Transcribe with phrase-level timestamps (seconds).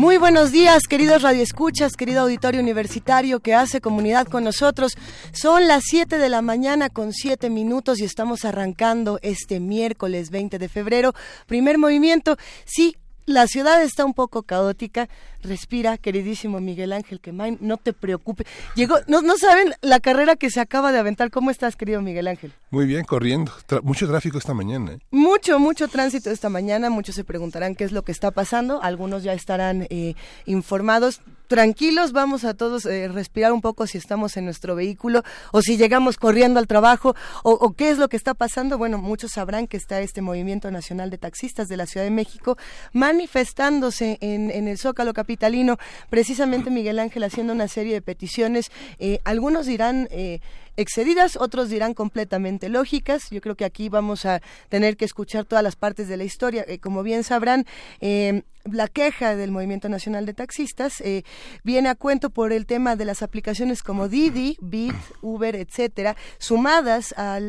[0.00, 4.96] Muy buenos días, queridos radioescuchas, querido auditorio universitario que hace comunidad con nosotros.
[5.32, 10.58] Son las 7 de la mañana con 7 minutos y estamos arrancando este miércoles 20
[10.58, 11.12] de febrero.
[11.46, 12.38] Primer movimiento.
[12.64, 15.10] Sí, la ciudad está un poco caótica.
[15.42, 18.46] Respira, queridísimo Miguel Ángel Quemain, no te preocupes.
[18.74, 21.30] Llegó, no, no saben la carrera que se acaba de aventar.
[21.30, 22.52] ¿Cómo estás, querido Miguel Ángel?
[22.70, 23.52] Muy bien, corriendo.
[23.82, 24.92] mucho tráfico esta mañana.
[24.92, 24.98] ¿eh?
[25.10, 26.90] Mucho, mucho tránsito esta mañana.
[26.90, 28.82] Muchos se preguntarán qué es lo que está pasando.
[28.82, 30.14] Algunos ya estarán eh,
[30.46, 35.62] informados tranquilos, vamos a todos eh, respirar un poco si estamos en nuestro vehículo o
[35.62, 38.78] si llegamos corriendo al trabajo o, qué es lo que está pasando.
[38.78, 42.56] Bueno, muchos sabrán que está este movimiento nacional de taxistas de la Ciudad de México
[42.92, 45.78] manifestándose en, en el Zócalo Capitalino,
[46.08, 48.72] precisamente Miguel Ángel haciendo una serie de peticiones.
[48.98, 50.08] Eh, algunos dirán...
[50.10, 50.40] Eh,
[50.80, 53.30] excedidas, otros dirán completamente lógicas.
[53.30, 56.64] Yo creo que aquí vamos a tener que escuchar todas las partes de la historia.
[56.66, 57.66] Eh, como bien sabrán,
[58.00, 61.22] eh, la queja del Movimiento Nacional de Taxistas eh,
[61.64, 67.14] viene a cuento por el tema de las aplicaciones como Didi, Bit, Uber, etcétera, sumadas
[67.16, 67.40] a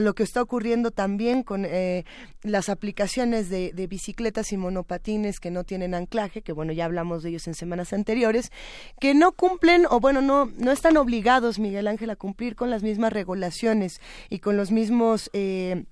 [0.00, 1.66] lo que está ocurriendo también con
[2.42, 7.22] las aplicaciones de, de, bicicletas y monopatines que no tienen anclaje, que bueno, ya hablamos
[7.22, 8.52] de ellos en semanas anteriores,
[9.00, 12.77] que no cumplen o bueno, no, no están obligados, Miguel Ángel, a cumplir con las
[12.82, 15.84] mismas regulaciones y con los mismos eh,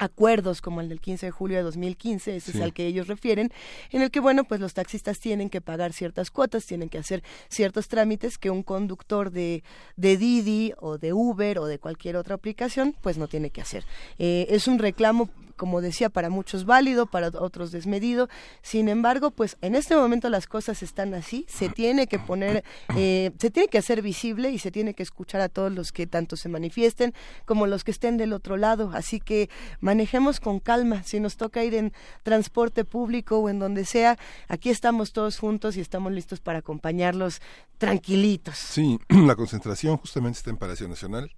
[0.00, 3.52] acuerdos como el del 15 de julio de 2015, ese es al que ellos refieren,
[3.90, 7.22] en el que, bueno, pues los taxistas tienen que pagar ciertas cuotas, tienen que hacer
[7.48, 9.62] ciertos trámites que un conductor de,
[9.96, 13.84] de Didi o de Uber o de cualquier otra aplicación, pues no tiene que hacer.
[14.18, 15.28] Eh, es un reclamo
[15.60, 18.30] como decía, para muchos válido, para otros desmedido.
[18.62, 22.64] Sin embargo, pues en este momento las cosas están así, se tiene que poner,
[22.96, 26.06] eh, se tiene que hacer visible y se tiene que escuchar a todos los que
[26.06, 27.12] tanto se manifiesten
[27.44, 28.90] como los que estén del otro lado.
[28.94, 29.50] Así que
[29.80, 31.02] manejemos con calma.
[31.02, 31.92] Si nos toca ir en
[32.22, 34.16] transporte público o en donde sea,
[34.48, 37.42] aquí estamos todos juntos y estamos listos para acompañarlos
[37.76, 38.56] tranquilitos.
[38.56, 41.30] Sí, la concentración justamente está en Palacio Nacional.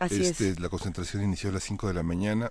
[0.00, 0.58] Así este, es.
[0.58, 2.50] La concentración inició a las 5 de la mañana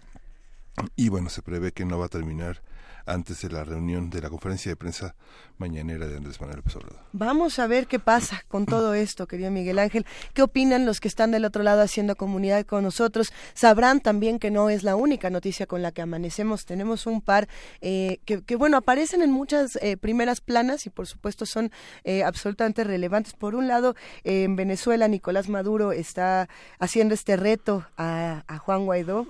[0.96, 2.62] y bueno, se prevé que no va a terminar
[3.08, 5.16] antes de la reunión de la conferencia de prensa
[5.58, 7.00] mañanera de Andrés Manuel López Obrador.
[7.14, 10.06] Vamos a ver qué pasa con todo esto, querido Miguel Ángel.
[10.34, 13.32] ¿Qué opinan los que están del otro lado haciendo comunidad con nosotros?
[13.54, 16.66] Sabrán también que no es la única noticia con la que amanecemos.
[16.66, 17.48] Tenemos un par
[17.82, 21.72] eh, que, bueno, aparecen en muchas eh, primeras planas y por supuesto son
[22.04, 23.34] eh, absolutamente relevantes.
[23.34, 29.28] Por un lado, en Venezuela, Nicolás Maduro está haciendo este reto a, a Juan Guaidó.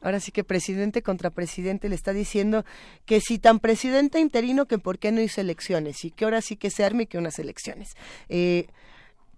[0.00, 2.64] ahora sí que presidente contra presidente le está diciendo
[3.04, 6.42] que que si tan presidente interino que por qué no hizo elecciones y que ahora
[6.42, 7.94] sí que se arme que unas elecciones.
[8.28, 8.66] Eh,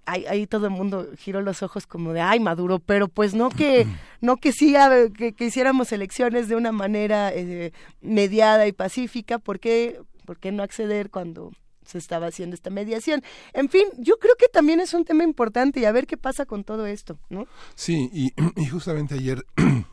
[0.04, 3.86] ahí, todo el mundo giró los ojos como de ay Maduro, pero pues no que
[4.20, 4.74] no que sí
[5.16, 10.64] que, hiciéramos elecciones de una manera eh, mediada y pacífica, ¿por qué, ¿por qué no
[10.64, 11.52] acceder cuando
[11.84, 13.22] se estaba haciendo esta mediación.
[13.54, 16.44] En fin, yo creo que también es un tema importante y a ver qué pasa
[16.44, 17.46] con todo esto, ¿no?
[17.76, 19.46] Sí, y, y justamente ayer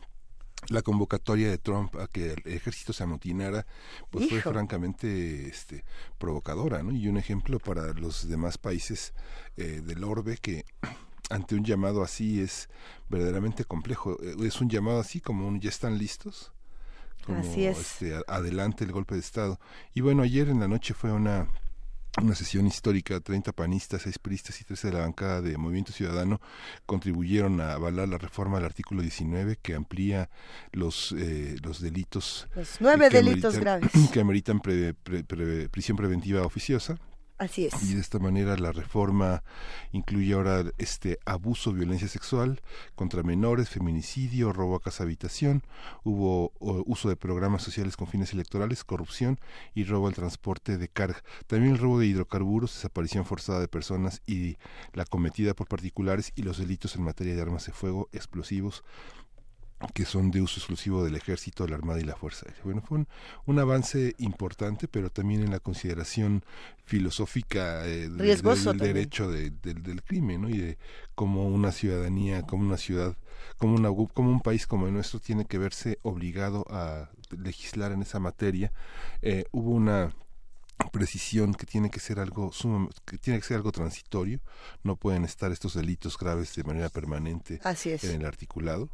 [0.70, 3.66] la convocatoria de Trump a que el ejército se amotinara
[4.10, 5.84] pues fue francamente este
[6.18, 6.92] provocadora ¿no?
[6.92, 9.14] y un ejemplo para los demás países
[9.58, 10.66] eh, del orbe que
[11.30, 12.70] ante un llamado así es
[13.10, 16.52] verdaderamente complejo eh, es un llamado así como un ya están listos
[17.26, 17.80] como así es.
[17.80, 19.60] este adelante el golpe de estado
[19.94, 21.48] y bueno ayer en la noche fue una
[22.22, 26.40] una sesión histórica, 30 panistas, 6 priistas y 13 de la bancada de Movimiento Ciudadano
[26.86, 30.30] contribuyeron a avalar la reforma del artículo 19 que amplía
[30.72, 32.48] los, eh, los delitos.
[32.56, 33.92] Los nueve delitos graves.
[34.14, 36.98] Que ameritan prisión preventiva oficiosa,
[37.38, 37.84] Así es.
[37.84, 39.44] Y de esta manera la reforma
[39.92, 42.62] incluye ahora este abuso, violencia sexual
[42.96, 45.64] contra menores, feminicidio, robo a casa habitación,
[46.04, 49.38] hubo uso de programas sociales con fines electorales, corrupción
[49.74, 51.24] y robo al transporte de carga.
[51.48, 54.58] También el robo de hidrocarburos, desaparición forzada de personas y
[54.94, 58.84] la cometida por particulares y los delitos en materia de armas de fuego, explosivos,
[59.94, 62.62] que son de uso exclusivo del ejército, la armada y la fuerza aérea.
[62.64, 63.06] Bueno, fue
[63.46, 66.44] un, avance importante, pero también en la consideración
[66.84, 70.50] filosófica eh, del derecho del crimen, ¿no?
[70.50, 70.78] Y de
[71.16, 73.16] cómo una ciudadanía, como una ciudad,
[73.58, 78.02] como una como un país como el nuestro tiene que verse obligado a legislar en
[78.02, 78.72] esa materia.
[79.22, 80.14] Eh, hubo una
[80.92, 82.52] precisión que tiene que ser algo
[83.06, 84.42] que tiene que ser algo transitorio
[84.84, 88.90] no pueden estar estos delitos graves de manera permanente en el articulado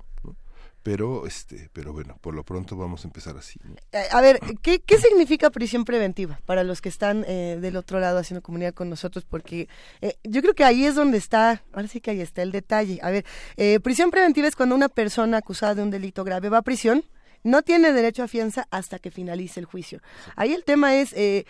[0.84, 3.60] pero este pero bueno por lo pronto vamos a empezar así
[3.92, 8.00] eh, a ver ¿qué, qué significa prisión preventiva para los que están eh, del otro
[8.00, 9.68] lado haciendo comunidad con nosotros porque
[10.02, 13.00] eh, yo creo que ahí es donde está ahora sí que ahí está el detalle.
[13.02, 13.26] A ver
[13.82, 17.04] prisión preventiva es cuando una persona acusada de un delito grave va a prisión
[17.44, 20.02] no tiene derecho a fianza hasta que finalice el juicio.
[20.36, 21.46] Ahí el tema es eh,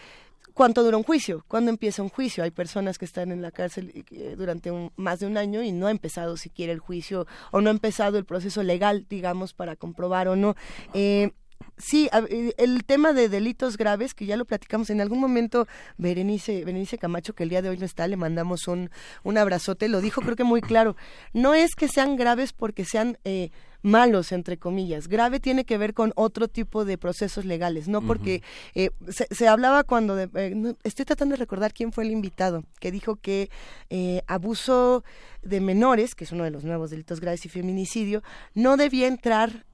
[0.61, 2.43] cuánto dura un juicio, cuándo empieza un juicio.
[2.43, 5.87] Hay personas que están en la cárcel eh, durante más de un año y no
[5.87, 10.27] ha empezado siquiera el juicio o no ha empezado el proceso legal, digamos, para comprobar
[10.27, 10.55] o no.
[10.93, 11.31] Eh,
[11.77, 15.67] sí, eh, el tema de delitos graves, que ya lo platicamos en algún momento,
[15.97, 18.89] Berenice, Berenice Camacho, que el día de hoy no está, le mandamos un,
[19.23, 20.95] un abrazote, lo dijo creo que muy claro.
[21.33, 23.17] No es que sean graves porque sean...
[23.23, 25.07] Eh, malos, entre comillas.
[25.07, 28.43] Grave tiene que ver con otro tipo de procesos legales, no porque
[28.75, 33.15] eh, se, hablaba cuando, eh, estoy tratando de recordar quién fue el invitado, que dijo
[33.15, 33.49] que
[33.89, 35.03] eh, abuso
[35.41, 38.23] de menores, que es uno de los nuevos delitos graves y feminicidio,
[38.53, 39.65] no debía entrar,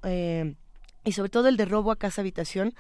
[1.07, 2.73] y sobre todo el de robo a casa habitación,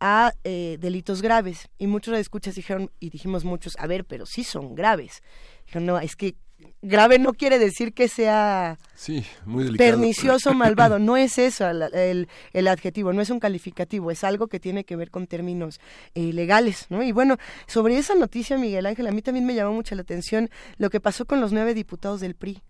[0.00, 1.68] a delitos graves.
[1.78, 5.22] Y muchos de escuchas dijeron, y dijimos muchos, a ver, pero sí son graves.
[5.66, 6.36] Dijeron, no, es que
[6.80, 10.98] grave no quiere decir que sea sí, muy pernicioso, malvado.
[10.98, 14.96] No es eso el, el, adjetivo, no es un calificativo, es algo que tiene que
[14.96, 15.80] ver con términos
[16.14, 17.02] eh, legales, ¿no?
[17.02, 17.36] Y bueno,
[17.66, 21.00] sobre esa noticia, Miguel Ángel, a mí también me llamó mucho la atención lo que
[21.00, 22.62] pasó con los nueve diputados del PRI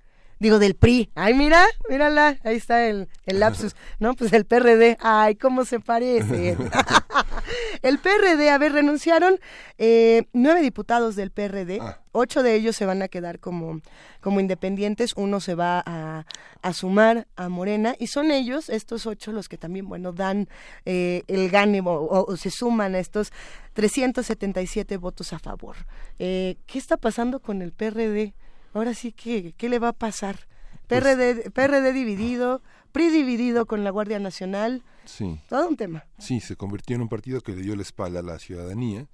[0.43, 1.09] digo, del PRI.
[1.15, 4.15] Ay, mira, mírala, ahí está el, el lapsus, ¿no?
[4.15, 6.57] Pues el PRD, ay, cómo se parece.
[7.83, 9.39] el PRD, a ver, renunciaron
[9.79, 12.01] eh, nueve diputados del PRD, ah.
[12.11, 13.81] ocho de ellos se van a quedar como,
[14.21, 16.27] como independientes, uno se va a,
[16.61, 20.49] a sumar a Morena, y son ellos, estos ocho, los que también, bueno, dan
[20.85, 23.33] eh, el gane o, se suman a estos
[23.75, 25.77] 377 votos a favor.
[26.19, 28.35] Eh, ¿Qué está pasando con el PRD?
[28.73, 30.47] Ahora sí que, ¿qué le va a pasar?
[30.87, 34.83] PRD, pues PRD dividido, PRI dividido con la Guardia Nacional.
[35.05, 35.41] Sí.
[35.49, 36.05] Todo un tema.
[36.19, 39.09] Sí, se convirtió en un partido que le dio la espalda a la ciudadanía,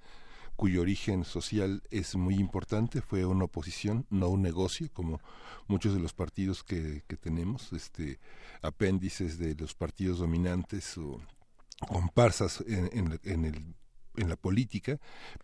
[0.55, 5.21] cuyo origen social es muy importante, fue una oposición, no un negocio, como
[5.67, 8.19] muchos de los partidos que, que tenemos, este,
[8.61, 11.21] apéndices de los partidos dominantes o
[11.87, 13.75] comparsas en, en, en el
[14.15, 14.99] en la política,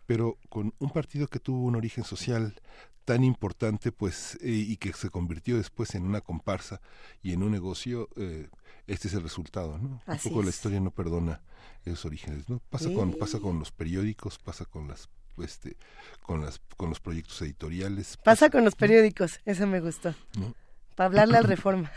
[0.06, 2.54] pero con un partido que tuvo un origen social
[3.06, 6.80] tan importante pues eh, y que se convirtió después en una comparsa
[7.22, 8.48] y en un negocio eh,
[8.88, 11.40] este es el resultado no un poco la historia no perdona
[11.84, 15.08] esos orígenes no pasa con pasa con los periódicos pasa con las
[15.38, 15.76] este
[16.20, 20.12] con las con los proyectos editoriales pasa, con los periódicos eso me gustó
[20.96, 21.92] para hablarle al Reforma.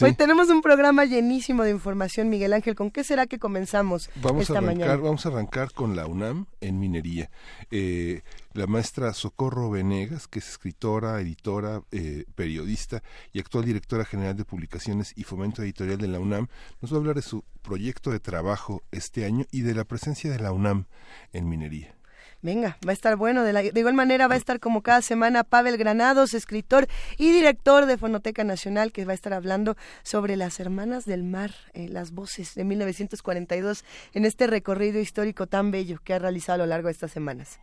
[0.00, 2.74] Hoy tenemos un programa llenísimo de información, Miguel Ángel.
[2.74, 4.96] ¿Con qué será que comenzamos vamos esta a arrancar, mañana?
[4.96, 7.30] Vamos a arrancar con la UNAM en minería.
[7.70, 8.22] Eh,
[8.54, 14.44] la maestra Socorro Venegas, que es escritora, editora, eh, periodista y actual directora general de
[14.44, 16.46] publicaciones y fomento editorial de la UNAM,
[16.80, 20.30] nos va a hablar de su proyecto de trabajo este año y de la presencia
[20.30, 20.86] de la UNAM
[21.32, 21.96] en minería.
[22.42, 23.42] Venga, va a estar bueno.
[23.42, 26.86] De, la, de igual manera va a estar como cada semana Pavel Granados, escritor
[27.16, 31.52] y director de Fonoteca Nacional, que va a estar hablando sobre las Hermanas del Mar,
[31.72, 33.84] eh, las voces de 1942,
[34.14, 37.58] en este recorrido histórico tan bello que ha realizado a lo largo de estas semanas.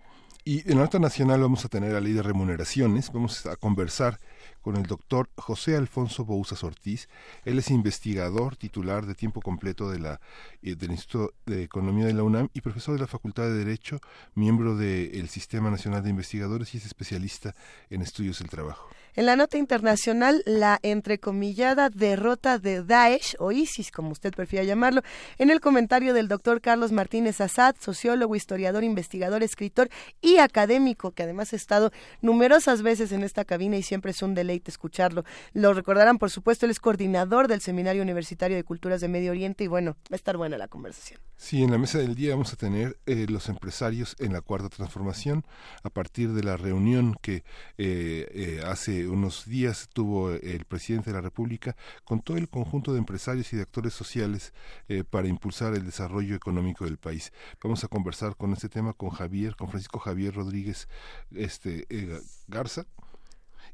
[0.46, 4.20] Y en la nota nacional vamos a tener a ley de remuneraciones, vamos a conversar
[4.64, 7.10] con el doctor José Alfonso Bouzas Ortiz.
[7.46, 10.22] Él es investigador titular de tiempo completo de la,
[10.64, 14.00] eh, del Instituto de Economía de la UNAM y profesor de la Facultad de Derecho,
[14.34, 17.54] miembro del Sistema Nacional de Investigadores y es especialista
[17.90, 18.90] en estudios del trabajo.
[19.16, 25.04] En la nota internacional, la entrecomillada derrota de Daesh, o ISIS, como usted prefiera llamarlo,
[25.38, 29.90] en el comentario del doctor Carlos Martínez Assad, sociólogo, historiador, investigador, escritor
[30.20, 31.92] y académico, que además ha estado
[32.22, 35.24] numerosas veces en esta cabina y siempre es un deleite escucharlo.
[35.54, 39.64] Lo recordarán, por supuesto, él es coordinador del Seminario Universitario de Culturas de Medio Oriente
[39.64, 41.20] y bueno, va a estar buena la conversación.
[41.38, 44.70] Sí, en la mesa del día vamos a tener eh, los empresarios en la cuarta
[44.70, 45.44] transformación
[45.84, 47.44] a partir de la reunión que
[47.78, 52.94] eh, eh, hace unos días tuvo el presidente de la República con todo el conjunto
[52.94, 54.54] de empresarios y de actores sociales
[55.10, 57.32] para impulsar el desarrollo económico del país.
[57.62, 60.88] Vamos a conversar con este tema con Javier, con Francisco Javier Rodríguez
[61.32, 61.88] este,
[62.48, 62.86] Garza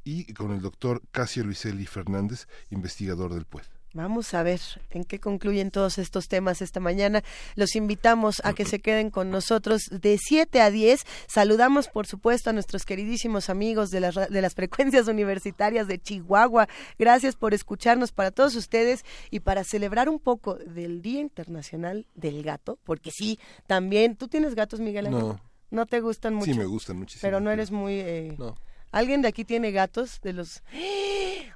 [0.03, 3.78] y con el doctor Casio Luiselli Fernández, investigador del PUED.
[3.93, 7.23] Vamos a ver en qué concluyen todos estos temas esta mañana.
[7.55, 11.01] Los invitamos a que se queden con nosotros de 7 a 10.
[11.27, 16.67] Saludamos, por supuesto, a nuestros queridísimos amigos de las, de las frecuencias universitarias de Chihuahua.
[16.99, 22.43] Gracias por escucharnos para todos ustedes y para celebrar un poco del Día Internacional del
[22.43, 25.21] Gato, porque sí, también, ¿tú tienes gatos, Miguel Ángel?
[25.21, 25.41] No.
[25.71, 26.51] ¿No te gustan mucho?
[26.51, 27.21] Sí, me gustan muchísimo.
[27.21, 27.93] Pero no eres muy...
[27.93, 28.35] Eh...
[28.37, 28.55] No.
[28.91, 30.19] ¿Alguien de aquí tiene gatos?
[30.21, 30.63] De los...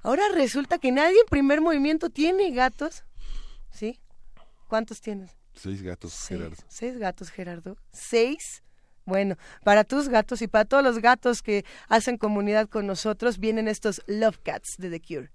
[0.02, 3.04] Ahora resulta que nadie en primer movimiento tiene gatos.
[3.72, 4.00] ¿Sí?
[4.68, 5.32] ¿Cuántos tienes?
[5.54, 6.56] Seis gatos, Gerardo.
[6.68, 7.78] Seis gatos, Gerardo.
[7.92, 8.64] ¿Seis?
[9.06, 13.68] Bueno, para tus gatos y para todos los gatos que hacen comunidad con nosotros, vienen
[13.68, 15.32] estos Love Cats de The Cure.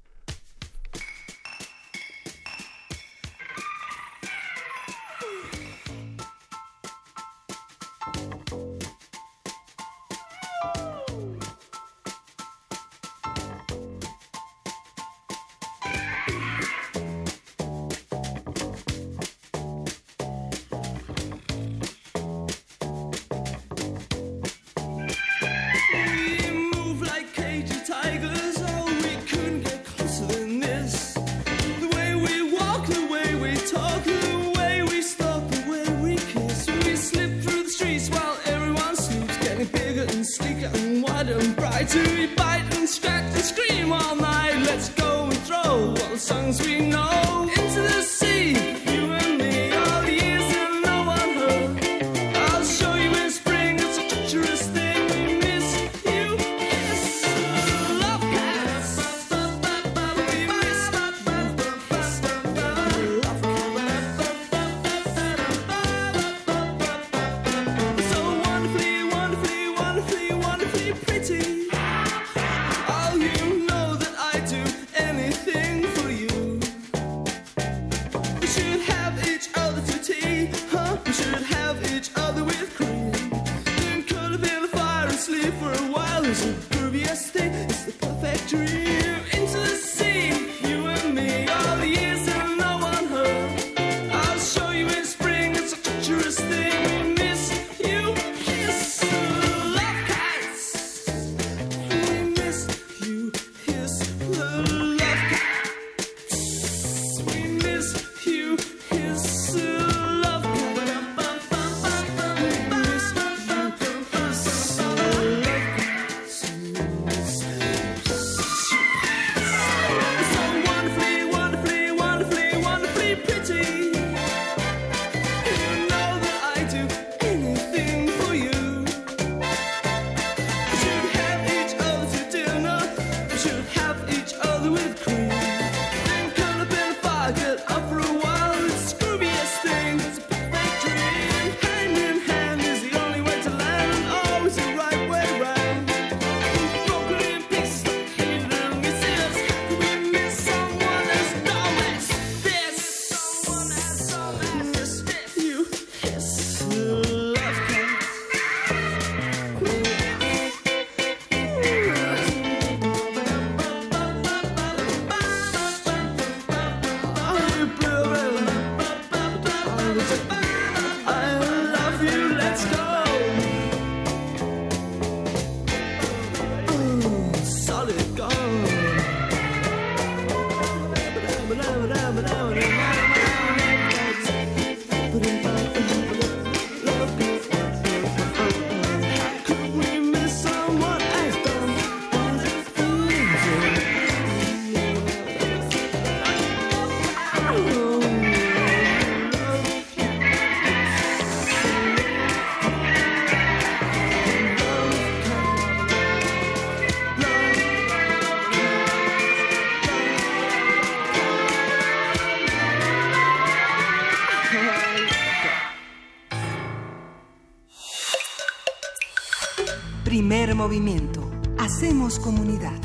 [220.59, 221.31] Movimiento.
[221.57, 222.77] Hacemos comunidad.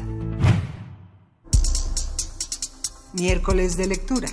[3.13, 4.29] Miércoles de lectura.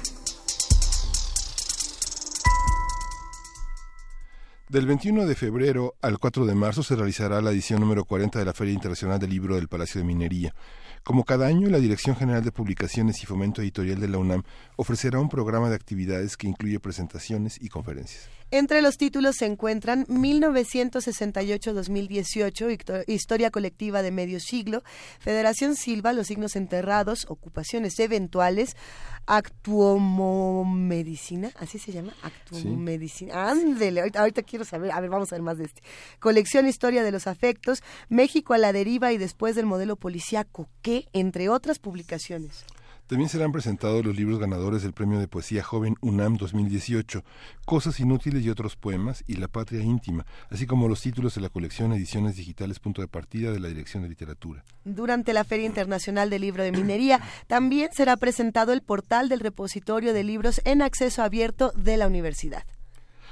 [4.68, 8.44] Del 21 de febrero al 4 de marzo se realizará la edición número 40 de
[8.44, 10.54] la Feria Internacional del Libro del Palacio de Minería.
[11.11, 14.45] Como cada año, la Dirección General de Publicaciones y Fomento Editorial de la UNAM
[14.76, 18.29] ofrecerá un programa de actividades que incluye presentaciones y conferencias.
[18.52, 24.85] Entre los títulos se encuentran 1968-2018, Historia Colectiva de Medio Siglo,
[25.19, 28.76] Federación Silva, Los Signos Enterrados, Ocupaciones Eventuales,
[29.32, 33.49] Actuomomedicina, así se llama, Actuomedicina.
[33.49, 35.84] Ándele, ahorita, quiero saber, a ver, vamos a ver más de este.
[36.18, 41.06] Colección Historia de los Afectos, México a la deriva y después del modelo policíaco, que
[41.12, 42.64] entre otras publicaciones.
[43.11, 47.25] También serán presentados los libros ganadores del Premio de Poesía Joven UNAM 2018,
[47.64, 51.49] Cosas Inútiles y otros poemas y La Patria Íntima, así como los títulos de la
[51.49, 54.62] colección Ediciones Digitales Punto de Partida de la Dirección de Literatura.
[54.85, 60.12] Durante la Feria Internacional del Libro de Minería también será presentado el portal del repositorio
[60.12, 62.62] de libros en acceso abierto de la universidad.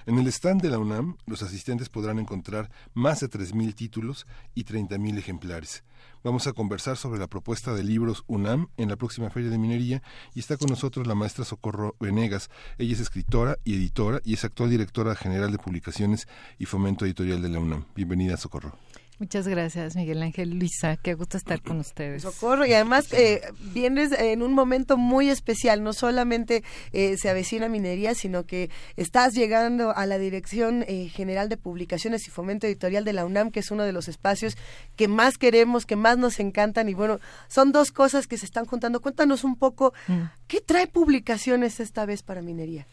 [0.07, 4.65] En el stand de la UNAM, los asistentes podrán encontrar más de 3.000 títulos y
[4.65, 5.85] 30.000 ejemplares.
[6.25, 10.03] Vamos a conversar sobre la propuesta de libros UNAM en la próxima Feria de Minería
[10.35, 12.51] y está con nosotros la maestra Socorro Venegas.
[12.77, 16.27] Ella es escritora y editora y es actual directora general de publicaciones
[16.59, 17.85] y fomento editorial de la UNAM.
[17.95, 18.77] Bienvenida, Socorro.
[19.19, 20.97] Muchas gracias, Miguel Ángel Luisa.
[20.97, 22.23] Qué gusto estar con ustedes.
[22.23, 23.43] Socorro, y además eh,
[23.75, 25.83] vienes en un momento muy especial.
[25.83, 31.49] No solamente eh, se avecina minería, sino que estás llegando a la Dirección eh, General
[31.49, 34.57] de Publicaciones y Fomento Editorial de la UNAM, que es uno de los espacios
[34.95, 36.89] que más queremos, que más nos encantan.
[36.89, 39.01] Y bueno, son dos cosas que se están juntando.
[39.01, 40.23] Cuéntanos un poco, mm.
[40.47, 42.87] ¿qué trae publicaciones esta vez para minería?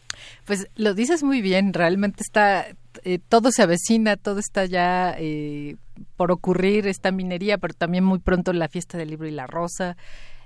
[0.44, 1.72] Pues lo dices muy bien.
[1.72, 2.66] Realmente está
[3.04, 5.76] eh, todo se avecina, todo está ya eh,
[6.16, 9.96] por ocurrir, esta minería, pero también muy pronto la fiesta del libro y la rosa.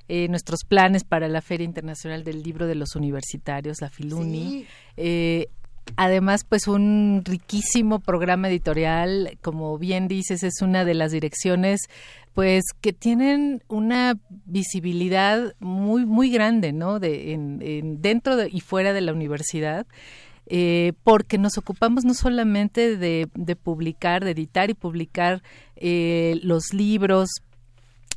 [0.09, 4.67] Eh, nuestros planes para la Feria Internacional del Libro de los Universitarios, la Filuni.
[5.97, 11.83] además, pues un riquísimo programa editorial, como bien dices, es una de las direcciones
[12.35, 14.17] pues que tienen una
[14.47, 17.01] visibilidad muy muy grande, ¿no?
[17.01, 19.87] De en, dentro y fuera de la universidad
[20.53, 23.29] eh, porque nos ocupamos no solamente de,
[23.63, 25.45] publicar, de editar y publicar
[25.77, 27.29] eh, los libros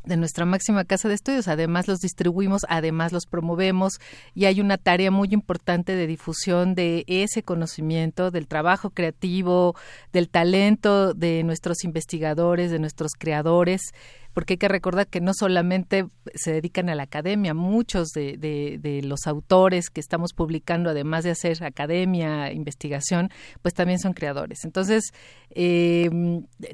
[0.05, 1.47] de nuestra máxima casa de estudios.
[1.47, 3.99] Además los distribuimos, además los promovemos
[4.33, 9.75] y hay una tarea muy importante de difusión de ese conocimiento, del trabajo creativo,
[10.11, 13.93] del talento de nuestros investigadores, de nuestros creadores
[14.33, 19.27] porque hay que recordar que no solamente se dedican a la academia, muchos de, los
[19.27, 23.29] autores que estamos publicando, además de hacer academia, investigación,
[23.61, 24.65] pues también son creadores.
[24.65, 25.13] Entonces,
[25.51, 26.09] eh,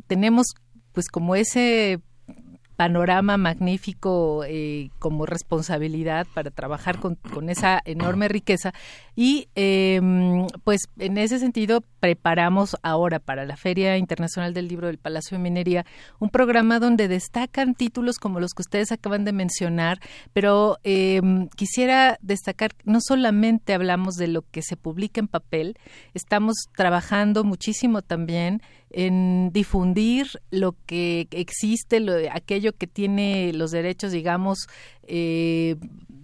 [0.07, 0.47] tenemos
[0.93, 1.99] pues como ese
[2.79, 8.73] panorama magnífico eh, como responsabilidad para trabajar con, con esa enorme riqueza
[9.21, 14.97] y em, pues en ese sentido preparamos ahora para la Feria Internacional del Libro del
[14.97, 15.85] Palacio de Minería
[16.19, 19.99] un programa donde destacan títulos como los que ustedes acaban de mencionar,
[20.31, 25.75] pero em, quisiera destacar, no solamente hablamos de lo que se publica en papel,
[26.13, 34.13] estamos trabajando muchísimo también en difundir lo que existe, lo, aquello que tiene los derechos,
[34.13, 34.67] digamos,
[35.03, 35.75] eh,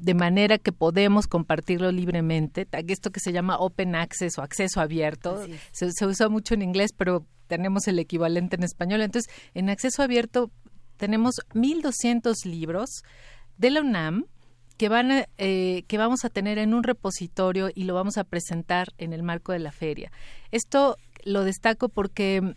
[0.05, 2.67] de manera que podemos compartirlo libremente.
[2.87, 6.91] Esto que se llama open access o acceso abierto, se, se usa mucho en inglés,
[6.95, 9.01] pero tenemos el equivalente en español.
[9.01, 10.51] Entonces, en acceso abierto
[10.97, 13.01] tenemos 1.200 libros
[13.57, 14.25] de la UNAM
[14.77, 18.89] que van eh, que vamos a tener en un repositorio y lo vamos a presentar
[18.99, 20.11] en el marco de la feria.
[20.51, 22.53] Esto lo destaco porque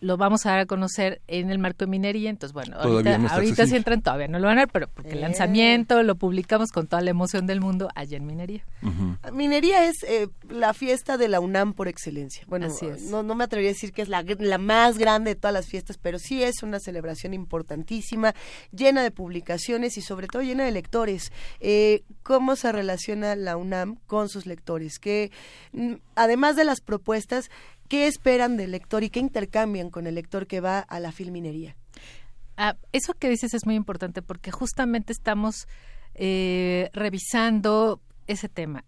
[0.00, 3.66] lo vamos a dar a conocer en el marco de minería, entonces bueno, ahorita, ahorita
[3.66, 6.86] si entran todavía no lo van a ver, pero porque el lanzamiento lo publicamos con
[6.86, 8.64] toda la emoción del mundo allá en minería.
[9.32, 12.44] Minería es eh, la fiesta de la UNAM por excelencia.
[12.46, 12.68] Bueno,
[13.10, 15.66] No, no me atrevería a decir que es la, la más grande de todas las
[15.66, 18.34] fiestas, pero sí es una celebración importantísima,
[18.72, 21.32] llena de publicaciones y sobre todo llena de lectores.
[21.60, 24.98] Eh, ¿Cómo se relaciona la UNAM con sus lectores?
[24.98, 25.30] Que
[25.72, 27.50] mm, además de las propuestas,
[27.88, 31.74] ¿Qué esperan del lector y qué intercambian con el lector que va a la filminería?
[32.56, 35.68] Ah, eso que dices es muy importante porque justamente estamos
[36.14, 38.84] eh, revisando ese tema.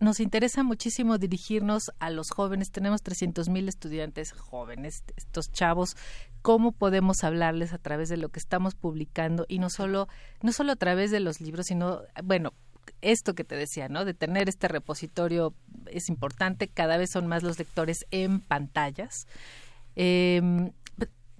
[0.00, 2.70] Nos interesa muchísimo dirigirnos a los jóvenes.
[2.70, 5.96] Tenemos 300 mil estudiantes jóvenes, estos chavos.
[6.40, 10.06] ¿Cómo podemos hablarles a través de lo que estamos publicando y no solo,
[10.40, 12.52] no solo a través de los libros, sino, bueno,
[13.00, 14.04] esto que te decía, ¿no?
[14.04, 15.54] De tener este repositorio
[15.86, 19.26] es importante, cada vez son más los lectores en pantallas.
[19.96, 20.72] Em,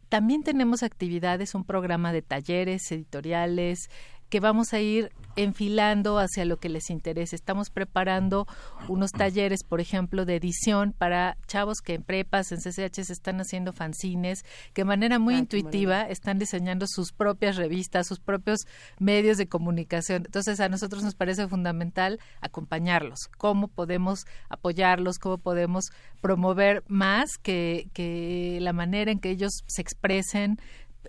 [0.09, 3.91] también tenemos actividades, un programa de talleres editoriales,
[4.29, 7.37] que vamos a ir enfilando hacia lo que les interese.
[7.37, 8.47] Estamos preparando
[8.89, 13.73] unos talleres, por ejemplo, de edición para chavos que en prepas, en CCH están haciendo
[13.73, 18.67] fanzines, que de manera muy intuitiva están diseñando sus propias revistas, sus propios
[18.99, 20.25] medios de comunicación.
[20.27, 23.29] Entonces, a nosotros nos parece fundamental acompañarlos.
[23.39, 25.19] ¿Cómo podemos apoyarlos?
[25.19, 30.59] ¿Cómo podemos promover más que, que la manera en que ellos se expresen?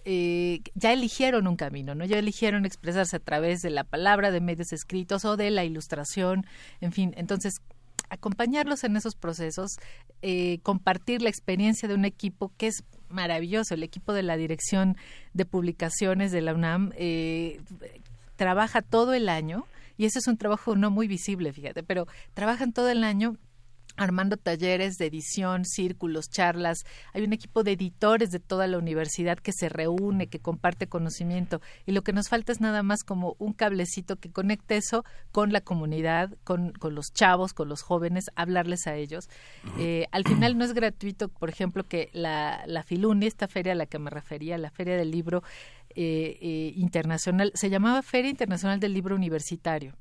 [0.06, 2.06] Eh, ya eligieron un camino, ¿no?
[2.06, 6.46] Ya eligieron expresarse a través de la palabra, de medios escritos o de la ilustración,
[6.82, 7.14] en fin.
[7.18, 7.62] Entonces,
[8.10, 9.78] acompañarlos en esos procesos,
[10.22, 14.98] eh, compartir la experiencia de un equipo que es maravilloso, el equipo de la Dirección
[15.34, 17.62] de Publicaciones de la UNAM eh,
[18.36, 19.66] trabaja todo el año
[19.98, 23.36] y ese es un trabajo no muy visible, fíjate, pero trabajan todo el año
[24.00, 26.86] armando talleres de edición, círculos, charlas.
[27.14, 31.62] Hay un equipo de editores de toda la universidad que se reúne, que comparte conocimiento.
[31.86, 35.52] Y lo que nos falta es nada más como un cablecito que conecte eso con
[35.52, 39.30] la comunidad, con, con los chavos, con los jóvenes, hablarles a ellos.
[39.78, 43.76] Eh, al final no es gratuito, por ejemplo, que la, la Filuni, esta feria a
[43.76, 45.44] la que me refería, la Feria del Libro
[45.90, 49.96] eh, eh, Internacional, se llamaba Feria Internacional del Libro Universitario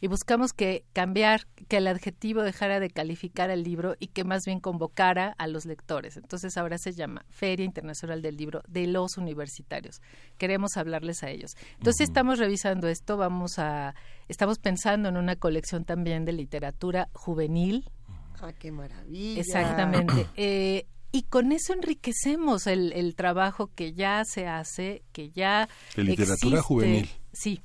[0.00, 4.44] y buscamos que cambiar, que el adjetivo dejara de calificar al libro y que más
[4.44, 6.16] bien convocara a los lectores.
[6.16, 10.00] Entonces ahora se llama Feria Internacional del Libro de los Universitarios.
[10.38, 11.56] Queremos hablarles a ellos.
[11.78, 13.94] Entonces estamos revisando esto, vamos a,
[14.28, 17.90] estamos pensando en una colección también de literatura juvenil.
[18.40, 19.40] ¡Ah, qué maravilla!
[19.40, 20.26] Exactamente.
[20.36, 26.04] Eh, y con eso enriquecemos el, el, trabajo que ya se hace, que ya de
[26.04, 27.08] literatura juvenil.
[27.32, 27.62] Sí,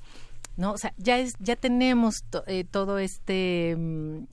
[0.58, 0.74] ¿no?
[0.74, 4.26] O sea, ya, es, ya tenemos eh, todo este mm,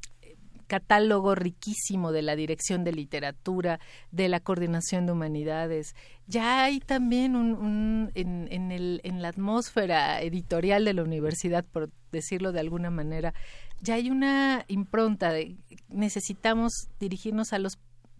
[0.66, 3.80] catálogo riquísimo de la Dirección de Literatura,
[4.12, 5.94] de la Coordinación de Humanidades.
[6.26, 11.90] Ya hay también un, en, en, el, en la atmósfera editorial de la universidad, por
[12.12, 13.34] decirlo de alguna manera,
[13.80, 15.56] ya hay una impronta de
[15.88, 17.78] necesitamos dirigirnos a los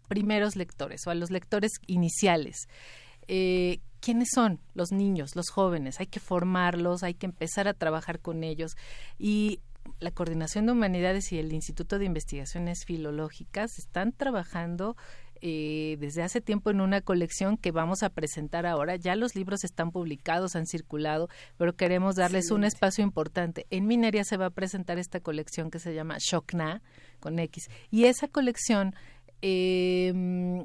[0.09, 2.69] primeros lectores o a los lectores iniciales.
[3.29, 6.01] Eh, ¿Quiénes son los niños, los jóvenes?
[6.01, 8.77] Hay que formarlos, hay que empezar a trabajar con ellos.
[9.19, 9.61] Y
[10.01, 14.97] la Coordinación de Humanidades y el Instituto de Investigaciones Filológicas están trabajando
[15.41, 18.97] eh, desde hace tiempo en una colección que vamos a presentar ahora.
[18.97, 23.67] Ya los libros están publicados, han circulado, pero queremos darles un espacio importante.
[23.71, 26.83] En Minería se va a presentar esta colección que se llama Shokna,
[27.21, 27.69] con X.
[27.91, 28.95] Y esa colección
[29.43, 30.13] eh,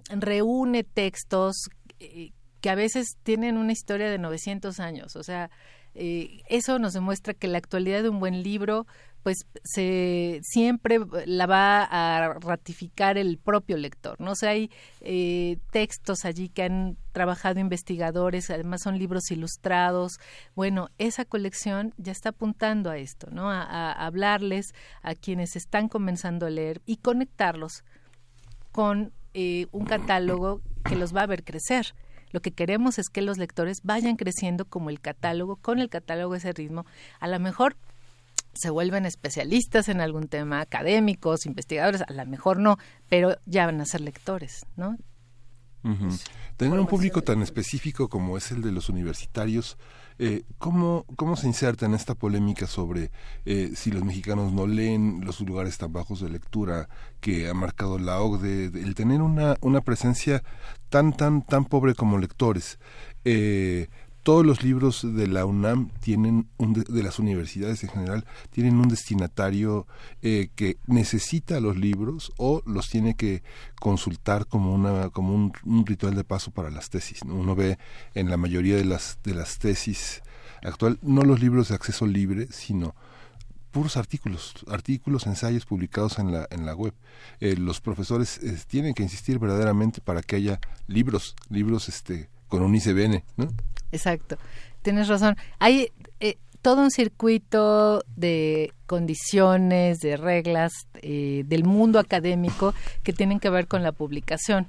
[0.10, 1.69] reúne textos
[2.00, 2.32] eh,
[2.63, 5.17] que a veces tienen una historia de 900 años.
[5.17, 5.52] O sea,
[5.95, 8.88] eh, eso nos demuestra que la actualidad de un buen libro
[9.21, 14.32] pues se siempre la va a ratificar el propio lector, ¿no?
[14.32, 14.71] O hay
[15.02, 20.13] eh, textos allí que han trabajado investigadores, además son libros ilustrados.
[20.56, 23.52] Bueno, esa colección ya está apuntando a esto, ¿no?
[23.52, 27.84] A, hablarles a quienes están comenzando a leer y conectarlos
[28.71, 31.93] con eh, un catálogo que los va a ver crecer.
[32.34, 36.36] Lo que queremos es que los lectores vayan creciendo como el catálogo, con el catálogo
[36.36, 36.86] ese ritmo.
[37.19, 37.78] A lo mejor
[38.54, 43.80] se vuelven especialistas en algún tema, académicos, investigadores, a lo mejor no, pero ya van
[43.82, 44.98] a ser lectores, ¿no?
[46.58, 49.78] Tener un público tan específico como es el de los universitarios,
[50.19, 53.12] eh, ¿cómo, ¿cómo se inserta en esta polémica sobre
[53.45, 57.99] eh, si los mexicanos no leen los lugares tan bajos de lectura que ha marcado
[57.99, 60.43] la OCDE, el tener una, una presencia
[60.89, 62.80] tan, tan, tan pobre como lectores?
[63.26, 63.88] Eh,
[64.23, 68.88] todos los libros de la UNAM tienen un de, las universidades en general tienen un
[68.88, 69.86] destinatario
[70.21, 73.43] eh, que necesita los libros o los tiene que
[73.79, 77.77] consultar como una como un, ritual de paso para las tesis uno ve
[78.15, 80.21] en la mayoría de las de las tesis
[80.63, 82.95] actual no los libros de acceso libre sino
[83.73, 86.93] puros artículos, artículos, ensayos publicados en la, en la web.
[87.39, 92.62] Eh, los profesores eh, tienen que insistir verdaderamente para que haya libros, libros este, con
[92.62, 93.48] un ICBN, ¿no?
[93.92, 94.38] Exacto,
[94.84, 95.36] tienes razón.
[95.58, 95.89] Hay
[96.20, 103.50] eh, todo un circuito de condiciones, de reglas eh, del mundo académico que tienen que
[103.50, 104.68] ver con la publicación.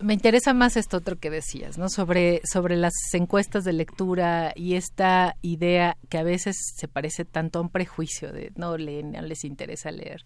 [0.00, 1.90] Me interesa más esto otro que decías, ¿no?
[1.90, 7.58] Sobre, sobre las encuestas de lectura y esta idea que a veces se parece tanto
[7.58, 10.24] a un prejuicio de no leen, no les interesa leer.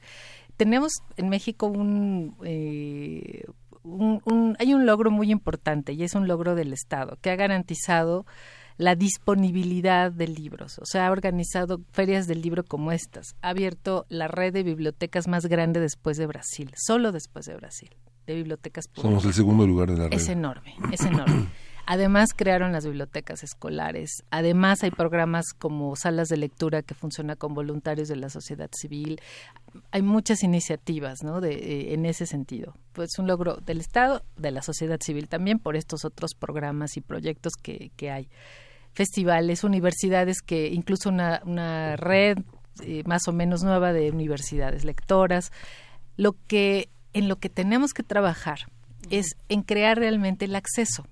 [0.56, 3.46] Tenemos en México un, eh,
[4.58, 8.26] hay un logro muy importante y es un logro del Estado que ha garantizado
[8.78, 14.06] la disponibilidad de libros, o sea, ha organizado ferias del libro como estas, ha abierto
[14.08, 17.90] la red de bibliotecas más grande después de Brasil, solo después de Brasil.
[18.26, 19.10] de bibliotecas públicas.
[19.10, 20.12] Somos el segundo lugar de la red.
[20.12, 21.48] Es enorme, es enorme.
[21.84, 24.22] Además crearon las bibliotecas escolares.
[24.30, 29.20] Además hay programas como salas de lectura que funcionan con voluntarios de la sociedad civil.
[29.90, 31.40] Hay muchas iniciativas, ¿no?
[31.40, 32.74] De, eh, en ese sentido.
[32.92, 37.00] Pues un logro del Estado, de la sociedad civil también por estos otros programas y
[37.00, 38.28] proyectos que, que hay.
[38.92, 42.38] Festivales, universidades que incluso una, una red
[42.82, 45.50] eh, más o menos nueva de universidades lectoras.
[46.16, 48.60] Lo que en lo que tenemos que trabajar
[49.10, 51.04] es en crear realmente el acceso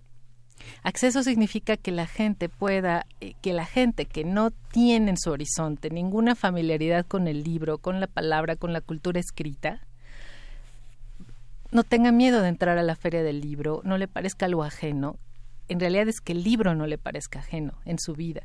[0.83, 5.31] Acceso significa que la gente pueda, eh, que la gente que no tiene en su
[5.31, 9.81] horizonte ninguna familiaridad con el libro, con la palabra, con la cultura escrita,
[11.71, 15.17] no tenga miedo de entrar a la feria del libro, no le parezca algo ajeno.
[15.69, 18.43] En realidad es que el libro no le parezca ajeno en su vida.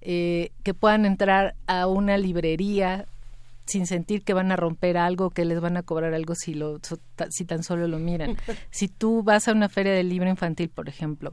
[0.00, 3.06] Eh, que puedan entrar a una librería
[3.68, 6.78] sin sentir que van a romper algo, que les van a cobrar algo si, lo,
[7.30, 8.36] si tan solo lo miran.
[8.70, 11.32] Si tú vas a una feria del libro infantil, por ejemplo,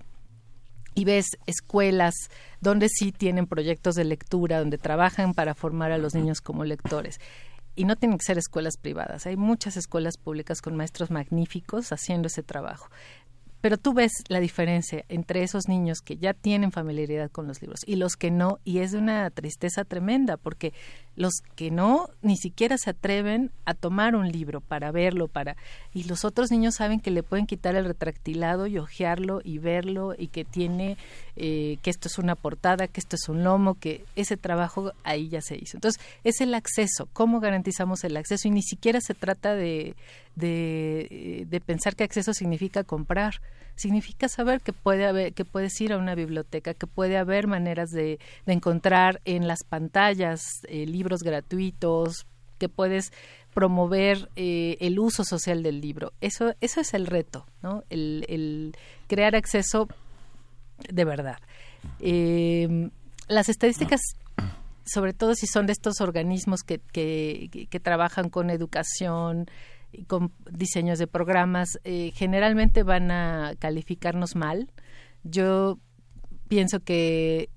[0.96, 2.16] y ves escuelas
[2.62, 7.20] donde sí tienen proyectos de lectura, donde trabajan para formar a los niños como lectores.
[7.76, 9.26] Y no tienen que ser escuelas privadas.
[9.26, 12.90] Hay muchas escuelas públicas con maestros magníficos haciendo ese trabajo.
[13.66, 17.80] Pero tú ves la diferencia entre esos niños que ya tienen familiaridad con los libros
[17.88, 20.72] y los que no, y es de una tristeza tremenda, porque
[21.16, 25.56] los que no ni siquiera se atreven a tomar un libro para verlo, para
[25.96, 30.14] y los otros niños saben que le pueden quitar el retractilado y hojearlo y verlo
[30.16, 30.96] y que tiene
[31.36, 35.28] eh, que esto es una portada, que esto es un lomo, que ese trabajo ahí
[35.30, 35.78] ya se hizo.
[35.78, 39.96] Entonces es el acceso, cómo garantizamos el acceso y ni siquiera se trata de
[40.36, 43.42] de, eh, de pensar que acceso significa comprar
[43.76, 47.90] significa saber que puede haber, que puedes ir a una biblioteca, que puede haber maneras
[47.92, 52.26] de, de encontrar en las pantallas eh, libros gratuitos,
[52.58, 53.12] que puedes
[53.54, 56.14] promover eh, el uso social del libro.
[56.22, 57.84] Eso, eso es el reto, ¿no?
[57.90, 58.76] El, el
[59.08, 59.88] crear acceso
[60.90, 61.38] de verdad.
[62.00, 62.90] Eh,
[63.28, 64.02] las estadísticas,
[64.86, 69.48] sobre todo si son de estos organismos que, que, que trabajan con educación,
[70.04, 74.70] con diseños de programas, eh, generalmente van a calificarnos mal.
[75.24, 75.80] Yo
[76.48, 77.50] pienso que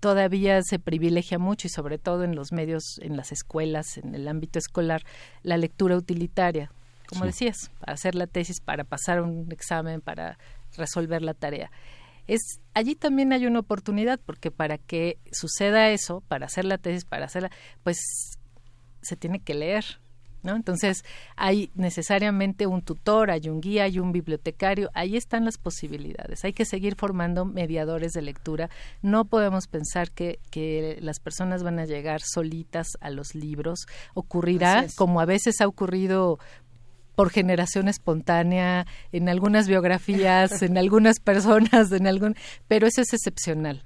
[0.00, 4.26] todavía se privilegia mucho y sobre todo en los medios, en las escuelas, en el
[4.28, 5.02] ámbito escolar,
[5.42, 6.72] la lectura utilitaria,
[7.06, 10.38] como decías, para hacer la tesis, para pasar un examen, para
[10.76, 11.70] resolver la tarea.
[12.26, 17.04] Es allí también hay una oportunidad porque para que suceda eso, para hacer la tesis,
[17.04, 17.50] para hacerla,
[17.82, 17.98] pues
[19.02, 20.00] se tiene que leer,
[20.42, 20.56] ¿no?
[20.56, 21.04] Entonces,
[21.36, 26.44] hay necesariamente un tutor, hay un guía, hay un bibliotecario, ahí están las posibilidades.
[26.44, 28.70] Hay que seguir formando mediadores de lectura.
[29.02, 33.86] No podemos pensar que, que las personas van a llegar solitas a los libros.
[34.14, 36.38] Ocurrirá, como a veces ha ocurrido
[37.14, 42.34] por generación espontánea en algunas biografías, en algunas personas, en algún,
[42.66, 43.84] pero eso es excepcional.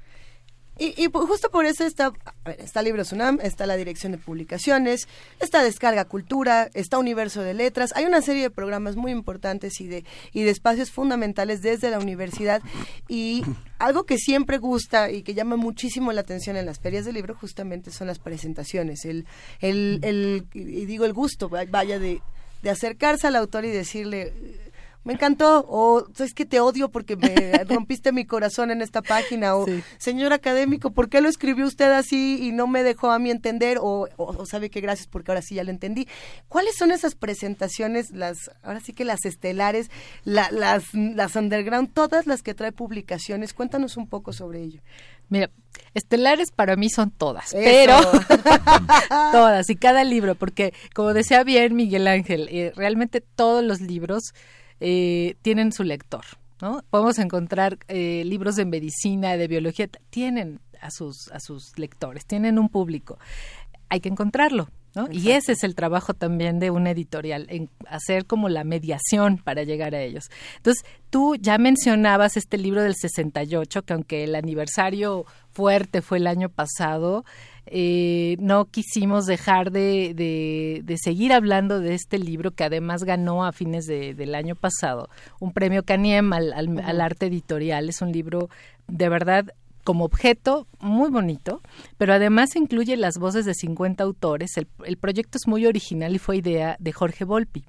[0.78, 5.06] Y, justo por eso está, a ver, está Libros UNAM, está la Dirección de Publicaciones,
[5.38, 7.92] está Descarga Cultura, está Universo de Letras.
[7.94, 11.98] Hay una serie de programas muy importantes y de, y de espacios fundamentales desde la
[12.00, 12.60] universidad.
[13.08, 13.44] Y
[13.78, 17.36] algo que siempre gusta y que llama muchísimo la atención en las ferias de libro
[17.36, 19.04] justamente son las presentaciones.
[19.04, 19.26] El,
[19.60, 22.20] el, el y digo el gusto, vaya, de,
[22.62, 24.32] de acercarse al autor y decirle
[25.04, 27.34] me encantó, o es que te odio porque me
[27.68, 29.66] rompiste mi corazón en esta página, o
[29.98, 33.78] señor académico, ¿por qué lo escribió usted así y no me dejó a mí entender?
[33.80, 36.08] O, o, sabe que gracias porque ahora sí ya lo entendí.
[36.48, 39.90] ¿Cuáles son esas presentaciones, las, ahora sí que las estelares,
[40.24, 40.50] las,
[40.94, 43.52] las underground, todas las que trae publicaciones?
[43.52, 44.80] Cuéntanos un poco sobre ello.
[45.28, 45.50] Mira,
[45.94, 47.98] estelares para mí son todas, pero
[49.32, 54.32] todas y cada libro, porque como decía bien Miguel Ángel, eh, realmente todos los libros
[54.80, 56.24] eh, tienen su lector.
[56.60, 56.82] ¿no?
[56.90, 62.58] Podemos encontrar eh, libros de medicina, de biología, tienen a sus, a sus lectores, tienen
[62.58, 63.18] un público.
[63.88, 64.68] Hay que encontrarlo.
[64.94, 65.08] ¿no?
[65.10, 69.64] Y ese es el trabajo también de una editorial, en hacer como la mediación para
[69.64, 70.30] llegar a ellos.
[70.56, 76.28] Entonces, tú ya mencionabas este libro del 68, que aunque el aniversario fuerte fue el
[76.28, 77.24] año pasado,
[77.66, 83.52] eh, no quisimos dejar de, de, seguir hablando de este libro que además ganó a
[83.52, 85.08] fines de, del año pasado
[85.40, 87.88] un premio Caniem al, al, arte editorial.
[87.88, 88.48] Es un libro
[88.86, 89.46] de verdad
[89.82, 91.60] como objeto muy bonito,
[91.98, 94.56] pero además incluye las voces de 50 autores.
[94.56, 97.64] El, el, proyecto es muy original y fue idea de Jorge Volpi,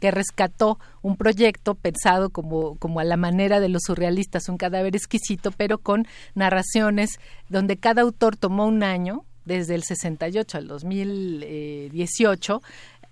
[0.00, 4.96] que rescató un proyecto pensado como, como a la manera de los surrealistas, un cadáver
[4.96, 12.62] exquisito, pero con narraciones donde cada autor tomó un año desde el 68 al 2018,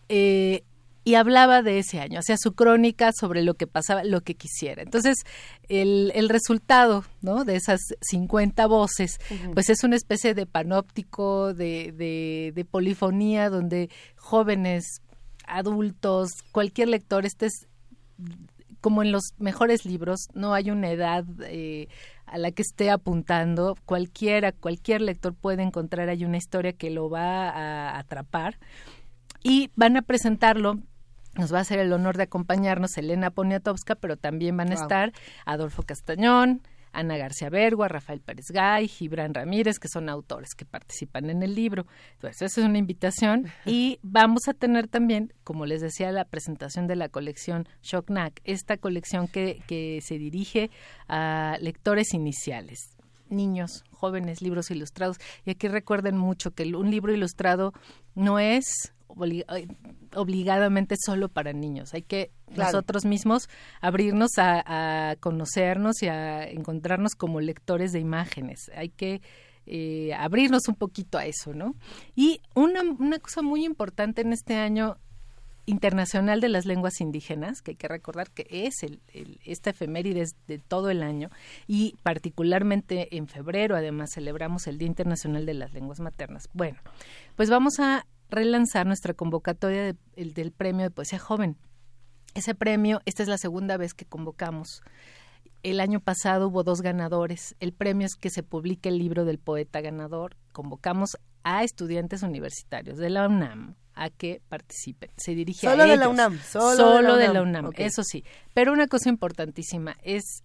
[0.09, 0.63] eh,
[1.03, 4.83] y hablaba de ese año, hacía su crónica sobre lo que pasaba, lo que quisiera.
[4.83, 5.19] Entonces,
[5.69, 7.45] el, el resultado ¿no?
[7.45, 9.21] de esas 50 voces,
[9.55, 15.01] pues es una especie de panóptico, de, de, de, polifonía, donde jóvenes,
[15.47, 17.69] adultos, cualquier lector, este es
[18.81, 21.87] como en los mejores libros, no hay una edad eh,
[22.27, 27.09] a la que esté apuntando, cualquiera, cualquier lector puede encontrar ahí una historia que lo
[27.09, 28.59] va a atrapar.
[29.43, 30.81] Y van a presentarlo
[31.37, 35.13] nos va a hacer el honor de acompañarnos Elena Poniatowska, pero también van a estar
[35.45, 36.63] Adolfo Castañón,
[36.97, 41.55] Ana García Bergua, Rafael Pérez Gay, Gibran Ramírez, que son autores que participan en el
[41.55, 41.87] libro.
[42.15, 43.47] Entonces, esa es una invitación.
[43.67, 48.77] Y vamos a tener también, como les decía, la presentación de la colección Shocknack, esta
[48.77, 50.71] colección que, que se dirige
[51.09, 52.97] a lectores iniciales
[53.29, 55.19] niños, jóvenes, libros ilustrados.
[55.45, 57.73] Y aquí recuerden mucho que un libro ilustrado
[58.15, 58.95] no es
[60.15, 61.95] obligadamente solo para niños.
[61.95, 63.49] Hay que nosotros mismos
[63.81, 68.71] abrirnos a, conocernos y a encontrarnos como lectores de imágenes.
[68.75, 69.21] Hay que
[69.67, 71.75] eh, abrirnos un poquito a eso, ¿no?
[72.15, 74.99] Y una, una cosa muy importante en este año
[75.67, 79.01] internacional de las lenguas indígenas, que hay que recordar que es el,
[79.45, 81.31] esta efeméride de todo el año
[81.67, 86.49] y particularmente en febrero además celebramos el Día Internacional de las Lenguas Maternas.
[86.53, 86.79] Bueno,
[87.35, 91.57] pues vamos a relanzar nuestra convocatoria del premio de poesía joven.
[92.35, 94.83] Ese premio, esta es la segunda vez que convocamos.
[95.63, 97.57] El año pasado hubo dos ganadores.
[97.61, 100.37] El premio es que se publique el libro del poeta ganador.
[100.53, 105.11] Convocamos a estudiantes universitarios de la UNAM a que participen.
[105.17, 106.39] Se dirige solo a de la UNAM.
[106.41, 108.25] Solo, de la UNAM, eso sí.
[108.53, 110.45] Pero una cosa importantísima es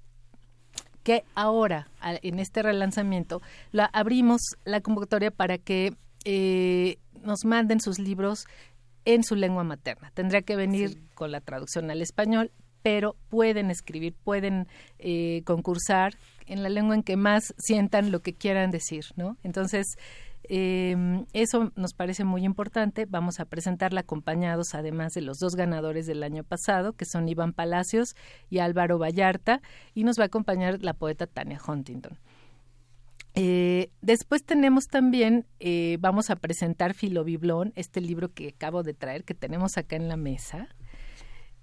[1.04, 3.42] que ahora, en este relanzamiento,
[3.72, 8.46] la, abrimos la convocatoria para que eh, nos manden sus libros
[9.06, 10.12] en su lengua materna.
[10.14, 12.52] Tendría que venir con la traducción al español,
[12.84, 14.68] pero pueden escribir, pueden
[15.00, 19.38] eh, concursar en la lengua en que más sientan lo que quieran decir, ¿no?
[19.44, 19.86] Entonces,
[20.44, 23.06] eh, eso nos parece muy importante.
[23.06, 27.54] Vamos a presentarla acompañados, además de los dos ganadores del año pasado, que son Iván
[27.54, 28.16] Palacios
[28.50, 29.62] y Álvaro Vallarta,
[29.94, 32.18] y nos va a acompañar la poeta Tania Huntington.
[33.34, 39.24] Eh, después tenemos también, eh, vamos a presentar Filobiblón, este libro que acabo de traer,
[39.24, 40.68] que tenemos acá en la mesa.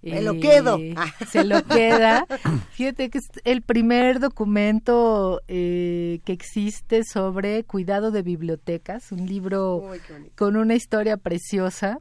[0.00, 0.78] Me lo quedo.
[0.78, 0.94] Eh,
[1.28, 2.24] se lo queda.
[2.72, 9.90] Fíjate que es el primer documento que existe sobre cuidado de bibliotecas, un libro
[10.37, 11.98] con una historia preciosa.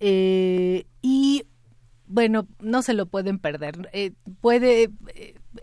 [0.00, 1.42] y
[2.06, 3.90] bueno, no se lo pueden perder.
[4.40, 4.88] puede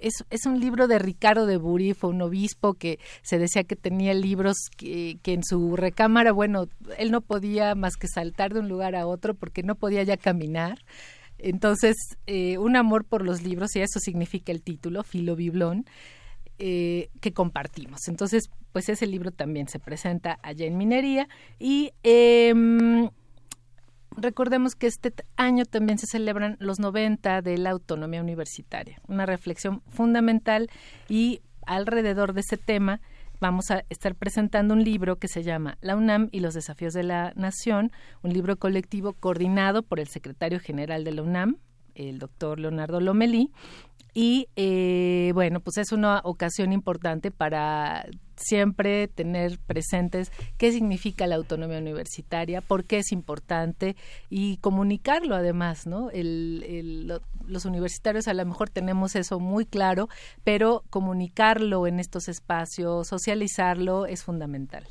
[0.01, 3.75] es, es un libro de Ricardo de Burí, fue un obispo que se decía que
[3.75, 8.69] tenía libros que, en su recámara, bueno, él no podía más que saltar de un
[8.69, 10.79] lugar a otro porque no podía ya caminar.
[11.39, 11.95] Entonces,
[12.27, 15.85] eh, un amor por los libros, y eso significa el título, Filo Biblón,
[16.59, 18.07] eh, que compartimos.
[18.07, 21.27] Entonces, pues ese libro también se presenta allá en Minería
[21.59, 22.53] y eh,
[24.17, 29.81] recordemos que este año también se celebran los 90 de la autonomía universitaria, una reflexión
[29.89, 30.69] fundamental
[31.09, 33.01] y alrededor de ese tema
[33.39, 37.03] vamos a estar presentando un libro que se llama La UNAM y los desafíos de
[37.03, 41.57] la nación, un libro colectivo coordinado por el secretario general de la UNAM,
[41.95, 43.51] el doctor Leonardo Lomelí,
[44.13, 51.35] y eh, bueno, pues es una ocasión importante para siempre tener presentes qué significa la
[51.35, 53.95] autonomía universitaria, por qué es importante
[54.29, 56.09] y comunicarlo además, ¿no?
[56.13, 60.09] los universitarios a lo mejor tenemos eso muy claro,
[60.43, 64.85] pero comunicarlo en estos espacios, socializarlo es fundamental.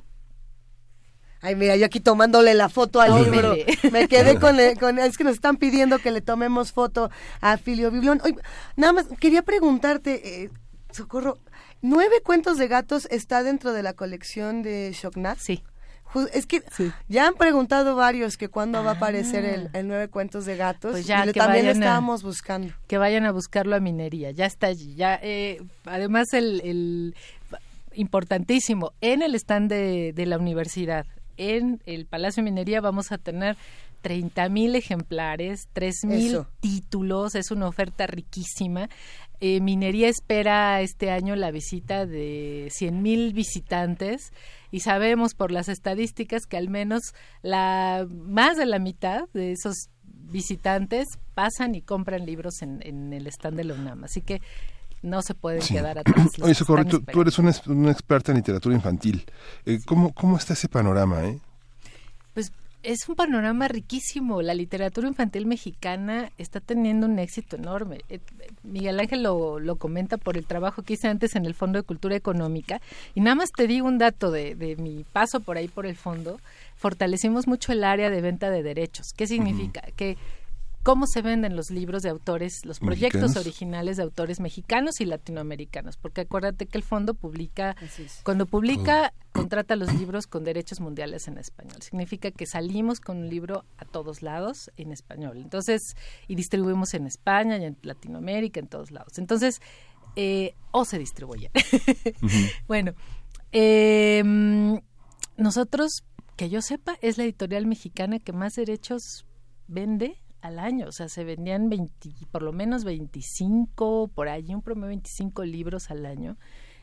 [1.44, 3.56] Ay, mira, yo aquí tomándole la foto al libro.
[3.90, 7.90] Me quedé con, con, Es que nos están pidiendo que le tomemos foto a Filio
[7.90, 8.22] Biblión.
[8.76, 10.50] nada más, quería preguntarte, eh,
[10.92, 11.38] Socorro,
[11.82, 15.38] ¿nueve cuentos de gatos está dentro de la colección de Shocknat?
[15.38, 15.64] Sí.
[16.32, 16.62] Es que
[17.08, 19.82] ya han preguntado varios que cuándo va a aparecer el, ah.
[19.82, 20.92] nueve cuentos de gatos.
[20.92, 22.72] Pues ya, y también estábamos buscando.
[22.86, 24.30] Que vayan a buscarlo a minería.
[24.30, 24.94] Ya está allí.
[24.94, 27.16] Ya, eh, además el, el
[27.94, 31.06] importantísimo en el stand de, de la universidad
[31.36, 33.56] en el Palacio de Minería vamos a tener
[34.02, 38.88] 30 mil ejemplares, 3 mil títulos, es una oferta riquísima.
[39.40, 44.32] Eh, Minería espera este año la visita de 100 mil visitantes
[44.70, 49.88] y sabemos por las estadísticas que al menos la más de la mitad de esos
[50.04, 54.04] visitantes pasan y compran libros en, el stand de la UNAM.
[54.04, 54.40] Así que
[55.02, 56.28] no se pueden quedar atrás.
[56.40, 59.24] Oye, Socorro, tú, eres una, experta en literatura infantil.
[59.66, 61.24] Eh, ¿cómo, ¿Cómo está ese panorama?
[61.24, 61.38] Eh?
[62.34, 64.42] Pues es un panorama riquísimo.
[64.42, 68.00] La literatura infantil mexicana está teniendo un éxito enorme.
[68.08, 68.20] Eh,
[68.62, 71.82] Miguel Ángel lo, lo, comenta por el trabajo que hice antes en el Fondo de
[71.82, 72.80] Cultura Económica.
[73.14, 75.96] Y nada más te digo un dato de, de mi paso por ahí por el
[75.96, 76.40] fondo.
[76.76, 79.12] Fortalecimos mucho el área de venta de derechos.
[79.16, 79.82] ¿Qué significa?
[79.96, 80.16] Que
[80.82, 85.96] cómo se venden los libros de autores, los proyectos originales de autores mexicanos y latinoamericanos,
[85.96, 87.76] porque acuérdate que el fondo publica,
[88.24, 91.80] cuando publica, contrata los libros con derechos mundiales en español.
[91.80, 95.38] Significa que salimos con un libro a todos lados en español.
[95.38, 99.18] Entonces, y distribuimos en España y en Latinoamérica, en todos lados.
[99.18, 99.60] Entonces,
[100.16, 101.50] eh, o se distribuye.
[102.66, 102.92] bueno,
[103.52, 104.80] em,
[105.36, 106.04] nosotros,
[106.36, 109.24] que yo sepa, es la editorial mexicana que más derechos
[109.68, 114.62] vende al año, o sea, se vendían 20, por lo menos 25, por allí un
[114.62, 116.36] promedio 25 libros al año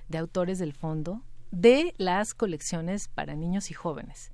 [0.08, 4.32] de autores del fondo de las colecciones para niños y jóvenes.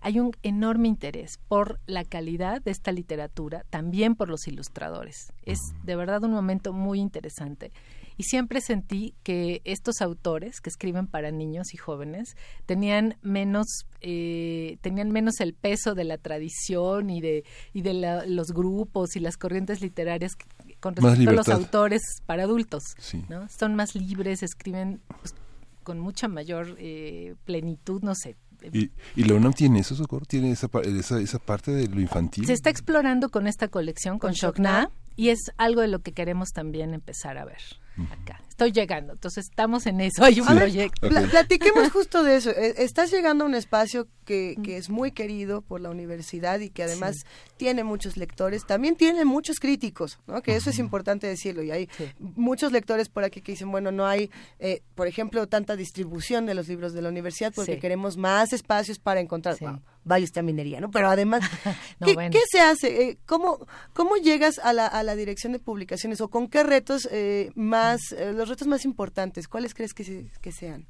[0.00, 5.32] Hay un enorme interés por la calidad de esta literatura, también por los ilustradores.
[5.42, 7.72] Es de verdad un momento muy interesante
[8.16, 13.66] y siempre sentí que estos autores que escriben para niños y jóvenes tenían menos
[14.00, 19.20] eh, tenían menos el peso de la tradición y de y de los grupos y
[19.20, 20.32] las corrientes literarias
[20.80, 22.82] con respecto a los autores para adultos
[23.28, 23.48] ¿no?
[23.48, 25.34] son más libres escriben pues,
[25.82, 28.36] con mucha mayor eh, plenitud no sé
[28.72, 30.24] ¿Y, y la UNAM tiene eso, Socorro?
[30.24, 32.46] ¿Tiene esa, esa, esa parte de lo infantil?
[32.46, 34.66] Se está explorando con esta colección, con, con
[35.14, 37.60] y es algo de lo que queremos también empezar a ver
[38.04, 38.45] acá.
[38.56, 41.10] Estoy llegando, entonces estamos en eso, hay un proyecto.
[41.30, 42.50] platiquemos justo de eso.
[42.56, 46.70] E, estás llegando a un espacio que, que es muy querido por la universidad y
[46.70, 47.26] que además
[47.56, 50.42] tiene muchos lectores, también tiene muchos críticos, ¿no?
[50.42, 51.62] que eso es importante decirlo.
[51.62, 51.88] Y hay
[52.18, 56.54] muchos lectores por aquí que dicen, bueno, no hay, eh, por ejemplo, tanta distribución de
[56.54, 59.56] los libros de la universidad porque queremos más espacios para encontrar.
[60.04, 60.90] vaya esta minería, ¿no?
[60.90, 61.42] Pero además,
[62.04, 63.02] ¿qué, se hace?
[63.02, 67.08] Eh, ¿cómo, ¿Cómo llegas a la, a la dirección de publicaciones o con qué retos
[67.10, 68.00] eh, más,
[68.34, 70.86] los retos más importantes, ¿cuáles crees que, sean?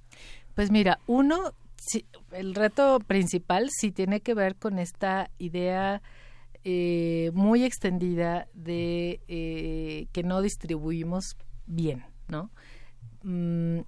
[0.55, 1.53] Pues mira, uno,
[2.33, 6.03] el reto principal sí tiene que ver con esta idea
[6.65, 11.37] eh, muy extendida de eh, que no distribuimos
[11.67, 12.51] bien, ¿no?
[13.23, 13.81] Mm,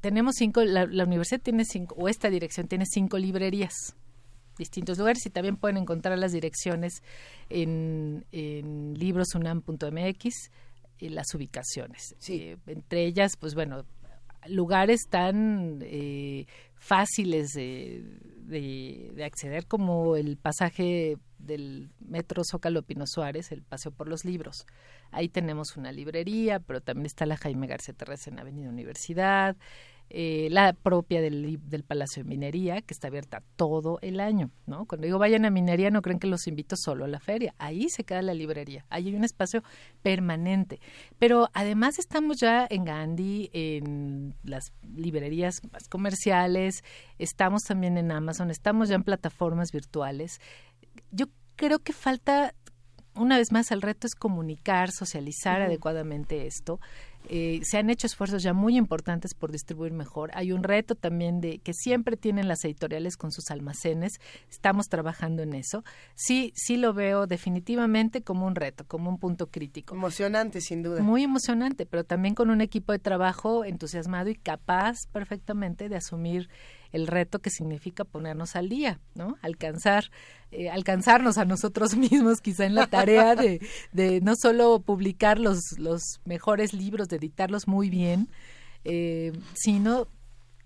[0.00, 3.94] tenemos cinco, la, universidad tiene cinco, o esta dirección tiene cinco librerías,
[4.58, 7.02] distintos lugares y también pueden encontrar las direcciones
[7.50, 8.24] en,
[8.98, 10.50] librosunam.mx
[11.08, 12.14] las ubicaciones.
[12.28, 13.84] Eh, entre ellas, pues bueno,
[14.46, 18.04] lugares tan eh, fáciles de,
[18.46, 24.66] de, acceder como el pasaje del metro Zócalo Pino Suárez, el paseo por los libros.
[25.10, 29.56] Ahí tenemos una librería, pero también está la Jaime García Terres en Avenida Universidad,
[30.12, 34.84] eh, la propia del, del, Palacio de Minería, que está abierta todo el año, ¿no?
[34.84, 37.88] Cuando digo vayan a minería, no creen que los invito solo a la feria, ahí
[37.88, 39.62] se queda la librería, ahí hay un espacio
[40.02, 40.80] permanente.
[41.20, 46.82] Pero además estamos ya en Gandhi, en las librerías más comerciales,
[47.18, 50.40] estamos también en Amazon, estamos ya en plataformas virtuales.
[51.12, 52.52] Yo creo que falta
[53.14, 56.80] una vez más el reto es comunicar, socializar adecuadamente esto.
[57.32, 60.32] Eh, se han hecho esfuerzos ya muy importantes por distribuir mejor.
[60.34, 64.14] Hay un reto también de que siempre tienen las editoriales con sus almacenes.
[64.50, 65.84] Estamos trabajando en eso.
[66.16, 69.94] Sí, sí lo veo definitivamente como un reto, como un punto crítico.
[69.94, 71.02] Emocionante, sin duda.
[71.02, 76.48] Muy emocionante, pero también con un equipo de trabajo entusiasmado y capaz perfectamente de asumir
[76.92, 79.36] el reto que significa ponernos al día, ¿no?
[79.42, 80.10] Alcanzar,
[80.50, 83.60] eh, alcanzarnos a nosotros mismos quizá en la tarea de,
[84.22, 88.28] no solo publicar los, los mejores libros, de editarlos muy bien,
[88.84, 90.08] eh, sino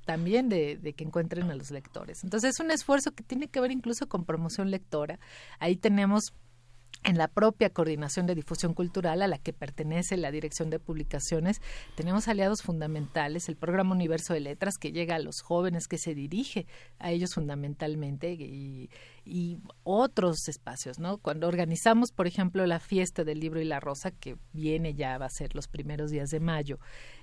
[0.05, 2.25] también de, que encuentren a los lectores.
[2.25, 5.19] Entonces es un esfuerzo que tiene que ver incluso con promoción lectora.
[5.59, 6.35] Ahí tenemos
[7.05, 11.61] en la propia coordinación de difusión cultural a la que pertenece la Dirección de Publicaciones,
[11.95, 16.15] tenemos aliados fundamentales, el programa Universo de Letras que llega a los jóvenes, que se
[16.15, 16.67] dirige
[16.99, 18.89] a ellos fundamentalmente y,
[19.85, 21.17] otros espacios, ¿no?
[21.17, 25.27] Cuando organizamos, por ejemplo, la fiesta del libro y la rosa, que viene ya, va
[25.27, 26.79] a ser los primeros días de mayo,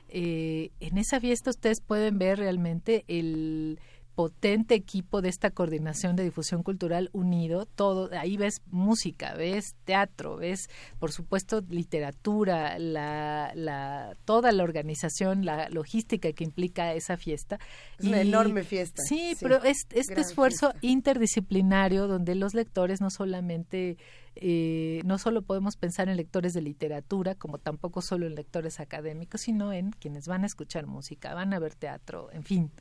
[0.07, 3.79] eh, en esa fiesta ustedes pueden ver realmente el
[4.16, 10.38] potente equipo de esta coordinación de difusión cultural unido, todo, ahí ves música, ves teatro,
[10.38, 17.59] ves por supuesto literatura, la, la, toda la organización, la logística que implica esa fiesta.
[17.97, 19.01] Es una enorme fiesta.
[19.07, 23.97] Sí, pero es este esfuerzo interdisciplinario donde los lectores no solamente
[24.36, 29.41] eh, no solo podemos pensar en lectores de literatura, como tampoco solo en lectores académicos,
[29.41, 32.72] sino en quienes van a escuchar música, van a ver teatro, en fin.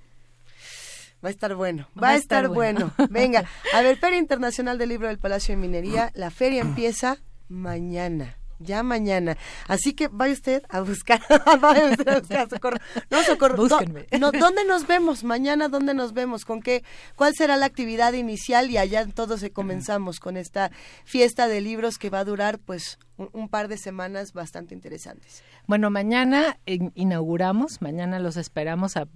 [1.22, 2.92] Va a estar bueno, va, a estar, bueno.
[3.10, 3.44] Venga,
[3.74, 7.18] a ver, Feria Internacional del Libro del Palacio de Minería, la feria empieza
[7.48, 9.36] mañana ya mañana.
[9.66, 11.20] Así que vaya usted a buscar,
[11.61, 12.76] vaya usted a buscar socorro.
[13.11, 13.56] No, socorro.
[13.56, 14.06] Búsquenme.
[14.18, 15.24] No, ¿Dónde nos vemos?
[15.24, 16.44] Mañana, ¿dónde nos vemos?
[16.44, 16.84] ¿Con qué?
[17.16, 18.70] ¿Cuál será la actividad inicial?
[18.70, 20.70] Y allá todos se comenzamos con esta
[21.04, 22.98] fiesta de libros que va a durar, pues,
[23.32, 25.42] un, par de semanas bastante interesantes.
[25.66, 28.96] Bueno, mañana inauguramos, mañana los esperamos.
[28.96, 29.06] A,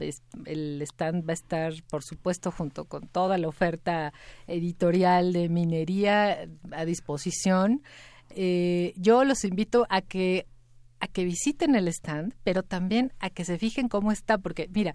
[0.45, 4.13] el stand va a estar, por supuesto, junto con toda la oferta
[4.47, 7.83] editorial de minería a disposición.
[8.35, 10.47] Eh, yo los invito a que
[11.01, 14.95] a que visiten el stand, pero también a que se fijen cómo está, porque mira,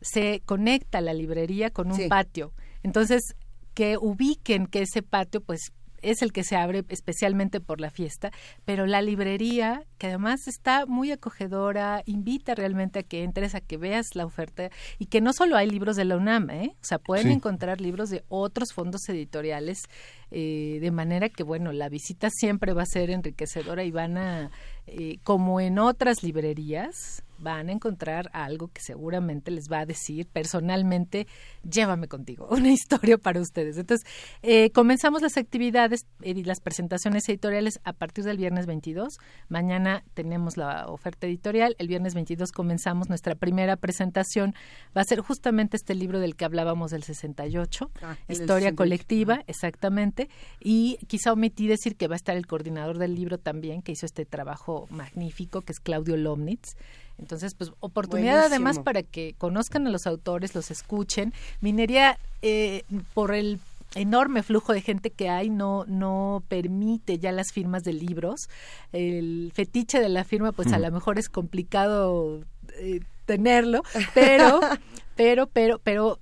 [0.00, 2.54] se conecta la librería con un patio.
[2.82, 3.36] Entonces,
[3.74, 5.72] que ubiquen que ese patio pues
[6.02, 8.30] es el que se abre especialmente por la fiesta,
[8.64, 13.76] pero la librería, que además está muy acogedora, invita realmente a que entres, a que
[13.76, 16.72] veas la oferta y que no solo hay libros de la UNAM, ¿eh?
[16.74, 19.84] o sea, pueden encontrar libros de otros fondos editoriales,
[20.30, 24.50] eh, de manera que, bueno, la visita siempre va a ser enriquecedora y van a,
[24.86, 30.26] eh, como en otras librerías, van a encontrar algo que seguramente les va a decir
[30.26, 31.26] personalmente,
[31.68, 33.76] llévame contigo, una historia para ustedes.
[33.78, 34.06] Entonces,
[34.42, 39.18] eh, comenzamos las actividades y las presentaciones editoriales a partir del viernes 22.
[39.48, 41.74] Mañana tenemos la oferta editorial.
[41.78, 44.54] El viernes 22 comenzamos nuestra primera presentación.
[44.96, 50.28] Va a ser justamente este libro del que hablábamos del 68, ah, Historia Colectiva, exactamente.
[50.60, 54.06] Y quizá omití decir que va a estar el coordinador del libro también, que hizo
[54.06, 56.76] este trabajo magnífico, que es Claudio Lomnitz.
[57.20, 61.32] Entonces, pues oportunidad además para que conozcan a los autores, los escuchen.
[61.60, 62.82] Minería, eh,
[63.14, 63.60] por el
[63.94, 68.48] enorme flujo de gente que hay no no permite ya las firmas de libros.
[68.92, 72.40] El fetiche de la firma pues a lo mejor es complicado
[72.78, 73.82] eh, tenerlo
[74.14, 74.60] pero
[75.16, 76.18] pero pero pero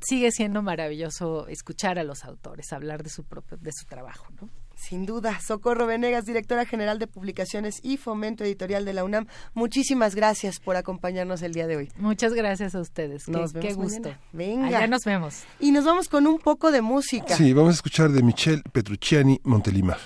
[0.00, 4.48] sigue siendo maravilloso escuchar a los autores hablar de su propio de su trabajo no
[4.76, 9.26] sin duda, Socorro Venegas, directora general de publicaciones y fomento editorial de la UNAM.
[9.54, 11.92] Muchísimas gracias por acompañarnos el día de hoy.
[11.96, 13.28] Muchas gracias a ustedes.
[13.28, 14.14] Nos qué, vemos qué gusto.
[14.32, 14.70] Venga.
[14.70, 15.42] Ya nos vemos.
[15.58, 17.36] Y nos vamos con un poco de música.
[17.36, 19.98] Sí, vamos a escuchar de Michelle Petrucciani Montelimar.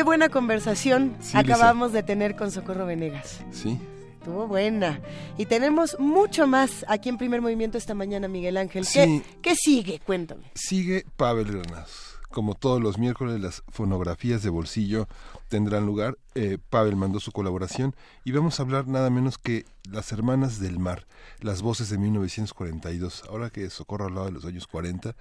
[0.00, 3.42] Qué buena conversación acabamos de tener con Socorro Venegas.
[3.52, 3.78] Sí.
[4.18, 4.98] Estuvo buena.
[5.36, 8.86] Y tenemos mucho más aquí en Primer Movimiento esta mañana, Miguel Ángel.
[8.90, 9.98] ¿Qué, ¿Qué, sigue?
[9.98, 10.52] Cuéntame.
[10.54, 12.18] Sigue Pavel Granados.
[12.30, 15.06] Como todos los miércoles, las fonografías de bolsillo
[15.48, 16.16] tendrán lugar.
[16.34, 17.94] Eh, Pavel mandó su colaboración
[18.24, 21.06] y vamos a hablar nada menos que Las Hermanas del Mar,
[21.40, 23.24] las voces de 1942.
[23.28, 25.14] Ahora que Socorro hablaba de los años 40,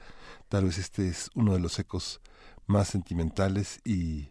[0.47, 2.21] tal vez este es uno de los ecos
[2.65, 4.29] más sentimentales y,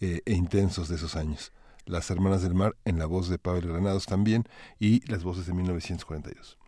[0.00, 1.52] eh, e intensos de esos años.
[1.86, 4.44] Las Hermanas del Mar en la voz de Pablo Granados también
[4.78, 6.58] y las voces de 1942.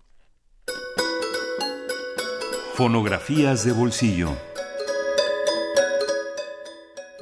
[2.75, 4.31] Fonografías de bolsillo.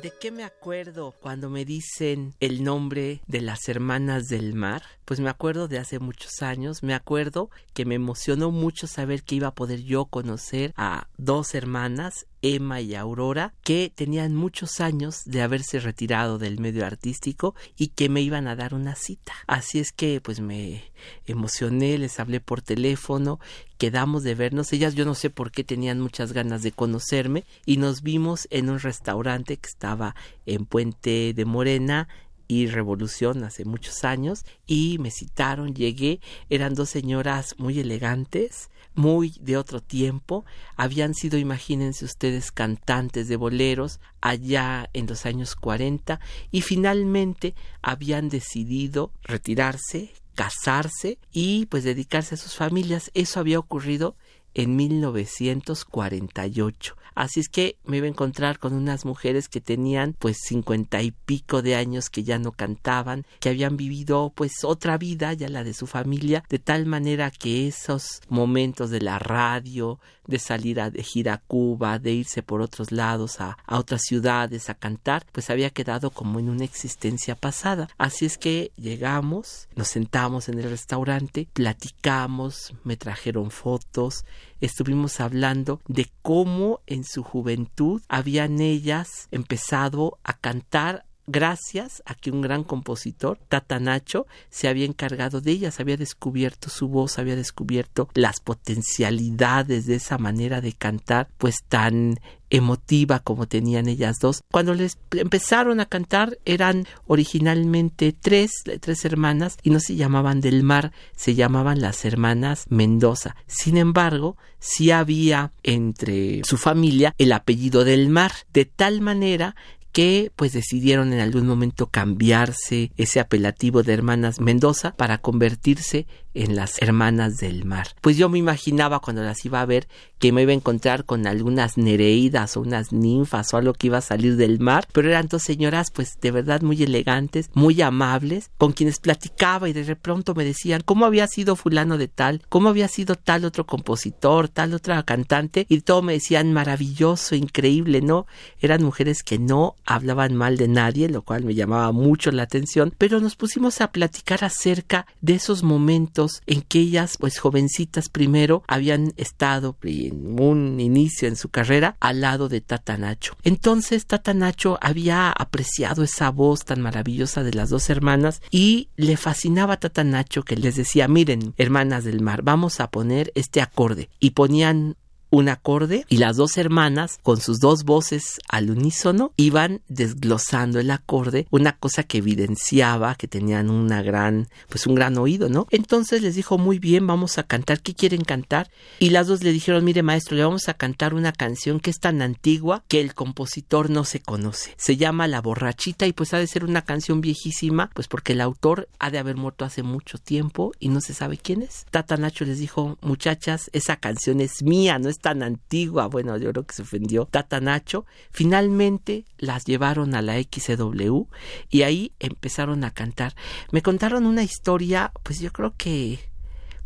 [0.02, 4.82] ¿De qué me acuerdo cuando me dicen el nombre de las hermanas del mar?
[5.04, 9.34] Pues me acuerdo de hace muchos años, me acuerdo que me emocionó mucho saber que
[9.34, 15.22] iba a poder yo conocer a dos hermanas Emma y Aurora, que tenían muchos años
[15.24, 19.32] de haberse retirado del medio artístico y que me iban a dar una cita.
[19.46, 20.92] Así es que pues me
[21.26, 23.40] emocioné, les hablé por teléfono,
[23.78, 24.72] quedamos de vernos.
[24.72, 28.70] Ellas yo no sé por qué tenían muchas ganas de conocerme y nos vimos en
[28.70, 30.14] un restaurante que estaba
[30.46, 32.08] en Puente de Morena
[32.50, 39.34] y Revolución hace muchos años y me citaron, llegué, eran dos señoras muy elegantes, muy
[39.40, 40.44] de otro tiempo,
[40.76, 46.20] habían sido, imagínense ustedes, cantantes de boleros allá en los años 40
[46.50, 53.10] y finalmente habían decidido retirarse, casarse y pues dedicarse a sus familias.
[53.14, 54.16] Eso había ocurrido
[54.54, 56.96] en 1948.
[57.14, 61.10] Así es que me iba a encontrar con unas mujeres que tenían pues cincuenta y
[61.10, 65.64] pico de años que ya no cantaban, que habían vivido pues otra vida, ya la
[65.64, 70.90] de su familia, de tal manera que esos momentos de la radio, de salir a,
[70.90, 75.26] de gira a Cuba, de irse por otros lados a, a otras ciudades a cantar,
[75.32, 77.88] pues había quedado como en una existencia pasada.
[77.98, 84.24] Así es que llegamos, nos sentamos en el restaurante, platicamos, me trajeron fotos,
[84.60, 92.30] estuvimos hablando de cómo en su juventud habían ellas empezado a cantar gracias a que
[92.30, 97.36] un gran compositor, Tata Nacho, se había encargado de ellas, había descubierto su voz, había
[97.36, 102.18] descubierto las potencialidades de esa manera de cantar, pues tan
[102.50, 104.42] emotiva como tenían ellas dos.
[104.50, 108.50] Cuando les empezaron a cantar eran originalmente tres,
[108.80, 113.36] tres hermanas y no se llamaban del mar, se llamaban las hermanas Mendoza.
[113.46, 119.54] Sin embargo, sí había entre su familia el apellido del mar, de tal manera
[119.92, 126.56] que pues decidieron en algún momento cambiarse ese apelativo de hermanas Mendoza para convertirse en
[126.56, 127.88] las hermanas del mar.
[128.00, 131.26] Pues yo me imaginaba cuando las iba a ver que me iba a encontrar con
[131.26, 135.28] algunas nereidas o unas ninfas o algo que iba a salir del mar, pero eran
[135.28, 140.34] dos señoras pues de verdad muy elegantes, muy amables, con quienes platicaba y de pronto
[140.34, 144.74] me decían cómo había sido fulano de tal, cómo había sido tal otro compositor, tal
[144.74, 148.26] otra cantante y todo me decían maravilloso, increíble, ¿no?
[148.60, 152.92] Eran mujeres que no hablaban mal de nadie, lo cual me llamaba mucho la atención,
[152.98, 158.62] pero nos pusimos a platicar acerca de esos momentos en que ellas, pues jovencitas primero,
[158.68, 163.36] habían estado en un inicio en su carrera al lado de Tata Nacho.
[163.42, 169.16] Entonces Tata Nacho había apreciado esa voz tan maravillosa de las dos hermanas y le
[169.16, 173.60] fascinaba a Tata Nacho que les decía, miren, hermanas del mar, vamos a poner este
[173.60, 174.96] acorde y ponían
[175.30, 180.90] un acorde y las dos hermanas con sus dos voces al unísono iban desglosando el
[180.90, 185.66] acorde, una cosa que evidenciaba que tenían una gran, pues un gran oído, ¿no?
[185.70, 188.70] Entonces les dijo, muy bien, vamos a cantar, ¿qué quieren cantar?
[188.98, 192.00] Y las dos le dijeron, mire maestro, le vamos a cantar una canción que es
[192.00, 194.74] tan antigua que el compositor no se conoce.
[194.76, 198.40] Se llama La borrachita y pues ha de ser una canción viejísima, pues porque el
[198.40, 201.86] autor ha de haber muerto hace mucho tiempo y no se sabe quién es.
[201.90, 206.50] Tata Nacho les dijo, muchachas, esa canción es mía, no es tan antigua, bueno, yo
[206.50, 211.26] creo que se ofendió Tata Nacho, finalmente las llevaron a la XW
[211.68, 213.34] y ahí empezaron a cantar.
[213.72, 216.18] Me contaron una historia, pues yo creo que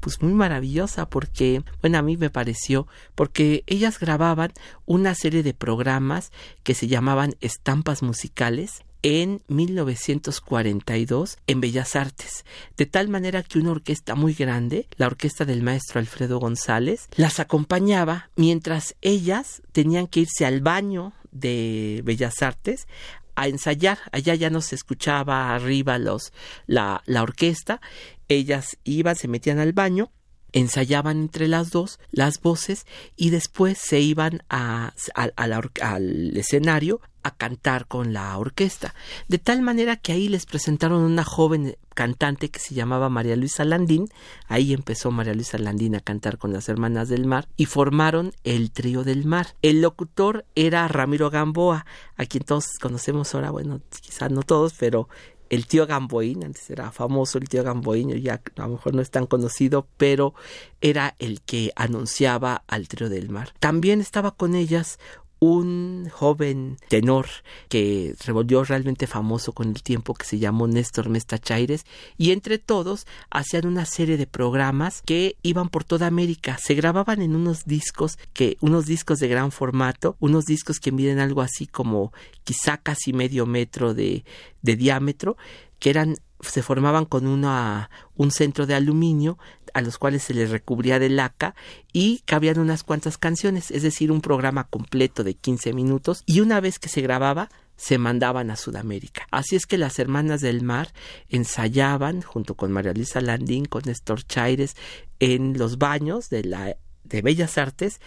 [0.00, 4.52] pues muy maravillosa porque, bueno, a mí me pareció, porque ellas grababan
[4.84, 6.30] una serie de programas
[6.62, 12.46] que se llamaban estampas musicales en 1942 en Bellas Artes,
[12.78, 17.38] de tal manera que una orquesta muy grande, la orquesta del maestro Alfredo González, las
[17.38, 22.88] acompañaba mientras ellas tenían que irse al baño de Bellas Artes
[23.36, 23.98] a ensayar.
[24.10, 26.32] Allá ya no se escuchaba arriba los,
[26.66, 27.82] la, la orquesta.
[28.28, 30.10] Ellas iban, se metían al baño
[30.54, 32.86] ensayaban entre las dos las voces
[33.16, 38.94] y después se iban a, al escenario a cantar con la orquesta.
[39.28, 43.64] De tal manera que ahí les presentaron una joven cantante que se llamaba María Luisa
[43.64, 44.08] Landín.
[44.46, 48.70] Ahí empezó María Luisa Landín a cantar con las Hermanas del Mar y formaron el
[48.70, 49.56] Trío del Mar.
[49.62, 51.86] El locutor era Ramiro Gamboa,
[52.16, 55.08] a quien todos conocemos ahora, bueno, quizás no todos, pero
[55.54, 59.10] el tío Gamboín, antes era famoso el tío Gamboín, ya a lo mejor no es
[59.10, 60.34] tan conocido, pero
[60.80, 63.54] era el que anunciaba al trío del mar.
[63.60, 64.98] También estaba con ellas
[65.44, 67.26] un joven tenor
[67.68, 71.84] que revolvió realmente famoso con el tiempo que se llamó Néstor Mesta Chaires
[72.16, 76.56] y entre todos hacían una serie de programas que iban por toda América.
[76.58, 81.18] Se grababan en unos discos que unos discos de gran formato, unos discos que miden
[81.18, 82.12] algo así como
[82.44, 84.24] quizá casi medio metro de,
[84.62, 85.36] de diámetro,
[85.78, 86.16] que eran
[86.50, 89.38] se formaban con una, un centro de aluminio
[89.72, 91.54] a los cuales se les recubría de laca
[91.92, 96.60] y cabían unas cuantas canciones, es decir, un programa completo de 15 minutos y una
[96.60, 99.26] vez que se grababa se mandaban a Sudamérica.
[99.32, 100.92] Así es que las hermanas del mar
[101.28, 104.76] ensayaban junto con María Luisa Landín, con Néstor Chaires,
[105.18, 108.00] en los baños de la de Bellas Artes,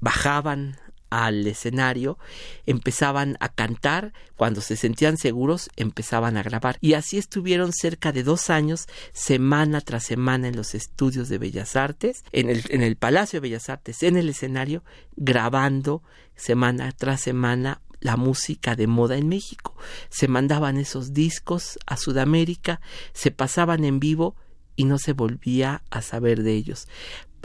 [0.00, 0.76] bajaban
[1.10, 2.18] al escenario,
[2.66, 6.78] empezaban a cantar, cuando se sentían seguros empezaban a grabar.
[6.80, 11.76] Y así estuvieron cerca de dos años, semana tras semana en los estudios de Bellas
[11.76, 14.84] Artes, en el, en el Palacio de Bellas Artes, en el escenario,
[15.16, 16.02] grabando
[16.36, 19.76] semana tras semana la música de moda en México.
[20.08, 22.80] Se mandaban esos discos a Sudamérica,
[23.12, 24.36] se pasaban en vivo
[24.74, 26.88] y no se volvía a saber de ellos.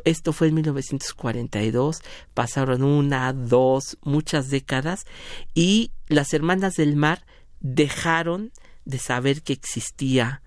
[0.04, 2.02] Esto fue en 1942,
[2.34, 5.06] pasaron una, dos, muchas décadas
[5.54, 7.26] y las hermanas del mar
[7.60, 8.52] dejaron
[8.86, 10.42] de saber que existía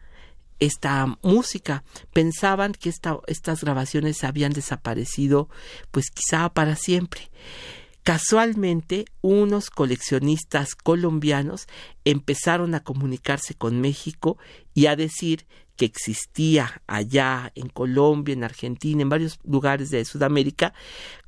[0.60, 1.84] esta música.
[2.12, 5.48] Pensaban que esta, estas grabaciones habían desaparecido,
[5.90, 7.30] pues quizá para siempre.
[8.08, 11.68] Casualmente, unos coleccionistas colombianos
[12.06, 14.38] empezaron a comunicarse con México
[14.72, 15.44] y a decir
[15.76, 20.72] que existía allá en Colombia, en Argentina, en varios lugares de Sudamérica,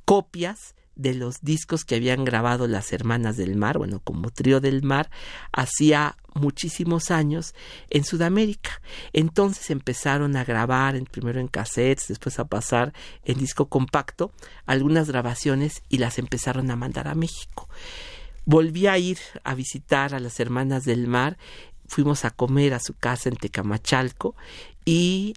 [0.05, 4.83] copias de los discos que habían grabado las Hermanas del Mar, bueno, como trío del
[4.83, 5.09] mar,
[5.51, 7.55] hacía muchísimos años
[7.89, 8.81] en Sudamérica.
[9.13, 14.31] Entonces empezaron a grabar primero en cassettes, después a pasar en disco compacto,
[14.65, 17.67] algunas grabaciones y las empezaron a mandar a México.
[18.45, 21.37] Volví a ir a visitar a las Hermanas del Mar
[21.91, 24.33] fuimos a comer a su casa en Tecamachalco
[24.85, 25.33] y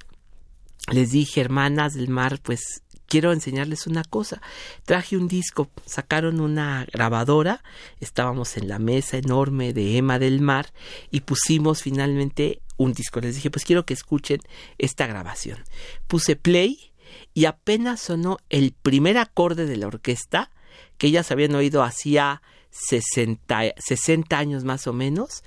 [0.92, 2.83] les dije, hermanas del mar, pues
[3.14, 4.42] quiero enseñarles una cosa.
[4.84, 7.62] Traje un disco, sacaron una grabadora,
[8.00, 10.72] estábamos en la mesa enorme de Emma del Mar
[11.12, 13.20] y pusimos finalmente un disco.
[13.20, 14.40] Les dije, pues quiero que escuchen
[14.78, 15.62] esta grabación.
[16.08, 16.90] Puse play
[17.34, 20.50] y apenas sonó el primer acorde de la orquesta,
[20.98, 25.44] que ellas habían oído hacía 60, 60 años más o menos,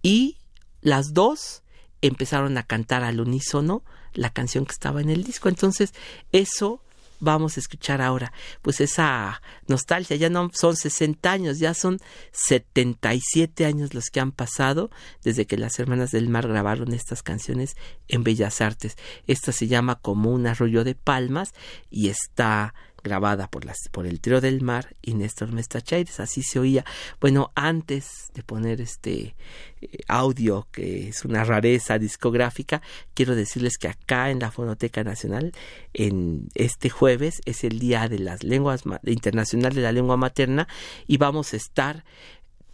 [0.00, 0.38] y
[0.80, 1.64] las dos
[2.00, 3.84] empezaron a cantar al unísono
[4.14, 5.50] la canción que estaba en el disco.
[5.50, 5.92] Entonces,
[6.32, 6.80] eso
[7.24, 8.32] vamos a escuchar ahora.
[8.62, 11.98] Pues esa nostalgia, ya no son 60 años, ya son
[12.32, 14.90] 77 años los que han pasado
[15.22, 17.76] desde que las Hermanas del Mar grabaron estas canciones
[18.08, 18.96] en Bellas Artes.
[19.26, 21.54] Esta se llama como un arroyo de palmas
[21.90, 26.58] y está grabada por, las, por el trío del mar y Néstor Mestachaires, así se
[26.58, 26.84] oía.
[27.20, 29.36] Bueno, antes de poner este
[29.80, 32.82] eh, audio, que es una rareza discográfica,
[33.12, 35.52] quiero decirles que acá en la Fonoteca Nacional,
[35.92, 40.66] en este jueves, es el Día de las Lenguas Internacional de la Lengua Materna
[41.06, 42.04] y vamos a estar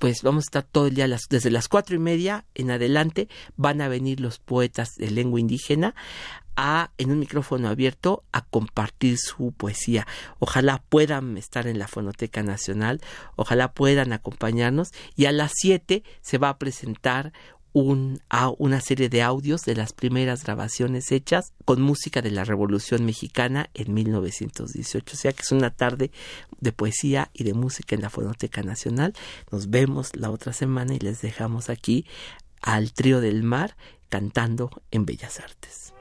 [0.01, 3.83] pues vamos a estar todo el día desde las cuatro y media en adelante van
[3.83, 5.95] a venir los poetas de lengua indígena
[6.57, 10.07] a, en un micrófono abierto, a compartir su poesía.
[10.39, 13.03] Ojalá puedan estar en la Fonoteca Nacional,
[13.37, 17.35] ojalá puedan acompañarnos y a las 7 se va a presentar
[17.73, 18.21] un,
[18.59, 23.71] una serie de audios de las primeras grabaciones hechas con música de la Revolución Mexicana
[23.75, 25.15] en 1918.
[25.15, 26.11] O sea que es una tarde
[26.61, 29.15] de poesía y de música en la Fonoteca Nacional.
[29.51, 32.07] Nos vemos la otra semana y les dejamos aquí
[32.61, 33.77] al trío del mar
[34.09, 35.95] cantando en Bellas Artes.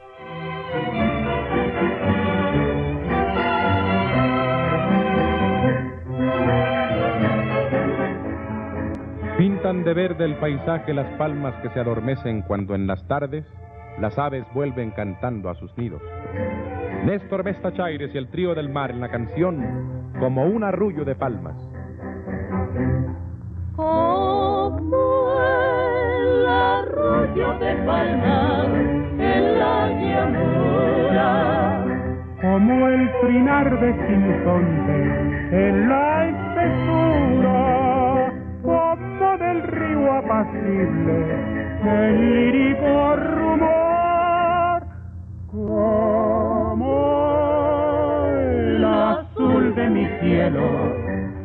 [9.70, 13.45] Pintan de verde el paisaje las palmas que se adormecen cuando en las tardes
[13.99, 16.01] las aves vuelven cantando a sus nidos.
[17.05, 21.13] Néstor Vesta Chaires y el trío del mar en la canción como un arrullo de
[21.13, 21.55] palmas.
[23.76, 28.89] Como el arrullo de palmas
[32.41, 34.97] como el trinar de sinsonte
[35.51, 37.89] en la espesura,
[38.64, 44.84] como del río apacible el lírico rumor,
[45.47, 46.93] como
[48.28, 50.68] el azul de mi cielo,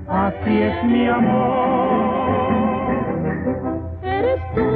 [0.09, 2.25] así es mi amor.
[4.03, 4.69] Eres tú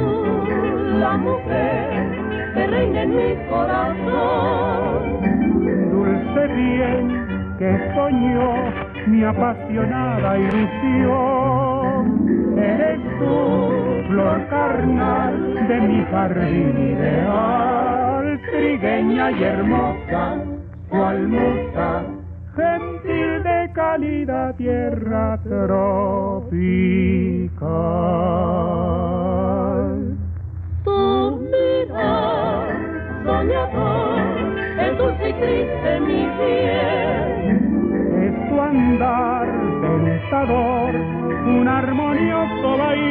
[0.99, 5.19] la mujer que reina en mi corazón.
[5.91, 7.03] Dulce bien
[7.59, 8.53] que soñó
[9.07, 11.68] mi apasionada ilusión.
[12.61, 20.37] Eres tú, flor carnal de mi jardín ideal, trigueña y hermosa,
[20.89, 22.03] cual musa,
[22.55, 26.59] gentil de calidad tierra tropical.
[30.83, 32.67] Tu mirar
[33.23, 34.19] soñador,
[34.79, 37.59] el dulce y triste mi piel.
[38.25, 39.47] Es tu andar
[39.81, 41.18] tentador,
[41.49, 43.09] un armonioso vaivén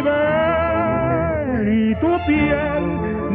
[1.67, 2.85] y tu piel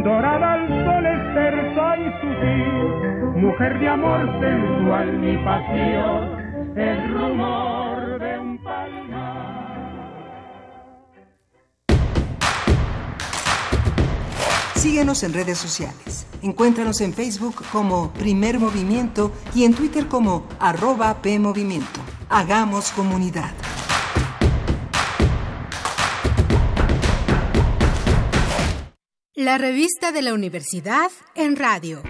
[0.03, 6.21] dorada al sol es tersa y sutil, mujer de amor sensual mi pasión,
[6.75, 8.53] el rumor de un
[14.75, 16.27] Síguenos en redes sociales.
[16.41, 22.01] Encuéntranos en Facebook como Primer Movimiento y en Twitter como arroba PMovimiento.
[22.29, 23.51] Hagamos comunidad.
[29.35, 32.03] La revista de la universidad en radio.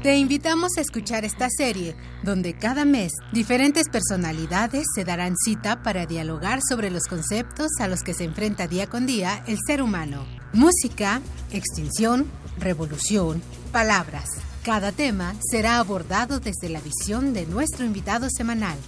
[0.00, 6.06] Te invitamos a escuchar esta serie, donde cada mes diferentes personalidades se darán cita para
[6.06, 10.24] dialogar sobre los conceptos a los que se enfrenta día con día el ser humano.
[10.52, 13.42] Música, extinción, revolución,
[13.72, 14.28] palabras.
[14.62, 18.78] Cada tema será abordado desde la visión de nuestro invitado semanal.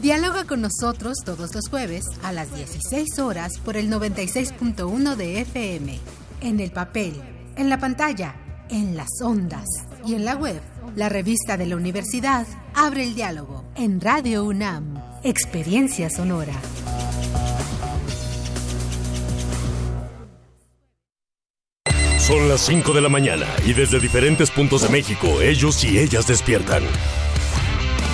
[0.00, 5.98] Dialoga con nosotros todos los jueves a las 16 horas por el 96.1 de FM,
[6.40, 7.14] en el papel,
[7.56, 8.34] en la pantalla,
[8.70, 9.66] en las ondas
[10.06, 10.60] y en la web.
[10.96, 16.54] La revista de la universidad abre el diálogo en Radio UNAM, Experiencia Sonora.
[22.18, 26.26] Son las 5 de la mañana y desde diferentes puntos de México ellos y ellas
[26.26, 26.82] despiertan.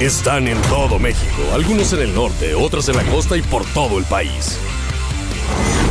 [0.01, 3.99] Están en todo México, algunos en el norte, otros en la costa y por todo
[3.99, 4.59] el país.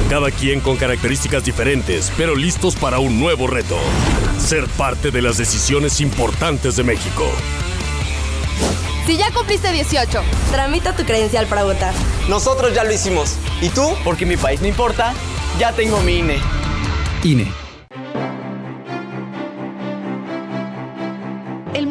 [0.09, 3.77] Cada quien con características diferentes, pero listos para un nuevo reto.
[4.37, 7.25] Ser parte de las decisiones importantes de México.
[9.07, 11.93] Si ya cumpliste 18, tramita tu credencial para votar.
[12.29, 13.35] Nosotros ya lo hicimos.
[13.61, 13.95] ¿Y tú?
[14.03, 15.13] Porque mi país no importa,
[15.59, 16.37] ya tengo mi INE.
[17.23, 17.62] INE.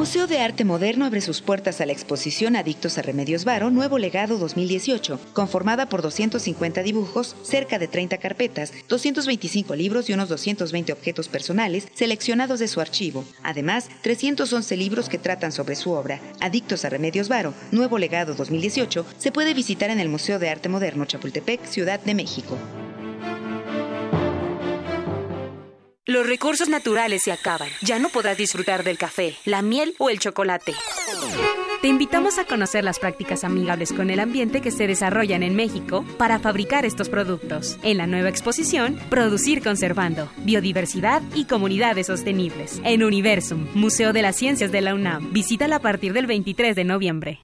[0.03, 3.98] Museo de Arte Moderno abre sus puertas a la exposición Adictos a Remedios Varo Nuevo
[3.98, 10.92] Legado 2018, conformada por 250 dibujos, cerca de 30 carpetas, 225 libros y unos 220
[10.92, 13.24] objetos personales seleccionados de su archivo.
[13.44, 16.18] Además, 311 libros que tratan sobre su obra.
[16.40, 20.68] Adictos a Remedios Varo Nuevo Legado 2018 se puede visitar en el Museo de Arte
[20.68, 22.59] Moderno Chapultepec, Ciudad de México.
[26.05, 27.68] Los recursos naturales se acaban.
[27.80, 30.74] Ya no podrás disfrutar del café, la miel o el chocolate.
[31.80, 36.05] Te invitamos a conocer las prácticas amigables con el ambiente que se desarrollan en México
[36.18, 37.78] para fabricar estos productos.
[37.84, 42.80] En la nueva exposición, Producir Conservando, Biodiversidad y Comunidades Sostenibles.
[42.82, 45.32] En Universum, Museo de las Ciencias de la UNAM.
[45.32, 47.42] Visítala a partir del 23 de noviembre.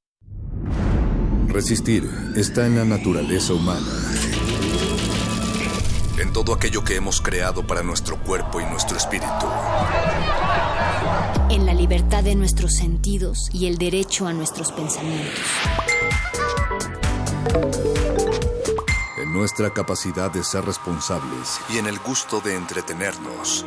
[1.46, 2.02] Resistir
[2.34, 4.17] está en la naturaleza humana
[6.28, 9.46] en todo aquello que hemos creado para nuestro cuerpo y nuestro espíritu.
[11.48, 15.40] En la libertad de nuestros sentidos y el derecho a nuestros pensamientos.
[19.16, 23.64] En nuestra capacidad de ser responsables y en el gusto de entretenernos.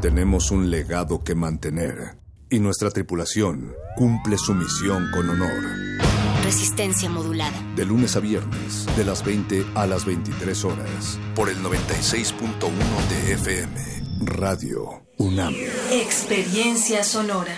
[0.00, 2.18] Tenemos un legado que mantener
[2.50, 6.11] y nuestra tripulación cumple su misión con honor.
[6.52, 7.58] Resistencia modulada.
[7.74, 13.32] De lunes a viernes, de las 20 a las 23 horas, por el 96.1 de
[13.32, 15.54] FM, Radio UNAM.
[15.90, 17.56] Experiencia sonora.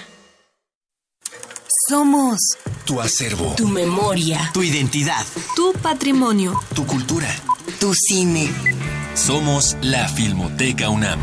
[1.89, 2.39] Somos
[2.85, 5.27] tu acervo, tu memoria, tu identidad,
[5.57, 7.35] tu patrimonio, tu cultura,
[7.81, 8.49] tu cine.
[9.15, 11.19] Somos la Filmoteca UNAM.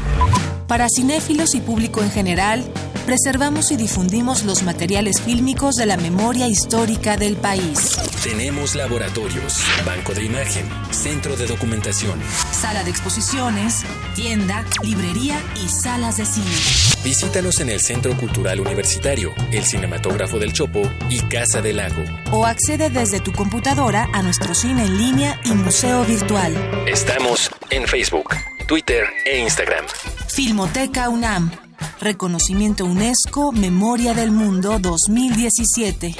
[0.72, 2.63] Para cinéfilos y público en general,
[3.05, 7.97] preservamos y difundimos los materiales fílmicos de la memoria histórica del país.
[8.24, 12.22] Tenemos laboratorios, banco de imagen, centro de documentación,
[12.53, 13.84] sala de exposiciones,
[14.15, 16.55] tienda, librería y salas de cine.
[17.03, 22.05] Visítanos en el Centro Cultural Universitario, el Cinematógrafo del Chopo y Casa del Lago.
[22.32, 26.55] O accede desde tu computadora a nuestro cine en línea y museo virtual.
[26.88, 28.34] Estamos en Facebook,
[28.67, 29.86] Twitter e Instagram.
[30.34, 31.52] Filmoteca UNAM.
[32.00, 36.16] Reconocimiento UNESCO Memoria del Mundo 2017.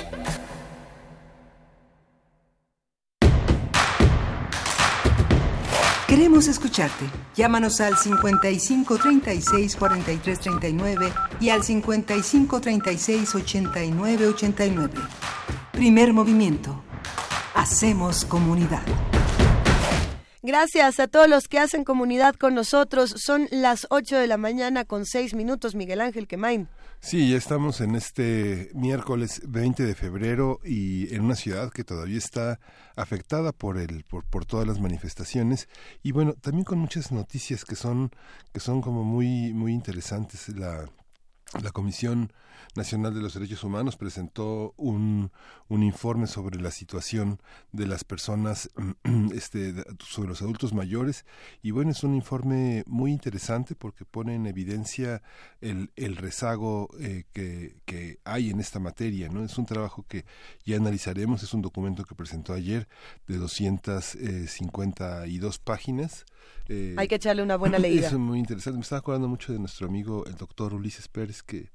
[6.08, 7.06] Queremos escucharte.
[7.36, 14.94] Llámanos al 55 36 43 39 y al 55 36 89 89.
[15.72, 16.84] Primer movimiento.
[17.56, 18.82] Hacemos comunidad.
[20.44, 23.14] Gracias a todos los que hacen comunidad con nosotros.
[23.18, 26.68] Son las 8 de la mañana con 6 minutos, Miguel Ángel Quemain.
[27.00, 32.18] Sí, ya estamos en este miércoles 20 de febrero y en una ciudad que todavía
[32.18, 32.60] está
[32.96, 35.70] afectada por el por, por todas las manifestaciones
[36.02, 38.12] y bueno, también con muchas noticias que son
[38.52, 40.90] que son como muy muy interesantes la
[41.60, 42.32] la Comisión
[42.76, 45.34] Nacional de los Derechos Humanos presentó un,
[45.68, 47.42] un informe sobre la situación
[47.74, 48.70] de las personas,
[49.34, 51.26] este, sobre los adultos mayores,
[51.62, 55.22] y bueno, es un informe muy interesante porque pone en evidencia
[55.60, 59.44] el, el rezago eh, que, que hay en esta materia, ¿no?
[59.44, 60.24] Es un trabajo que
[60.64, 62.88] ya analizaremos, es un documento que presentó ayer
[63.28, 66.26] de 252 páginas.
[66.68, 68.08] Eh, hay que echarle una buena leída.
[68.08, 68.78] Es muy interesante.
[68.78, 71.72] Me estaba acordando mucho de nuestro amigo, el doctor Ulises Pérez, que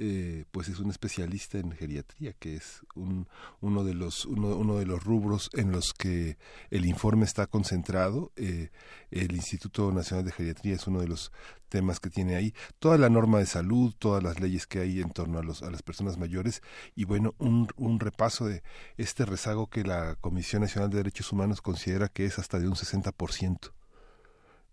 [0.00, 3.26] eh, pues es un especialista en geriatría, que es un,
[3.60, 6.38] uno, de los, uno, uno, de los rubros en los que
[6.70, 8.30] el informe está concentrado.
[8.36, 8.70] Eh,
[9.10, 11.32] el Instituto Nacional de Geriatría es uno de los
[11.68, 12.54] temas que tiene ahí.
[12.78, 15.70] Toda la norma de salud, todas las leyes que hay en torno a, los, a
[15.70, 16.62] las personas mayores
[16.94, 18.62] y bueno, un, un repaso de
[18.98, 22.74] este rezago que la Comisión Nacional de Derechos Humanos considera que es hasta de un
[22.74, 23.72] 60%.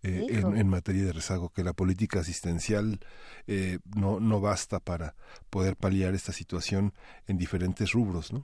[0.06, 3.00] Eh, en, en, materia de rezago, que la política asistencial
[3.48, 5.16] eh, no, no basta para
[5.50, 6.94] poder paliar esta situación
[7.26, 8.44] en diferentes rubros, ¿no?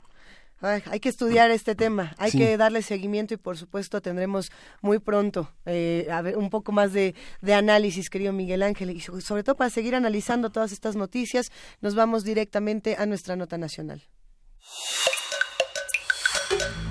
[0.59, 2.37] Ay, hay que estudiar este tema, hay sí.
[2.39, 4.51] que darle seguimiento y por supuesto tendremos
[4.81, 9.01] muy pronto eh, a ver, un poco más de, de, análisis, querido Miguel Ángel, y
[9.01, 11.51] sobre todo para seguir analizando todas estas noticias,
[11.81, 14.03] nos vamos directamente a nuestra nota nacional.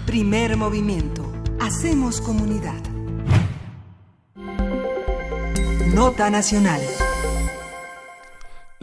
[0.07, 1.33] Primer movimiento.
[1.61, 3.00] Hacemos comunidad.
[5.93, 7.10] Nota Nacional.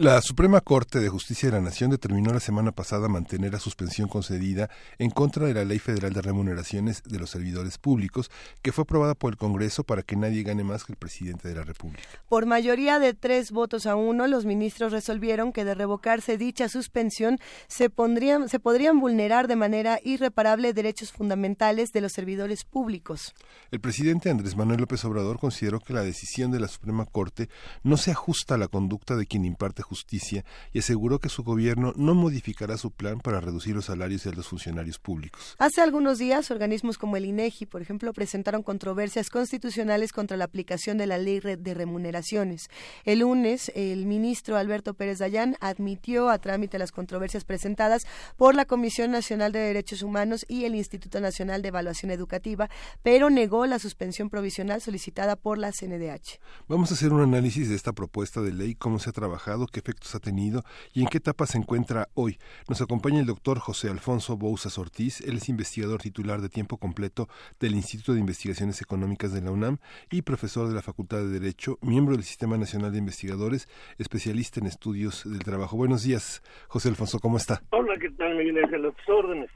[0.00, 4.08] La Suprema Corte de Justicia de la Nación determinó la semana pasada mantener la suspensión
[4.08, 4.70] concedida
[5.00, 8.30] en contra de la Ley Federal de Remuneraciones de los Servidores Públicos,
[8.62, 11.56] que fue aprobada por el Congreso para que nadie gane más que el presidente de
[11.56, 12.04] la República.
[12.28, 17.40] Por mayoría de tres votos a uno, los ministros resolvieron que de revocarse dicha suspensión
[17.66, 23.34] se, pondrían, se podrían vulnerar de manera irreparable derechos fundamentales de los servidores públicos.
[23.72, 27.48] El presidente Andrés Manuel López Obrador consideró que la decisión de la Suprema Corte
[27.82, 31.92] no se ajusta a la conducta de quien imparte Justicia y aseguró que su gobierno
[31.96, 35.56] no modificará su plan para reducir los salarios de los funcionarios públicos.
[35.58, 40.98] Hace algunos días, organismos como el INEGI, por ejemplo, presentaron controversias constitucionales contra la aplicación
[40.98, 42.68] de la ley de remuneraciones.
[43.04, 48.66] El lunes, el ministro Alberto Pérez Dayán admitió a trámite las controversias presentadas por la
[48.66, 52.68] Comisión Nacional de Derechos Humanos y el Instituto Nacional de Evaluación Educativa,
[53.02, 56.40] pero negó la suspensión provisional solicitada por la CNDH.
[56.68, 59.77] Vamos a hacer un análisis de esta propuesta de ley, cómo se ha trabajado, qué
[59.78, 60.62] efectos ha tenido
[60.92, 62.38] y en qué etapa se encuentra hoy.
[62.68, 67.28] Nos acompaña el doctor José Alfonso Bouzas Ortiz, él es investigador titular de tiempo completo
[67.60, 69.78] del Instituto de Investigaciones Económicas de la UNAM
[70.10, 73.68] y profesor de la Facultad de Derecho, miembro del Sistema Nacional de Investigadores,
[73.98, 75.76] especialista en estudios del trabajo.
[75.76, 77.62] Buenos días, José Alfonso, ¿cómo está?
[77.70, 78.86] Hola, ¿qué tal, Miguel Ángel?
[78.86, 79.50] A tus órdenes.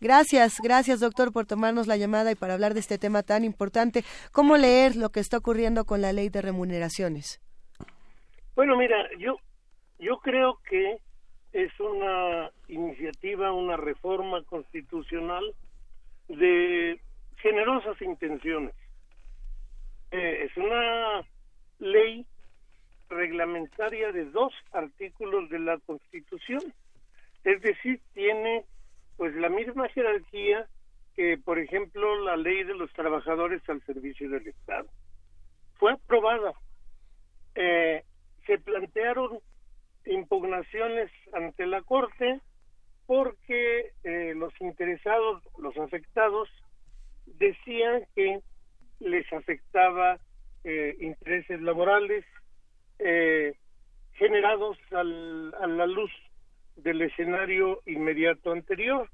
[0.00, 4.04] Gracias, gracias doctor por tomarnos la llamada y para hablar de este tema tan importante.
[4.32, 7.40] ¿Cómo leer lo que está ocurriendo con la ley de remuneraciones?
[8.54, 9.36] Bueno, mira, yo
[10.04, 10.98] yo creo que
[11.52, 15.54] es una iniciativa, una reforma constitucional
[16.28, 17.00] de
[17.38, 18.74] generosas intenciones.
[20.10, 21.22] Eh, es una
[21.78, 22.26] ley
[23.08, 26.60] reglamentaria de dos artículos de la Constitución.
[27.42, 28.64] Es decir, tiene
[29.16, 30.66] pues la misma jerarquía
[31.16, 34.88] que, por ejemplo, la ley de los trabajadores al servicio del Estado.
[35.78, 36.52] Fue aprobada.
[37.54, 38.04] Eh,
[38.46, 39.40] se plantearon
[40.06, 42.40] impugnaciones ante la Corte
[43.06, 46.48] porque eh, los interesados, los afectados,
[47.26, 48.40] decían que
[49.00, 50.18] les afectaba
[50.64, 52.24] eh, intereses laborales
[52.98, 53.54] eh,
[54.12, 56.10] generados al, a la luz
[56.76, 59.08] del escenario inmediato anterior.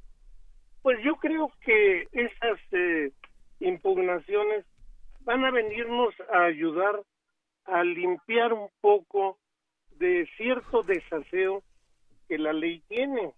[0.82, 3.12] Pues yo creo que esas eh,
[3.60, 4.64] impugnaciones
[5.20, 7.00] van a venirnos a ayudar
[7.64, 9.38] a limpiar un poco
[10.00, 11.62] de cierto desaseo
[12.26, 13.32] que la ley tiene.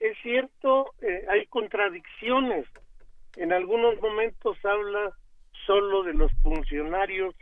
[0.00, 2.66] Es cierto, eh, hay contradicciones.
[3.36, 5.12] En algunos momentos habla
[5.66, 7.34] solo de los funcionarios,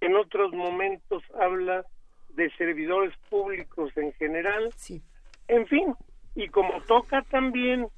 [0.00, 1.84] en otros momentos habla
[2.30, 4.70] de servidores públicos en general.
[4.76, 5.02] Sí.
[5.48, 5.94] En fin,
[6.34, 7.88] y como toca también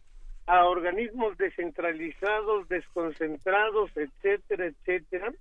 [0.46, 5.32] a organismos descentralizados, desconcentrados, etcétera, etcétera,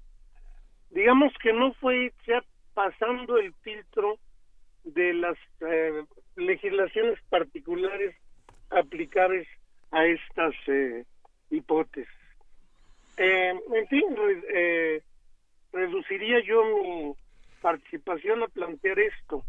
[0.91, 4.19] digamos que no fue ya pasando el filtro
[4.83, 6.03] de las eh,
[6.35, 8.15] legislaciones particulares
[8.69, 9.47] aplicables
[9.91, 11.05] a estas eh,
[11.49, 12.09] hipótesis.
[13.17, 14.03] Eh, en fin,
[14.53, 15.01] eh,
[15.71, 17.13] reduciría yo mi
[17.61, 19.45] participación a plantear esto.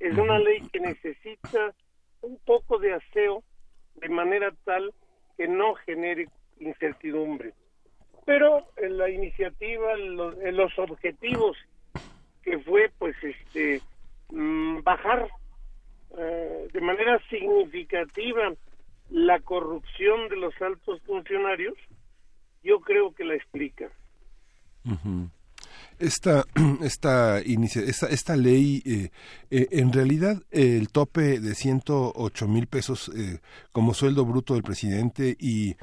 [0.00, 1.74] Es una ley que necesita
[2.22, 3.42] un poco de aseo
[3.96, 4.92] de manera tal
[5.36, 6.28] que no genere
[6.58, 7.52] incertidumbre.
[8.26, 11.56] Pero en la iniciativa, en los, objetivos
[12.42, 13.80] que fue pues este
[14.30, 15.28] mm, bajar
[16.18, 18.52] eh, de manera significativa
[19.10, 21.74] la corrupción de los altos funcionarios,
[22.62, 23.90] yo creo que la explica.
[25.98, 26.44] Esta,
[26.82, 29.10] esta, esta, esta ley, eh,
[29.50, 33.40] eh, en realidad el tope de 108 mil pesos eh,
[33.72, 35.76] como sueldo bruto del presidente y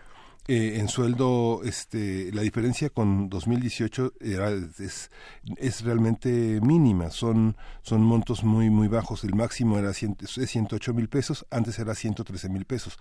[0.47, 5.11] en sueldo, este, la diferencia con 2018 era, es,
[5.57, 9.23] es realmente mínima, son, son montos muy, muy bajos.
[9.23, 12.97] El máximo era 108 mil pesos, antes era 113 mil pesos.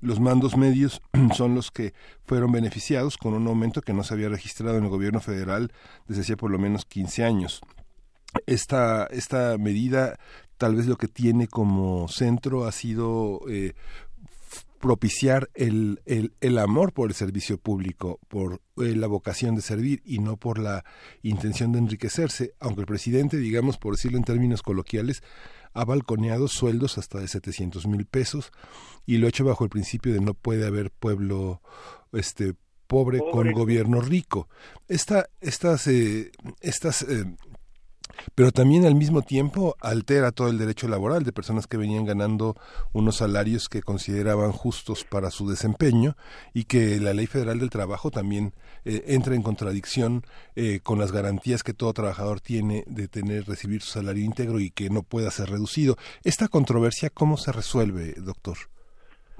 [0.00, 1.02] Los mandos medios
[1.36, 1.92] son los que
[2.24, 5.72] fueron beneficiados con un aumento que no se había registrado en el gobierno federal
[6.06, 7.60] desde hace por lo menos 15 años.
[8.46, 10.18] Esta, esta medida
[10.58, 13.74] tal vez lo que tiene como centro ha sido eh,
[14.78, 20.02] propiciar el, el, el, amor por el servicio público, por eh, la vocación de servir
[20.04, 20.84] y no por la
[21.22, 25.22] intención de enriquecerse, aunque el presidente, digamos, por decirlo en términos coloquiales,
[25.74, 28.52] ha balconeado sueldos hasta de 700 mil pesos
[29.06, 31.60] y lo ha hecho bajo el principio de no puede haber pueblo
[32.12, 32.54] este
[32.86, 34.48] pobre, con gobierno rico.
[34.88, 37.24] Esta, estas eh, estas eh,
[38.34, 42.56] pero también al mismo tiempo altera todo el derecho laboral de personas que venían ganando
[42.92, 46.16] unos salarios que consideraban justos para su desempeño
[46.54, 48.52] y que la ley federal del trabajo también
[48.84, 50.22] eh, entra en contradicción
[50.56, 54.70] eh, con las garantías que todo trabajador tiene de tener recibir su salario íntegro y
[54.70, 55.96] que no pueda ser reducido.
[56.24, 58.56] Esta controversia cómo se resuelve, doctor?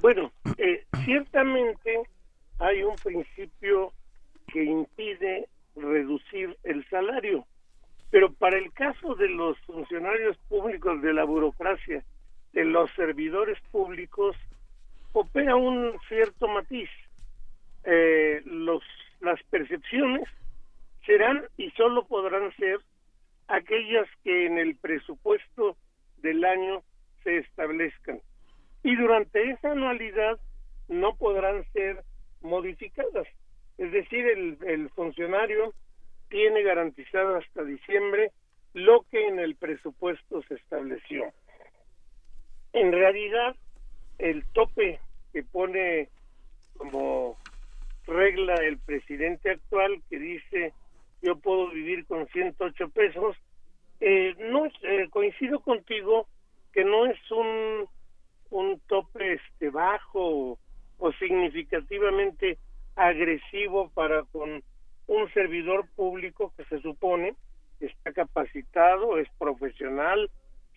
[0.01, 2.03] Bueno, eh, ciertamente
[2.59, 3.93] hay un principio
[4.53, 7.47] que impide reducir el salario
[8.11, 12.05] pero para el caso de los funcionarios públicos de la burocracia,
[12.53, 14.37] de los servidores públicos,
[15.13, 16.89] opera un cierto matiz.
[17.85, 18.83] Eh, los,
[19.21, 20.25] las percepciones
[21.05, 22.79] serán y solo podrán ser
[23.49, 25.77] aquellas que en el presupuesto
[26.19, 26.83] del año
[27.25, 28.21] se establezcan.
[28.83, 30.39] Y durante esa anualidad
[30.89, 32.03] no podrán ser
[32.41, 33.27] modificadas.
[33.77, 35.75] Es decir, el, el funcionario
[36.29, 38.33] tiene garantizado hasta diciembre
[38.75, 41.25] lo que en el presupuesto se estableció.
[42.73, 43.57] En realidad,
[44.19, 45.01] el tope
[45.33, 46.09] que pone
[46.77, 47.37] como
[48.07, 50.73] regla el presidente actual, que dice
[51.21, 53.37] yo puedo vivir con 108 pesos,
[54.01, 56.29] eh, no eh, coincido contigo
[56.73, 57.89] que no es un
[58.51, 60.59] un tope este bajo
[60.99, 62.59] o significativamente
[62.97, 64.63] agresivo para con
[65.09, 67.35] un servidor público que se supone
[67.81, 70.31] está capacitado, es profesional,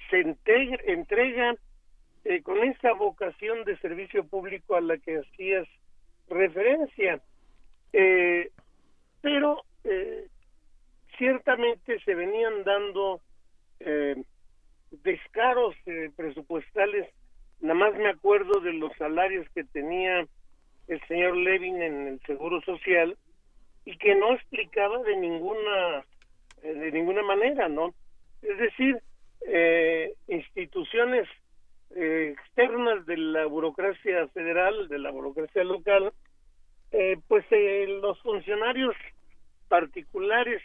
[0.10, 1.56] se entrega
[2.24, 5.68] eh, con esa vocación de servicio público a la que hacías
[6.30, 7.22] referencia.
[7.94, 8.52] Eh,
[9.22, 10.28] pero eh,
[11.18, 13.22] ciertamente se venían dando
[14.92, 15.76] descaros
[16.16, 17.10] presupuestales.
[17.62, 20.28] Nada más me acuerdo de los salarios que tenía
[20.88, 23.18] el señor Levin en el Seguro Social,
[23.92, 26.06] y que no explicaba de ninguna
[26.64, 27.94] eh, de ninguna manera no
[28.42, 29.02] es decir
[29.48, 31.28] eh, instituciones
[31.96, 36.14] eh, externas de la burocracia federal de la burocracia local
[37.30, 37.46] pues
[38.02, 38.94] los funcionarios
[39.70, 40.62] particulares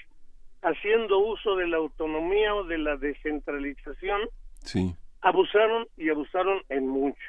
[0.62, 4.22] haciendo uso de la autonomía o de la descentralización
[4.64, 4.96] sí.
[5.20, 7.28] abusaron y abusaron en mucho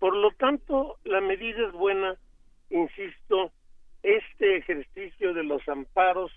[0.00, 2.16] por lo tanto la medida es buena
[2.70, 3.52] insisto
[4.04, 6.30] este ejercicio de los amparos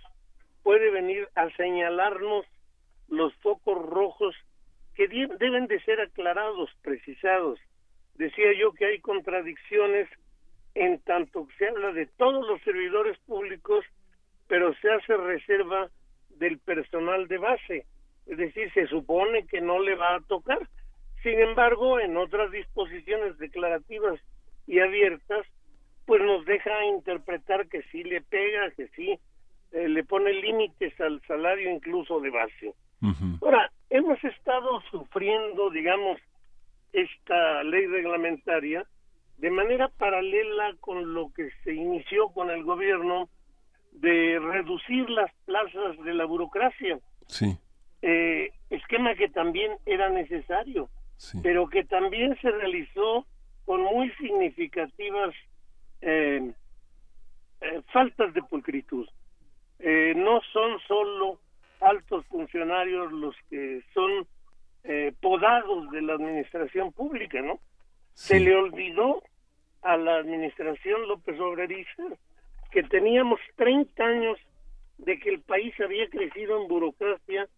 [0.63, 2.45] puede venir a señalarnos
[3.09, 4.35] los focos rojos
[4.95, 7.59] que deben de ser aclarados, precisados.
[8.15, 10.09] Decía yo que hay contradicciones
[10.75, 13.83] en tanto que se habla de todos los servidores públicos,
[14.47, 15.89] pero se hace reserva
[16.29, 17.85] del personal de base.
[18.27, 20.67] Es decir, se supone que no le va a tocar.
[21.21, 24.19] Sin embargo, en otras disposiciones declarativas
[24.67, 25.45] y abiertas,
[26.07, 29.19] pues nos deja interpretar que sí le pega, que sí
[29.73, 32.73] eh, le pone límites al salario incluso de base.
[33.41, 36.17] Ahora, hemos estado sufriendo, digamos,
[36.93, 38.85] esta ley reglamentaria
[39.37, 43.29] de manera paralela con lo que se inició con el gobierno
[43.91, 46.99] de reducir las plazas de la burocracia.
[47.27, 47.57] Sí.
[48.01, 50.89] Eh, esquema que también era necesario,
[51.43, 53.27] pero que también se realizó
[53.65, 55.35] con muy significativas
[56.01, 56.53] eh,
[57.61, 59.07] eh, faltas de pulcritud.
[59.79, 61.39] Eh, no son solo
[61.81, 64.27] altos funcionarios los que son
[65.19, 67.59] podados de la administración pública, ¿no?
[68.13, 69.21] Se le olvidó
[69.81, 72.03] a la administración López Obrerista
[72.71, 74.37] que teníamos 30 años
[74.97, 77.49] de que el país había crecido en burocracia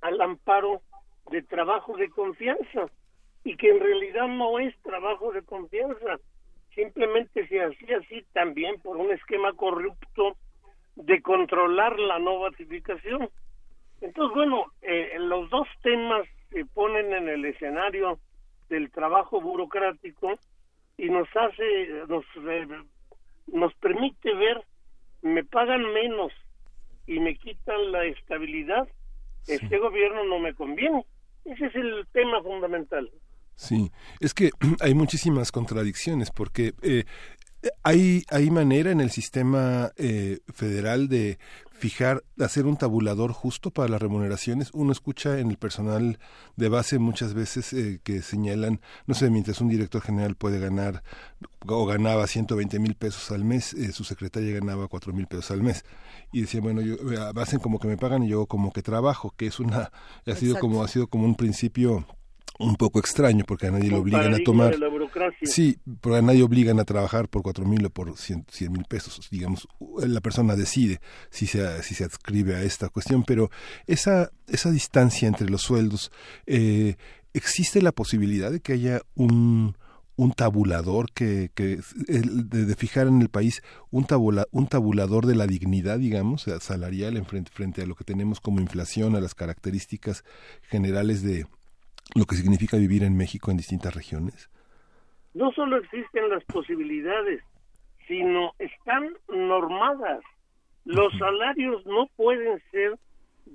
[0.00, 0.82] al amparo
[1.30, 2.90] de trabajo de confianza
[3.44, 6.18] y que en realidad no es trabajo de confianza,
[6.76, 10.36] simplemente se hacía así también por un esquema corrupto
[10.94, 13.28] de controlar la no batificación.
[14.00, 18.20] Entonces, bueno, eh, los dos temas se ponen en el escenario
[18.68, 20.38] del trabajo burocrático
[20.98, 22.66] y nos hace, nos, eh,
[23.48, 24.62] nos permite ver,
[25.22, 26.32] me pagan menos
[27.06, 28.86] y me quitan la estabilidad,
[29.46, 31.06] este gobierno no me conviene.
[31.44, 33.10] Ese es el tema fundamental.
[33.56, 34.50] Sí, es que
[34.80, 37.04] hay muchísimas contradicciones porque eh,
[37.82, 41.38] hay, hay manera en el sistema eh, federal de
[41.72, 44.70] fijar, hacer un tabulador justo para las remuneraciones.
[44.72, 46.18] Uno escucha en el personal
[46.56, 51.02] de base muchas veces eh, que señalan, no sé, mientras un director general puede ganar
[51.66, 55.84] o ganaba 120 mil pesos al mes, su secretaria ganaba 4 mil pesos al mes.
[56.32, 56.96] Y decía, bueno, yo,
[57.36, 59.90] hacen como que me pagan y yo como que trabajo, que es una,
[60.26, 62.06] ha sido como, ha sido como un principio
[62.58, 64.76] un poco extraño porque a nadie lo obligan a tomar.
[65.42, 69.28] Sí, porque a nadie obligan a trabajar por cuatro mil o por cien mil pesos.
[69.30, 69.68] Digamos,
[69.98, 71.00] la persona decide
[71.30, 73.50] si se, si se adscribe a esta cuestión, pero
[73.86, 76.10] esa, esa distancia entre los sueldos,
[76.46, 76.96] eh,
[77.32, 79.76] ¿existe la posibilidad de que haya un,
[80.16, 85.46] un tabulador que, que de, fijar en el país un tabula, un tabulador de la
[85.46, 90.24] dignidad digamos salarial en frente, frente a lo que tenemos como inflación a las características
[90.62, 91.46] generales de,
[92.14, 94.50] lo que significa vivir en México en distintas regiones?
[95.34, 97.42] No solo existen las posibilidades,
[98.06, 100.22] sino están normadas.
[100.84, 102.96] Los salarios no pueden ser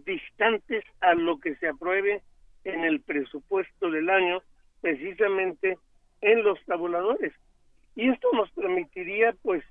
[0.05, 2.21] distantes a lo que se apruebe
[2.63, 4.41] en el presupuesto del año,
[4.81, 5.77] precisamente
[6.21, 7.33] en los tabuladores.
[7.95, 9.63] Y esto nos permitiría, pues,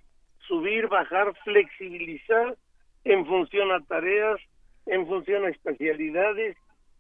[0.46, 2.56] subir, bajar, flexibilizar
[3.04, 4.40] en función a tareas,
[4.86, 6.56] en función a especialidades,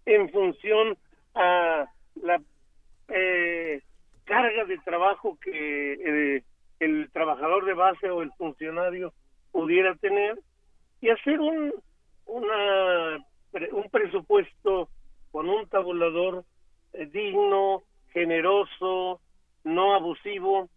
[0.06, 0.96] en función
[1.34, 1.86] a
[2.22, 2.40] la
[3.08, 3.82] eh,
[4.24, 6.42] carga de trabajo que eh,
[6.78, 9.12] el trabajador de base o el funcionario
[9.52, 10.38] pudiera tener
[11.00, 11.72] y hacer un
[12.26, 13.24] una
[13.72, 14.88] un presupuesto
[15.32, 16.44] con un tabulador
[16.92, 17.82] eh, digno,
[18.12, 19.20] generoso,
[19.64, 20.68] no abusivo,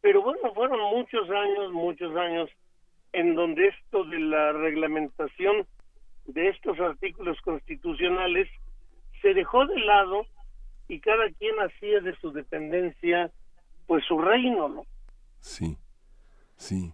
[0.00, 2.50] pero bueno, fueron muchos años, muchos años
[3.12, 5.66] en donde esto de la reglamentación
[6.26, 8.48] de estos artículos constitucionales
[9.24, 10.26] se dejó de lado
[10.86, 13.30] y cada quien hacía de su dependencia
[13.86, 14.86] pues su reino, ¿no?
[15.40, 15.78] Sí,
[16.56, 16.92] sí.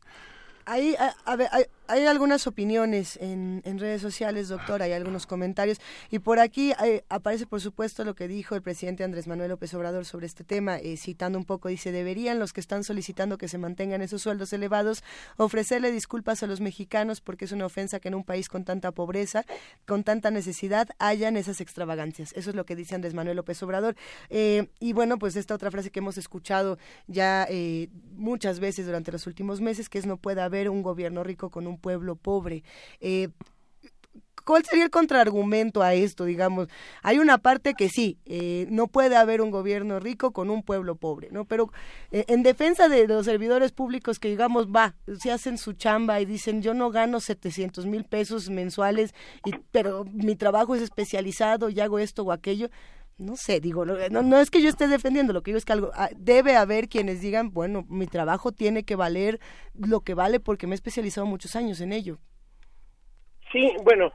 [0.64, 0.94] Ahí,
[1.24, 1.48] a, ver,
[1.90, 5.80] hay, algunas opiniones en, redes sociales, doctor, hay algunos comentarios.
[6.10, 9.72] Y por aquí eh, aparece, por supuesto, lo que dijo el presidente Andrés Manuel López
[9.74, 13.48] Obrador sobre este tema, eh, citando un poco, dice, deberían los que están solicitando que
[13.48, 15.02] se mantengan esos sueldos elevados
[15.36, 18.92] ofrecerle disculpas a los mexicanos porque es una ofensa que en un país con tanta
[18.92, 19.44] pobreza,
[19.86, 22.32] con tanta necesidad, hayan esas extravagancias.
[22.34, 23.96] Eso es lo que dice Andrés Manuel López Obrador.
[24.28, 27.48] Eh, y bueno, pues esta otra frase que hemos escuchado ya
[28.16, 31.66] muchas veces durante los últimos meses, que es no puede haber un gobierno rico con
[31.66, 32.62] un pueblo pobre.
[33.00, 33.28] Eh,
[34.44, 36.24] ¿Cuál sería el contraargumento a esto?
[36.24, 36.68] Digamos,
[37.02, 40.96] hay una parte que sí, eh, no puede haber un gobierno rico con un pueblo
[40.96, 41.44] pobre, ¿no?
[41.44, 41.70] Pero
[42.10, 46.24] eh, en defensa de los servidores públicos que, digamos, va, se hacen su chamba y
[46.24, 51.78] dicen, yo no gano 700 mil pesos mensuales, y, pero mi trabajo es especializado y
[51.80, 52.70] hago esto o aquello,
[53.20, 55.72] no sé, digo, no, no, es que yo esté defendiendo, lo que digo es que
[55.72, 59.38] algo, ah, debe haber quienes digan, bueno, mi trabajo tiene que valer
[59.74, 62.18] lo que vale porque me he especializado muchos años en ello.
[63.52, 64.12] Sí, bueno,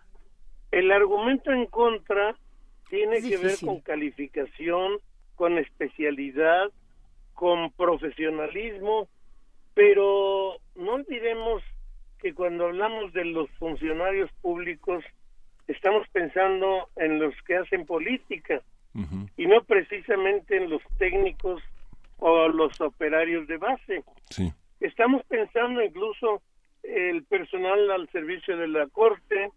[0.71, 2.35] el argumento en contra
[2.89, 4.99] tiene que ver con calificación,
[5.35, 6.71] con especialidad,
[7.33, 9.07] con profesionalismo,
[9.73, 11.61] pero no olvidemos
[12.19, 15.03] que cuando hablamos de los funcionarios públicos,
[15.67, 18.63] estamos pensando en los que hacen política
[19.37, 21.61] y no precisamente en los técnicos
[22.17, 24.03] o los operarios de base.
[24.79, 26.41] Estamos pensando incluso
[26.83, 29.49] el personal al servicio de la corte,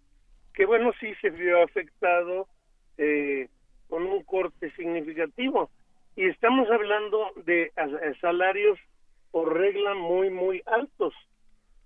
[0.55, 2.49] que bueno, sí se vio afectado
[2.97, 3.49] eh,
[3.89, 5.71] con un corte significativo.
[6.17, 7.73] Y estamos hablando de
[8.21, 8.79] salarios
[9.31, 11.15] por regla muy, muy altos.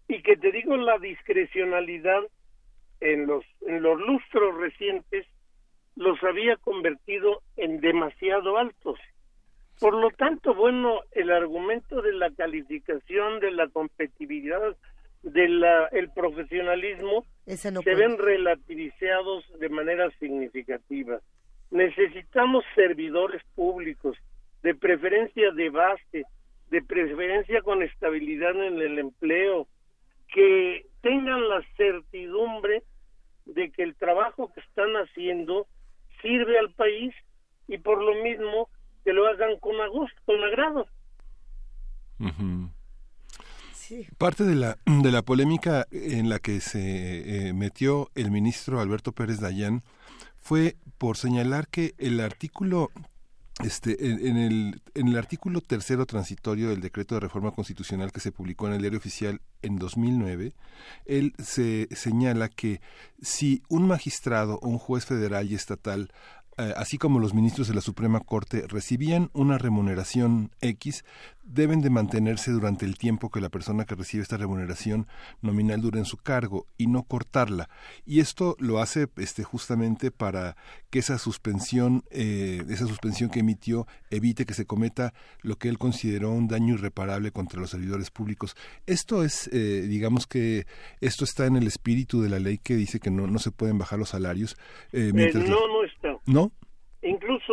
[0.09, 2.23] Y que te digo, la discrecionalidad
[3.01, 5.27] en los, en los lustros recientes
[5.97, 8.99] los había convertido en demasiado altos.
[9.79, 14.77] Por lo tanto, bueno, el argumento de la calificación, de la competitividad,
[15.23, 21.21] del el profesionalismo, se ven relativizados de manera significativa.
[21.71, 24.17] Necesitamos servidores públicos,
[24.63, 26.25] de preferencia de base,
[26.71, 29.67] de preferencia con estabilidad en el empleo,
[30.33, 32.83] que tengan la certidumbre
[33.47, 35.67] de que el trabajo que están haciendo
[36.23, 37.13] sirve al país
[37.69, 38.69] y por lo mismo
[39.05, 40.87] que lo hagan con gusto, con agrado.
[44.17, 49.13] Parte de la, de la polémica en la que se eh, metió el ministro Alberto
[49.13, 49.83] Pérez Dayán
[50.41, 52.91] fue por señalar que el artículo
[53.63, 58.33] este, en, el, en el artículo tercero transitorio del decreto de reforma constitucional que se
[58.33, 60.55] publicó en el diario oficial en 2009,
[61.05, 62.81] él se señala que
[63.21, 66.11] si un magistrado o un juez federal y estatal
[66.59, 71.03] eh, así como los ministros de la Suprema Corte recibían una remuneración X,
[71.45, 75.07] deben de mantenerse durante el tiempo que la persona que recibe esta remuneración
[75.41, 77.69] nominal dure en su cargo y no cortarla.
[78.07, 80.57] Y esto lo hace este, justamente para
[80.91, 85.13] que esa suspensión, eh, esa suspensión que emitió evite que se cometa
[85.43, 88.57] lo que él consideró un daño irreparable contra los servidores públicos.
[88.87, 90.67] Esto es, eh, digamos que
[91.01, 93.79] esto está en el espíritu de la ley que dice que no, no se pueden
[93.79, 94.57] bajar los salarios.
[94.93, 96.17] Eh, no, no está.
[96.27, 96.53] ¿No?
[97.03, 97.53] Incluso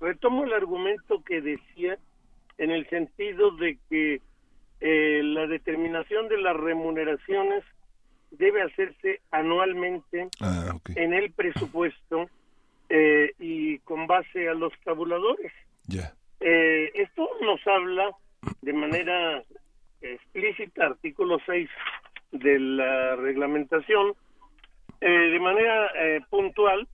[0.00, 1.98] retomo el argumento que decía
[2.58, 4.20] en el sentido de que
[4.80, 7.64] eh, la determinación de las remuneraciones
[8.32, 12.28] debe hacerse anualmente ah, en el presupuesto
[12.88, 15.52] eh, y con base a los tabuladores.
[16.40, 18.10] Eh, esto nos habla
[18.62, 19.42] de manera
[20.00, 21.68] explícita, artículo 6
[22.32, 24.14] de la reglamentación,
[25.00, 25.90] de manera
[26.28, 26.86] puntual,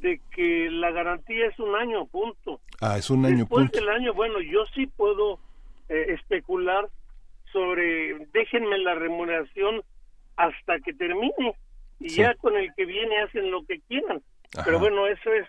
[0.00, 2.60] de que la garantía es un año, punto.
[2.80, 5.38] Ah, es un año, Después del año, bueno, yo sí puedo
[5.88, 6.88] eh, especular
[7.52, 9.82] sobre, déjenme la remuneración
[10.36, 11.54] hasta que termine
[12.06, 14.22] y ya con el que viene hacen lo que quieran.
[14.64, 15.46] Pero bueno, eso es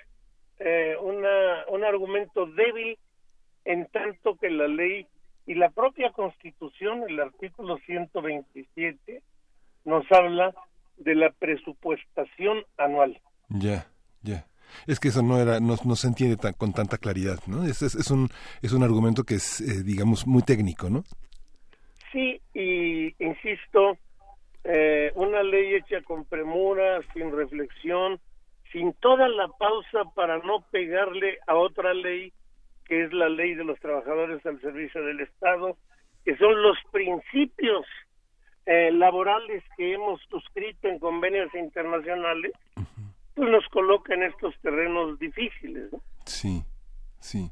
[0.59, 2.97] eh, una, un argumento débil
[3.63, 5.05] en tanto que la ley
[5.45, 9.21] y la propia constitución, el artículo 127,
[9.85, 10.53] nos habla
[10.97, 13.21] de la presupuestación anual.
[13.49, 13.87] Ya.
[14.23, 14.45] Ya.
[14.87, 17.65] Es que eso no era, no, no se entiende tan, con tanta claridad, ¿no?
[17.65, 18.29] Es, es, un,
[18.61, 21.03] es un argumento que es, eh, digamos, muy técnico, ¿no?
[22.11, 23.97] Sí, y insisto,
[24.69, 28.19] eh, una ley hecha con premura, sin reflexión,
[28.73, 32.33] sin toda la pausa para no pegarle a otra ley,
[32.83, 35.77] que es la ley de los trabajadores al servicio del Estado,
[36.25, 37.85] que son los principios
[38.65, 42.51] eh, laborales que hemos suscrito en convenios internacionales,
[43.35, 45.93] pues nos coloca en estos terrenos difíciles.
[45.93, 46.01] ¿no?
[46.25, 46.61] Sí,
[47.21, 47.49] sí.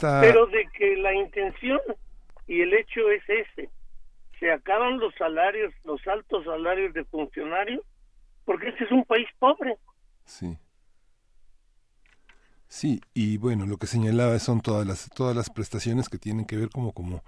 [0.00, 1.80] Pero de que la intención
[2.46, 3.68] y el hecho es ese,
[4.42, 7.80] se acaban los salarios, los altos salarios de funcionarios,
[8.44, 9.78] porque este es un país pobre.
[10.24, 10.58] Sí.
[12.66, 16.56] Sí, y bueno, lo que señalaba son todas las todas las prestaciones que tienen que
[16.56, 17.22] ver como como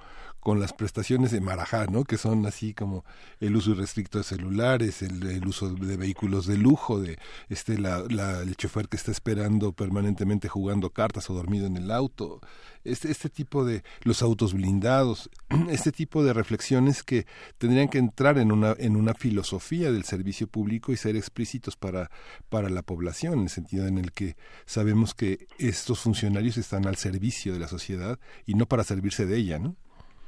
[0.45, 2.05] con las prestaciones de Marajá, ¿no?
[2.05, 3.03] Que son así como
[3.41, 7.19] el uso irrestricto de celulares, el, uso de vehículos de lujo, de
[7.49, 11.91] este la, la, el chofer que está esperando permanentemente jugando cartas o dormido en el
[11.91, 12.43] auto,
[12.85, 15.31] este, este tipo de los autos blindados,
[15.71, 17.27] este tipo de reflexiones que
[17.57, 22.11] tendrían que entrar en una, en una filosofía del servicio público y ser explícitos para,
[22.51, 26.97] para la población, en el sentido en el que sabemos que estos funcionarios están al
[26.97, 29.77] servicio de la sociedad y no para servirse de ella, ¿no?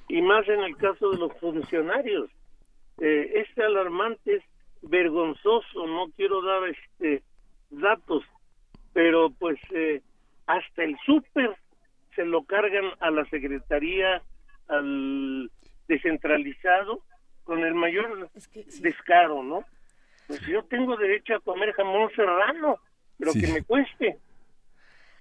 [0.09, 2.31] Y más en el caso de los funcionarios.
[2.99, 4.43] Eh, este alarmante es
[4.83, 7.23] vergonzoso, no quiero dar este
[7.70, 8.24] datos,
[8.93, 10.03] pero pues eh,
[10.47, 11.57] hasta el súper
[12.15, 14.23] se lo cargan a la secretaría,
[14.69, 15.51] al
[15.87, 17.03] descentralizado,
[17.45, 18.31] con el mayor
[18.81, 19.65] descaro, ¿no?
[20.27, 22.78] Pues yo tengo derecho a comer jamón serrano,
[23.19, 24.19] pero que me cueste.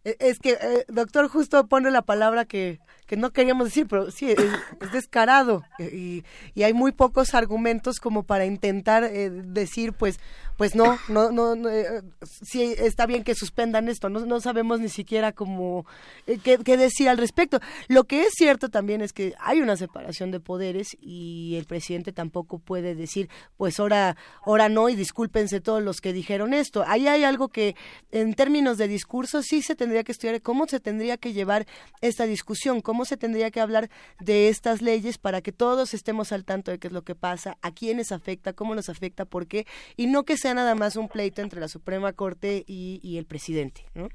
[0.03, 4.09] E, es que, eh, doctor, justo pone la palabra que que no queríamos decir, pero
[4.11, 6.23] sí, es, descarado y,
[6.53, 10.19] y, hay muy pocos argumentos como para intentar eh, decir, pues,
[10.57, 14.89] pues no, no, no, eh, sí está bien que suspendan esto, no, no sabemos ni
[14.89, 15.85] siquiera cómo,
[16.27, 17.59] eh, qué, qué, decir al respecto.
[17.87, 22.13] Lo que es cierto también es que hay una separación de poderes y el presidente
[22.13, 24.15] tampoco puede decir, pues ahora,
[24.45, 26.85] ahora no y discúlpense todos los que dijeron esto.
[26.87, 27.75] Ahí hay algo que
[28.11, 31.65] en términos de discurso sí se tendría que estudiar, cómo se tendría que llevar
[32.01, 33.89] esta discusión, cómo se tendría que hablar
[34.21, 37.57] de estas leyes para que todos estemos al tanto de qué es lo que pasa,
[37.61, 39.65] a quiénes afecta, cómo nos afecta, por qué,
[39.97, 43.81] y no que sea nada más un pleito entre la Suprema Corte y, el presidente,
[43.93, 44.07] ¿no?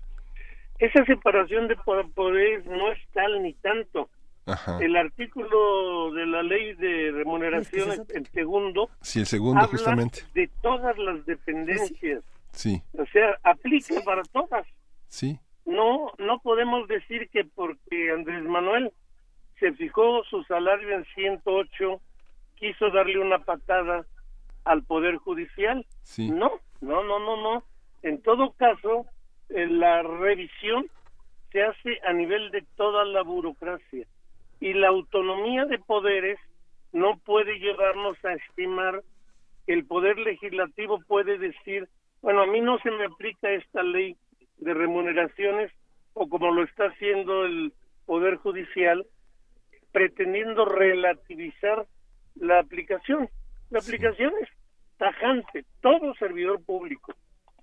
[0.79, 1.77] esa separación de
[2.15, 4.09] poderes no es tal ni tanto.
[4.81, 10.23] El artículo de la ley de remuneraciones, el segundo, sí, el segundo habla justamente.
[10.35, 12.25] de todas las dependencias.
[12.53, 12.83] Sí.
[12.99, 14.67] O sea, aplica para todas.
[15.07, 15.39] Sí.
[15.67, 18.93] No, no podemos decir que porque Andrés Manuel
[19.59, 22.01] se fijó su salario en 108,
[22.57, 24.07] quiso darle una patada
[24.65, 25.87] al Poder Judicial.
[26.03, 26.31] Sí.
[26.31, 27.65] No, no, no, no, no.
[28.03, 29.07] En todo caso,
[29.51, 30.87] eh, la revisión
[31.53, 34.07] se hace a nivel de toda la burocracia
[34.61, 36.39] y la autonomía de poderes
[36.93, 39.03] no puede llevarnos a estimar
[39.67, 41.89] que el poder legislativo puede decir,
[42.23, 44.17] bueno, a mí no se me aplica esta ley
[44.61, 45.73] de remuneraciones
[46.13, 47.73] o como lo está haciendo el
[48.07, 49.07] poder judicial
[49.93, 51.87] pretendiendo relativizar
[52.37, 53.29] la aplicación.
[53.71, 54.49] La aplicación es
[54.99, 57.15] tajante, todo servidor público,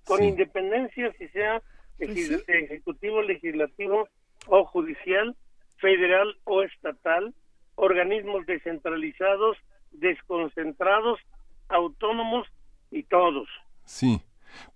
[0.04, 1.62] con independencia si sea
[1.98, 4.08] ejecutivo, legislativo
[4.46, 5.36] o judicial,
[5.76, 7.34] federal o estatal,
[7.74, 9.56] organismos descentralizados,
[9.92, 11.20] desconcentrados,
[11.68, 12.46] autónomos
[12.90, 13.48] y todos.
[13.84, 14.20] Sí.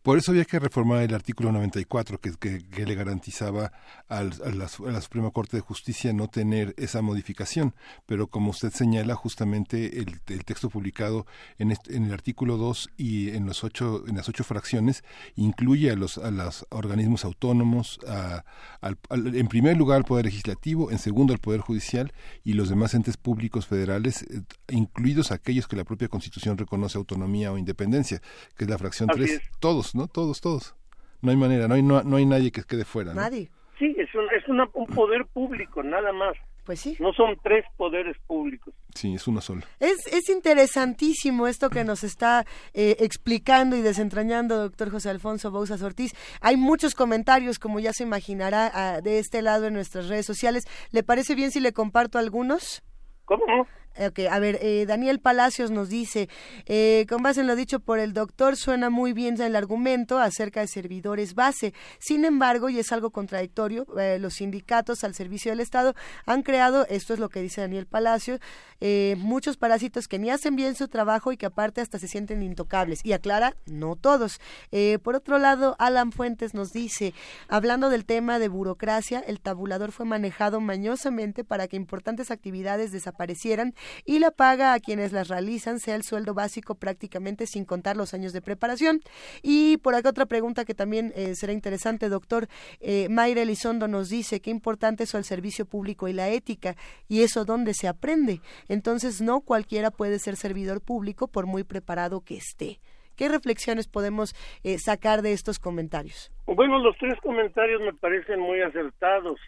[0.03, 3.73] Por eso había que reformar el artículo 94 que, que, que le garantizaba
[4.09, 7.75] al, a, la, a, la, Suprema Corte de Justicia no tener esa modificación.
[8.07, 11.27] Pero como usted señala, justamente el, el texto publicado
[11.59, 15.05] en, este, en, el artículo 2 y en, los ocho, en las ocho fracciones
[15.37, 18.45] incluye a los, a los organismos autónomos, a,
[18.81, 22.13] al, al, en primer lugar al Poder Legislativo, en segundo al Poder Judicial
[22.45, 27.53] y los demás entes públicos federales, eh, incluidos aquellos que la propia Constitución reconoce autonomía
[27.53, 28.21] o independencia,
[28.57, 29.41] que es la fracción 3
[29.73, 30.07] todos, ¿no?
[30.07, 30.75] Todos, todos.
[31.23, 33.15] No hay manera, no hay, no, no hay nadie que quede fuera.
[33.15, 33.21] ¿no?
[33.21, 33.51] Nadie.
[33.79, 36.37] Sí, es, un, es una, un poder público, nada más.
[36.65, 36.97] Pues sí.
[37.01, 38.75] No son tres poderes públicos.
[38.95, 39.63] Sí, es uno solo.
[39.81, 42.45] Es, es interesantísimo esto que nos está
[42.75, 46.13] eh, explicando y desentrañando doctor José Alfonso Bouzas Ortiz.
[46.41, 50.65] Hay muchos comentarios, como ya se imaginará, a, de este lado en nuestras redes sociales.
[50.91, 52.83] ¿Le parece bien si le comparto algunos?
[53.25, 53.67] ¿Cómo no?
[53.99, 56.29] Okay, a ver, eh, Daniel Palacios nos dice,
[56.65, 60.61] eh, con base en lo dicho por el doctor, suena muy bien el argumento acerca
[60.61, 61.75] de servidores base.
[61.99, 65.95] Sin embargo, y es algo contradictorio, eh, los sindicatos al servicio del Estado
[66.25, 68.41] han creado, esto es lo que dice Daniel Palacios,
[68.85, 72.43] eh, muchos parásitos que ni hacen bien su trabajo y que aparte hasta se sienten
[72.43, 73.05] intocables.
[73.05, 74.41] Y aclara, no todos.
[74.73, 77.15] Eh, por otro lado, Alan Fuentes nos dice,
[77.47, 83.75] hablando del tema de burocracia, el tabulador fue manejado mañosamente para que importantes actividades desaparecieran
[84.05, 88.15] y la paga a quienes las realizan sea el sueldo básico prácticamente sin contar los
[88.15, 89.01] años de preparación.
[89.43, 92.49] Y por acá otra pregunta que también eh, será interesante, doctor.
[92.81, 96.77] Eh, Mayra Elizondo nos dice qué importante es el servicio público y la ética
[97.09, 98.41] y eso dónde se aprende.
[98.69, 102.81] Entonces no cualquiera puede ser servidor público por muy preparado que esté.
[103.17, 104.35] ¿Qué reflexiones podemos
[104.65, 106.33] eh, sacar de estos comentarios?
[106.47, 109.39] Bueno, los tres comentarios me parecen muy acertados.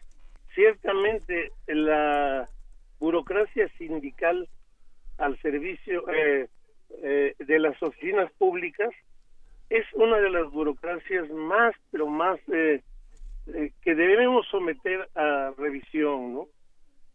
[0.54, 2.48] Ciertamente la
[3.04, 4.48] burocracia sindical
[5.18, 6.48] al servicio eh,
[7.02, 8.88] eh, de las oficinas públicas
[9.68, 12.80] es una de las burocracias más, pero más eh,
[13.48, 16.48] eh, que debemos someter a revisión, ¿no?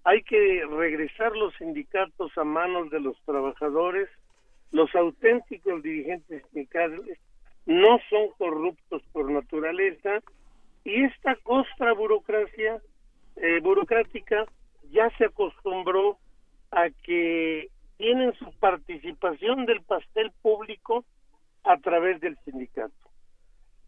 [0.04, 4.10] Hay que regresar los sindicatos a manos de los trabajadores,
[4.72, 7.18] los auténticos dirigentes sindicales
[7.66, 10.22] no son corruptos por naturaleza
[10.84, 12.80] y esta costra burocracia
[13.38, 14.46] eh, burocrática
[14.92, 16.18] ya se acostumbró
[16.72, 21.06] a que tienen su participación del pastel público
[21.64, 22.94] a través del sindicato.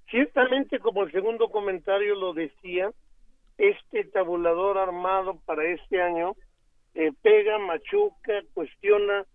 [0.09, 2.91] Ciertamente, como el segundo comentario lo decía,
[3.57, 6.35] este tabulador armado para este año
[6.93, 9.25] eh, pega, machuca, cuestiona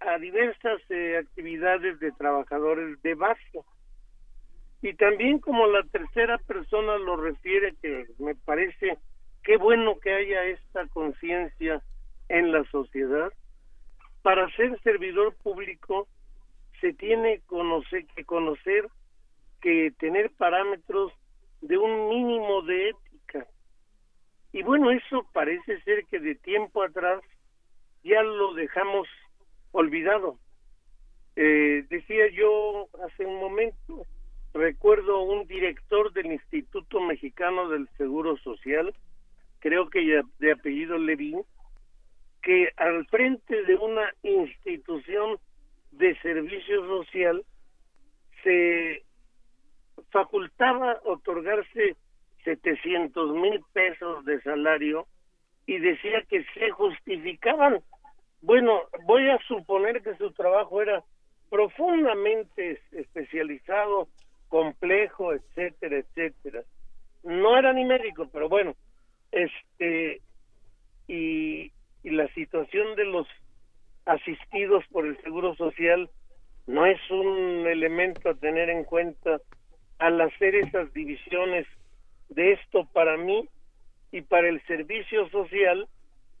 [0.00, 3.60] a diversas eh, actividades de trabajadores de base.
[4.82, 8.98] Y también como la tercera persona lo refiere, que me parece
[9.46, 11.80] qué bueno que haya esta conciencia
[12.28, 13.32] en la sociedad,
[14.22, 16.08] para ser servidor público
[16.80, 17.40] se tiene
[18.16, 18.88] que conocer
[19.60, 21.12] que tener parámetros
[21.60, 23.46] de un mínimo de ética.
[24.52, 27.22] Y bueno, eso parece ser que de tiempo atrás
[28.02, 29.06] ya lo dejamos
[29.70, 30.38] olvidado.
[31.36, 34.06] Eh, decía yo hace un momento,
[34.52, 38.92] recuerdo un director del Instituto Mexicano del Seguro Social,
[39.60, 41.42] creo que de apellido Levin,
[42.42, 45.38] que al frente de una institución
[45.92, 47.44] de servicio social
[48.42, 49.02] se
[50.10, 51.96] facultaba otorgarse
[52.44, 55.06] 700 mil pesos de salario
[55.66, 57.80] y decía que se justificaban.
[58.40, 61.02] Bueno, voy a suponer que su trabajo era
[61.50, 64.08] profundamente especializado,
[64.48, 66.62] complejo, etcétera, etcétera.
[67.24, 68.76] no era ni médico, pero bueno,
[69.32, 70.20] este,
[71.08, 71.72] y,
[72.04, 73.26] la situación de los
[74.04, 76.08] asistidos por el Seguro Social
[76.68, 79.40] no es un elemento a tener en cuenta
[79.98, 81.66] al hacer esas divisiones
[82.28, 83.48] de esto para mí
[84.12, 85.88] y para el servicio social,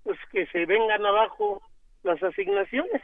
[0.04, 1.60] pues que se vengan abajo
[2.04, 3.02] las asignaciones.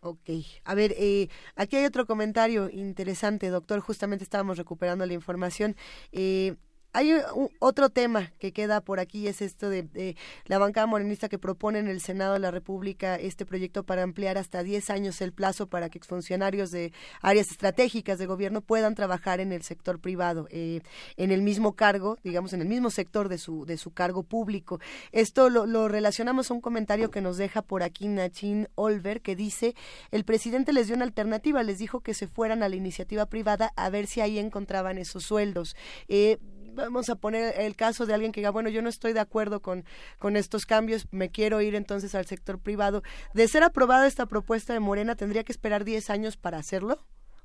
[0.00, 0.30] Ok,
[0.64, 3.78] a ver, eh, aquí hay otro comentario interesante, doctor.
[3.78, 5.76] Justamente estábamos recuperando la información.
[6.10, 6.56] Eh,
[6.94, 7.14] hay
[7.58, 11.88] otro tema que queda por aquí, es esto de, la bancada morenista que propone en
[11.88, 15.88] el Senado de la República este proyecto para ampliar hasta 10 años el plazo para
[15.88, 16.92] que funcionarios de
[17.22, 20.82] áreas estratégicas de gobierno puedan trabajar en el sector privado, eh,
[21.16, 24.78] en el mismo cargo, digamos, en el mismo sector de su, de su cargo público.
[25.12, 29.34] Esto lo, lo relacionamos a un comentario que nos deja por aquí Nachin Olver, que
[29.34, 29.74] dice,
[30.10, 33.72] el presidente les dio una alternativa, les dijo que se fueran a la iniciativa privada
[33.76, 35.74] a ver si ahí encontraban esos sueldos.
[36.08, 36.38] Eh,
[36.74, 39.60] vamos a poner el caso de alguien que diga, bueno, yo no estoy de acuerdo
[39.60, 39.84] con,
[40.18, 43.02] con estos cambios, me quiero ir entonces al sector privado.
[43.34, 46.98] De ser aprobada esta propuesta de Morena, ¿tendría que esperar 10 años para hacerlo?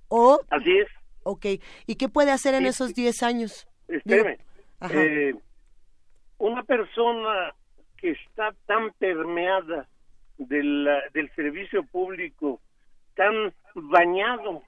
[0.08, 0.88] O, Así es.
[1.24, 1.46] Ok,
[1.86, 3.68] ¿y qué puede hacer en esos 10 años?
[3.88, 4.38] Espérame.
[4.92, 5.34] Eh,
[6.38, 7.54] una persona
[7.98, 9.88] que está tan permeada
[10.38, 12.62] del, del servicio público,
[13.16, 14.64] tan bañado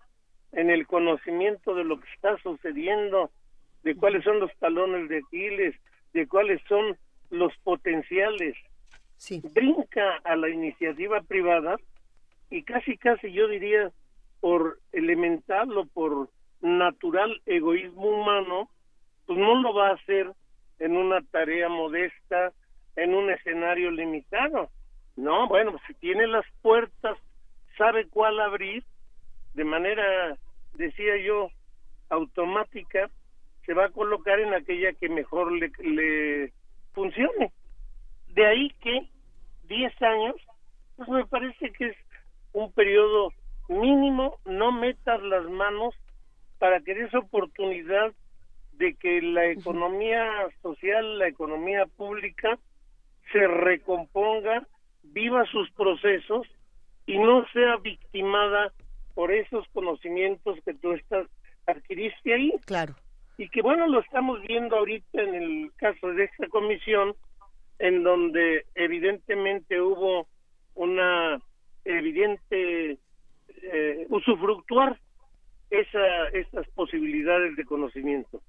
[0.52, 3.32] en el conocimiento de lo que está sucediendo
[3.84, 5.76] de cuáles son los talones de Aquiles,
[6.14, 6.98] de cuáles son
[7.30, 8.56] los potenciales.
[9.54, 11.78] Brinca a la iniciativa privada
[12.50, 13.92] y casi, casi yo diría
[14.40, 16.30] por elemental o por
[16.62, 18.70] natural egoísmo humano,
[19.26, 20.32] pues no lo va a hacer
[20.80, 22.54] en una tarea modesta,
[22.96, 24.70] en un escenario limitado.
[25.16, 27.18] No, bueno, si tiene las puertas,
[27.78, 28.84] sabe cuál abrir,
[29.54, 30.38] de manera,
[30.76, 31.50] decía yo,
[32.10, 33.10] automática,
[33.70, 36.52] se va a colocar en aquella que mejor le, le
[36.94, 37.52] funcione.
[38.30, 39.08] De ahí que
[39.68, 40.36] 10 años,
[40.96, 41.98] pues me parece que es
[42.52, 43.32] un periodo
[43.68, 45.94] mínimo, no metas las manos
[46.58, 48.12] para que des oportunidad
[48.72, 50.26] de que la economía
[50.64, 52.58] social, la economía pública
[53.32, 54.66] se recomponga,
[55.04, 56.48] viva sus procesos
[57.06, 58.74] y no sea victimada
[59.14, 61.28] por esos conocimientos que tú estás
[61.68, 62.52] adquiriste ahí.
[62.66, 62.96] Claro
[63.40, 67.16] y que bueno, lo estamos viendo ahorita en el caso de esta comisión,
[67.80, 70.28] en donde evidentemente hubo
[70.76, 71.42] una
[71.86, 72.98] evidente
[73.62, 75.00] eh, usufructuar
[75.70, 78.42] esa, esas posibilidades de conocimiento.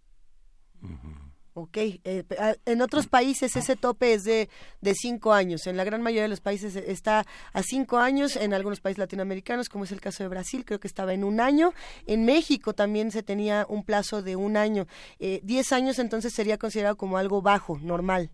[1.52, 2.24] Ok, eh,
[2.64, 4.48] en otros países ese tope es de,
[4.80, 5.66] de cinco años.
[5.66, 8.36] En la gran mayoría de los países está a cinco años.
[8.36, 11.40] En algunos países latinoamericanos, como es el caso de Brasil, creo que estaba en un
[11.40, 11.72] año.
[12.06, 14.86] En México también se tenía un plazo de un año.
[15.18, 18.30] Eh, diez años entonces sería considerado como algo bajo, normal.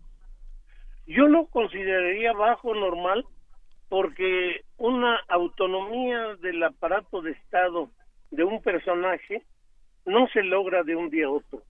[1.07, 3.25] Yo lo consideraría bajo, normal,
[3.89, 7.89] porque una autonomía del aparato de Estado
[8.29, 9.41] de un personaje
[10.05, 11.63] no se logra de un día a otro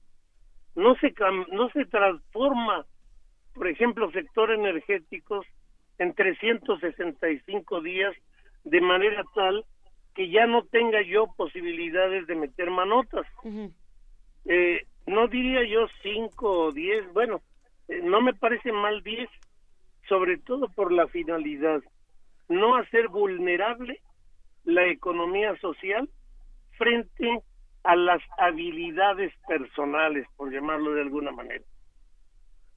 [0.78, 1.14] no se
[1.52, 2.86] no se transforma
[3.54, 5.46] por ejemplo sector energéticos
[5.98, 8.16] en 365 días
[8.64, 9.66] de manera tal
[10.14, 13.26] que ya no tenga yo posibilidades de meter manotas.
[14.46, 17.42] Eh, no diría yo cinco o diez bueno
[17.88, 19.30] eh, no me parece mal diez
[20.08, 21.82] sobre todo por la finalidad
[22.50, 24.00] no hacer vulnerable
[24.64, 26.08] la economía social
[26.78, 27.42] frente
[27.88, 31.64] a las habilidades personales, por llamarlo de alguna manera.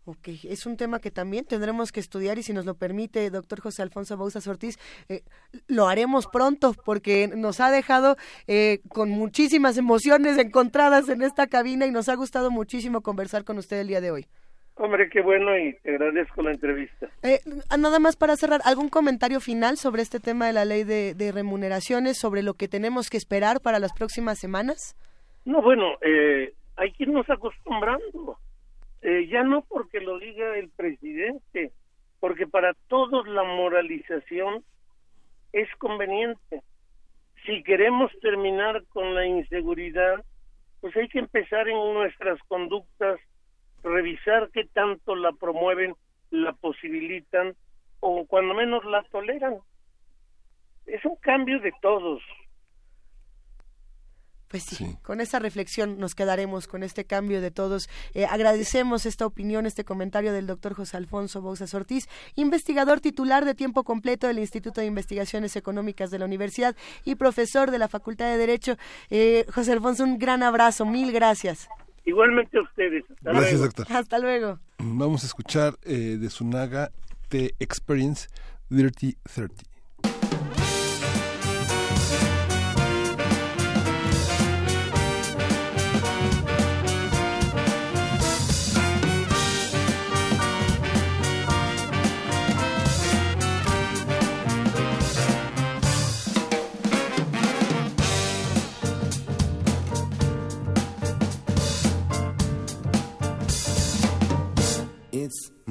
[0.05, 3.61] Ok, es un tema que también tendremos que estudiar y si nos lo permite, doctor
[3.61, 4.79] José Alfonso Bauzas Ortiz,
[5.09, 5.23] eh,
[5.67, 8.17] lo haremos pronto porque nos ha dejado
[8.47, 13.59] eh, con muchísimas emociones encontradas en esta cabina y nos ha gustado muchísimo conversar con
[13.59, 14.27] usted el día de hoy.
[14.83, 17.07] Hombre, qué bueno y te agradezco la entrevista.
[17.23, 17.41] Eh,
[17.79, 22.17] nada más para cerrar, ¿algún comentario final sobre este tema de la ley de, remuneraciones,
[22.17, 24.97] sobre lo que tenemos que esperar para las próximas semanas?
[25.45, 28.39] No, bueno, eh, hay que irnos acostumbrando.
[29.03, 31.73] Eh, ya no porque lo diga el presidente,
[32.19, 34.65] porque para todos la moralización
[35.53, 36.63] es conveniente.
[37.45, 40.25] Si queremos terminar con la inseguridad,
[40.81, 43.21] pues hay que empezar en nuestras conductas
[43.83, 45.95] revisar qué tanto la promueven,
[46.31, 47.55] la posibilitan
[48.01, 49.59] o cuando menos la toleran.
[50.87, 52.23] Es un cambio de todos.
[54.51, 57.89] Pues sí, con esa reflexión nos quedaremos con este cambio de todos.
[58.15, 63.55] Eh, agradecemos esta opinión, este comentario del doctor José Alfonso Bouzas Ortiz, investigador titular de
[63.55, 66.75] tiempo completo del Instituto de Investigaciones Económicas de la Universidad
[67.05, 68.77] y profesor de la Facultad de Derecho.
[69.09, 71.69] Eh, José Alfonso, un gran abrazo, mil gracias.
[72.05, 73.05] Igualmente a ustedes.
[73.11, 73.65] Hasta Gracias, luego.
[73.67, 73.87] doctor.
[73.97, 74.59] Hasta luego.
[74.79, 76.91] Vamos a escuchar eh, de Sunaga
[77.29, 78.29] The Experience
[78.69, 79.70] Dirty 30.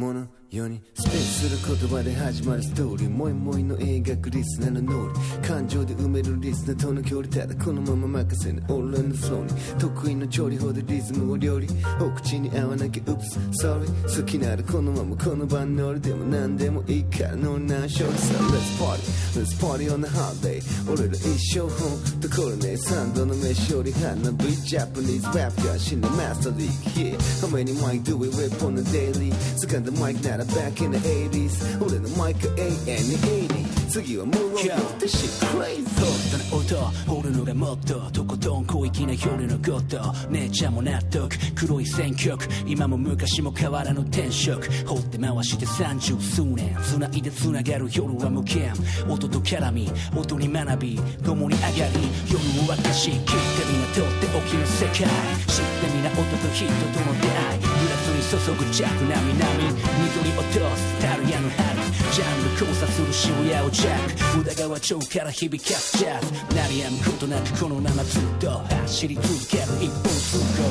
[0.08, 0.82] いつものように。
[0.96, 9.80] スペースする言葉で始まるストーリーもいもいの映画クリスナーのノリ感情で埋めるリスナーとの距離ただこのまま任せね俺らのフローに。
[9.80, 11.68] 得意の調理法でリズムを料理。
[12.02, 13.20] お口に合わなきゃ Oops
[13.52, 20.62] sorry 好きならこのままこの場に乗るでも何でもいいから乗るな勝利さ Let's party Let's party on the holiday
[20.92, 22.76] 俺ら一生本ところね。
[22.78, 24.50] 三度の飯より花火。
[24.70, 30.92] Japanese rap が死のマスターリーグ Yeah How many mic do we whip on the daily 掴んだマイクなら back in
[30.92, 34.54] the 80s 俺のマイク永遠に80次はムーロン
[35.00, 40.00] This shit crazy ホットな音俺のがもっととことん広域な夜のこと
[40.30, 41.36] 姉ちゃんも納得。
[41.56, 42.46] 黒い選曲。
[42.68, 44.70] 今も昔も変わらぬ転職。
[44.86, 46.78] 放って回して三十数年。
[46.84, 48.72] 繋いで繋がる夜は無限
[49.10, 51.00] 音と絡み音に学び。
[51.26, 51.84] 共に上がり。
[52.30, 53.10] 夜を渡し。
[53.10, 53.32] 切って
[53.72, 53.86] みな。
[53.90, 54.94] とっておきの世界。
[54.94, 56.10] 知ってみな。
[56.12, 56.74] 音と人と
[57.06, 57.60] の出会い。
[57.60, 59.64] グラスに注ぐジャックなみなみ
[60.04, 70.70] 緑落とすタルヤの春ジャンル交差する渋谷をジャック宇田川町から響かすジャズ鳴りやむことなくこのままずっと走り続ける一本通行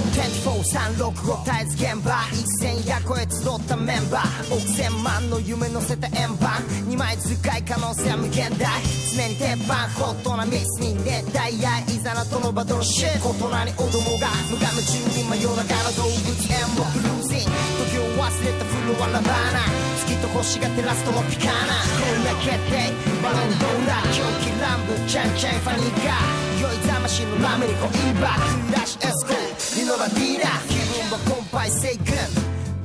[0.98, 8.82] 24365絶えず現場一戦や超え集ったメンバー億千万の夢乗せた円盤二枚使い可能性は無限大
[9.14, 17.47] 常に鉄板ホットなミスに熱帯夜いざなとのバトルシット異なり子供が無我夢中に真夜中の動物園もクルージン
[17.90, 19.88] 時を忘れたフロアラバーナ。
[20.08, 22.92] 月と星が照らすともピカーナ今夜決定
[23.22, 28.36] バロンドーラ狂気乱舞チャンチャンファニーカー酔いざましのラメリコインバ
[28.68, 29.34] クラッシュエスコ
[29.80, 32.14] リノバディーラ気分はコンパイセイ君。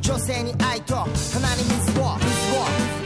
[0.01, 2.17] 女性に愛と鼻に水を。
[2.19, 3.02] 水を。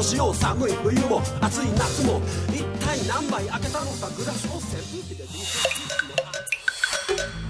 [0.00, 5.26] をしよう寒い冬も暑い夏も一体何杯開けたのかグラスを扇風機で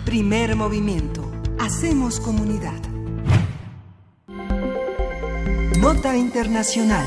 [0.05, 1.23] Primer movimiento.
[1.59, 2.81] Hacemos comunidad.
[5.79, 7.07] Nota Internacional.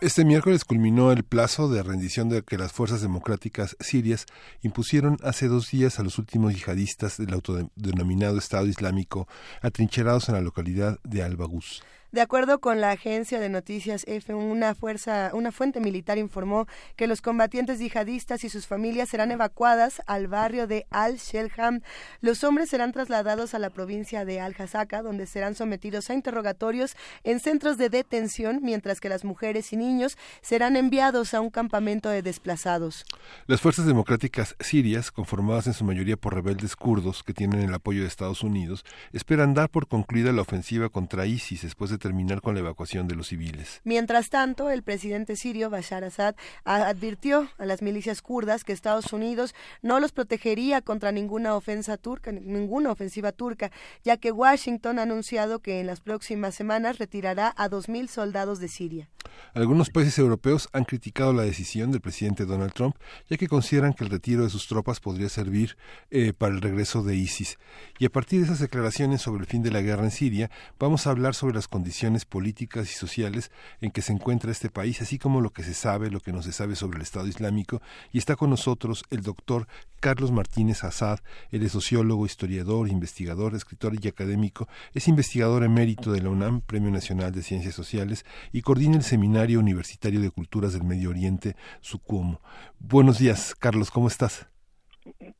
[0.00, 4.26] Este miércoles culminó el plazo de rendición de que las fuerzas democráticas sirias
[4.62, 9.28] impusieron hace dos días a los últimos yihadistas del autodenominado Estado Islámico
[9.62, 11.82] atrincherados en la localidad de Al-Baguz.
[12.11, 16.67] De acuerdo con la agencia de noticias F, una fuerza, una fuente militar informó
[16.97, 21.79] que los combatientes yihadistas y sus familias serán evacuadas al barrio de Al-Shelham.
[22.19, 27.39] Los hombres serán trasladados a la provincia de Al-Hasaka, donde serán sometidos a interrogatorios en
[27.39, 32.21] centros de detención, mientras que las mujeres y niños serán enviados a un campamento de
[32.21, 33.05] desplazados.
[33.47, 38.01] Las fuerzas democráticas sirias, conformadas en su mayoría por rebeldes kurdos que tienen el apoyo
[38.01, 38.83] de Estados Unidos,
[39.13, 43.15] esperan dar por concluida la ofensiva contra ISIS después de terminar con la evacuación de
[43.15, 43.79] los civiles.
[43.85, 49.55] Mientras tanto, el presidente sirio Bashar Assad advirtió a las milicias kurdas que Estados Unidos
[49.81, 53.71] no los protegería contra ninguna ofensa turca, ninguna ofensiva turca,
[54.03, 58.67] ya que Washington ha anunciado que en las próximas semanas retirará a 2.000 soldados de
[58.67, 59.09] Siria.
[59.53, 62.95] Algunos países europeos han criticado la decisión del presidente Donald Trump,
[63.29, 65.77] ya que consideran que el retiro de sus tropas podría servir
[66.09, 67.57] eh, para el regreso de ISIS.
[67.99, 70.49] Y a partir de esas declaraciones sobre el fin de la guerra en Siria,
[70.79, 71.90] vamos a hablar sobre las condiciones
[72.25, 73.51] políticas y sociales
[73.81, 76.41] en que se encuentra este país, así como lo que se sabe, lo que no
[76.41, 77.81] se sabe sobre el Estado Islámico.
[78.11, 79.67] Y está con nosotros el doctor
[79.99, 81.19] Carlos Martínez Azad.
[81.51, 84.67] Él es sociólogo, historiador, investigador, escritor y académico.
[84.93, 89.59] Es investigador emérito de la UNAM, Premio Nacional de Ciencias Sociales, y coordina el Seminario
[89.59, 92.41] Universitario de Culturas del Medio Oriente, SUCUMO.
[92.79, 94.47] Buenos días, Carlos, ¿cómo estás?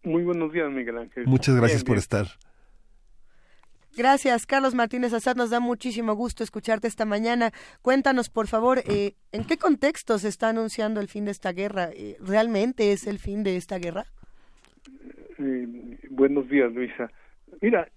[0.04, 1.26] Muy buenos días, Miguel Ángel.
[1.28, 2.28] Muchas gracias por estar.
[4.02, 5.36] Gracias, Carlos Martínez Azad.
[5.36, 7.52] Nos da muchísimo gusto escucharte esta mañana.
[7.84, 11.90] Cuéntanos, por favor, eh, ¿en qué contexto se está anunciando el fin de esta guerra?
[11.94, 14.06] Eh, ¿Realmente es el fin de esta guerra?
[15.38, 17.12] Eh, buenos días, Luisa.
[17.62, 17.88] Mira,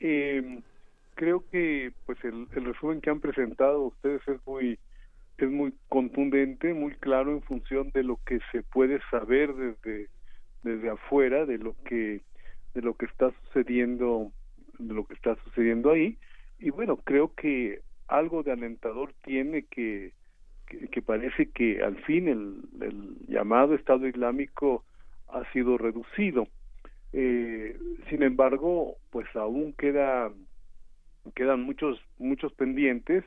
[1.14, 4.78] creo que pues el, el, resumen que han presentado ustedes es muy
[5.38, 10.08] es muy contundente, muy claro en función de lo que se puede saber desde
[10.64, 12.20] desde afuera de lo que
[12.74, 14.30] de lo que está sucediendo
[14.78, 16.18] de lo que está sucediendo ahí.
[16.58, 20.12] Y bueno creo que algo de alentador tiene que
[20.66, 24.82] que, parece que al fin el, el, llamado Estado Islámico
[25.28, 26.48] ha sido reducido.
[27.12, 27.78] Eh,
[28.08, 30.32] sin embargo pues aún queda
[31.34, 33.24] quedan muchos muchos pendientes.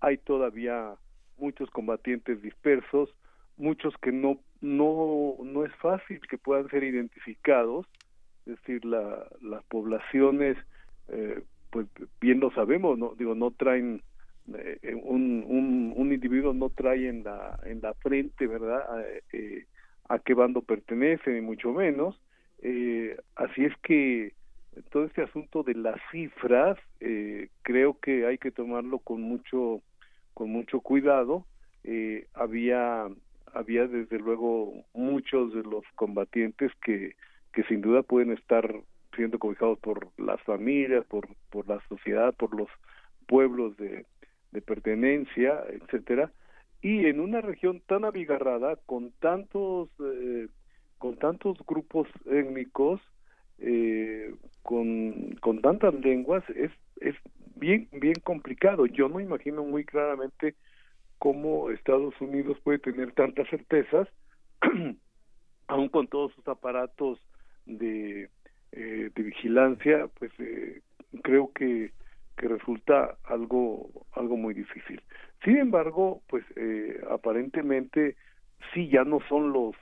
[0.00, 0.94] Hay todavía
[1.38, 3.14] muchos combatientes dispersos
[3.56, 7.86] muchos que no no no es fácil que puedan ser identificados
[8.46, 10.56] es decir la, las poblaciones
[11.08, 11.86] eh, pues
[12.20, 14.02] bien lo sabemos no digo no traen
[14.54, 18.82] eh, un, un, un individuo no trae en la en la frente verdad
[19.32, 19.66] eh,
[20.08, 22.20] a qué bando pertenece ni mucho menos.
[23.36, 24.32] Así es que
[24.90, 26.78] todo este asunto de las cifras
[27.62, 29.80] creo que hay que tomarlo con mucho
[30.34, 31.46] con mucho cuidado.
[32.34, 33.08] Había
[33.54, 37.14] había desde luego muchos de los combatientes que
[37.52, 38.74] que sin duda pueden estar
[39.14, 42.68] siendo cobijados por las familias, por, por la sociedad, por los
[43.26, 44.06] pueblos de,
[44.52, 46.32] de pertenencia, etcétera,
[46.82, 50.48] y en una región tan abigarrada con tantos eh,
[50.98, 53.00] con tantos grupos étnicos
[53.58, 56.70] eh, con, con tantas lenguas es
[57.00, 57.14] es
[57.56, 58.86] bien bien complicado.
[58.86, 60.54] Yo no imagino muy claramente
[61.18, 64.06] cómo Estados Unidos puede tener tantas certezas
[65.68, 67.18] aún con todos sus aparatos
[67.66, 68.28] de,
[68.76, 70.80] eh, de vigilancia, pues eh,
[71.22, 71.92] creo que,
[72.36, 75.00] que resulta algo, algo muy difícil.
[75.44, 78.16] Sin embargo, pues eh, aparentemente
[78.72, 79.74] sí ya no son los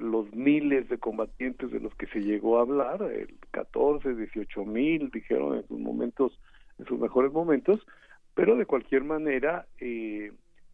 [0.00, 5.10] los miles de combatientes de los que se llegó a hablar, el 14, 18 mil,
[5.10, 6.40] dijeron en sus momentos,
[6.80, 7.78] en sus mejores momentos,
[8.34, 9.66] pero de cualquier manera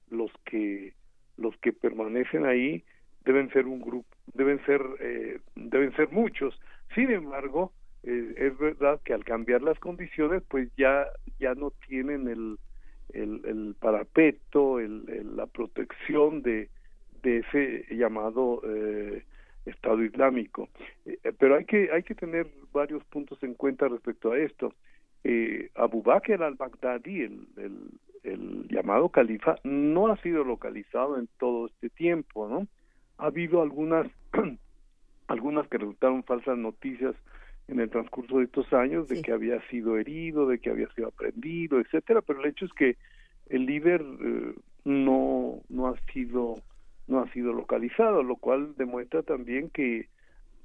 [0.08, 0.94] los que
[1.36, 2.84] los que permanecen ahí
[3.24, 6.58] deben ser un grupo, deben ser, eh, deben ser muchos.
[6.94, 7.72] Sin embargo,
[8.02, 11.06] eh, es verdad que al cambiar las condiciones, pues ya,
[11.38, 12.58] ya no tienen el,
[13.12, 16.68] el, el parapeto, el, la protección de,
[17.22, 19.24] de ese llamado eh,
[19.64, 20.68] Estado Islámico.
[21.38, 24.72] pero hay que, hay que tener varios puntos en cuenta respecto a esto.
[25.74, 27.90] Abu Bakr al-Baghdadi, el, el,
[28.22, 32.68] el llamado califa, no ha sido localizado en todo este tiempo, ¿no?
[33.18, 34.06] ha habido algunas
[35.28, 37.14] algunas que resultaron falsas noticias
[37.68, 41.08] en el transcurso de estos años de que había sido herido, de que había sido
[41.08, 42.96] aprendido, etcétera, pero el hecho es que
[43.48, 44.54] el líder eh,
[44.84, 46.56] no no ha sido
[47.08, 50.08] no ha sido localizado, lo cual demuestra también que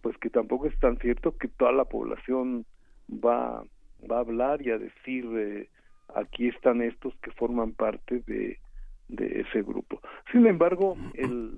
[0.01, 2.65] pues que tampoco es tan cierto que toda la población
[3.09, 3.63] va
[4.09, 5.69] va a hablar y a decir eh,
[6.15, 8.59] aquí están estos que forman parte de
[9.07, 9.99] de ese grupo.
[10.31, 11.53] Sin embargo, el,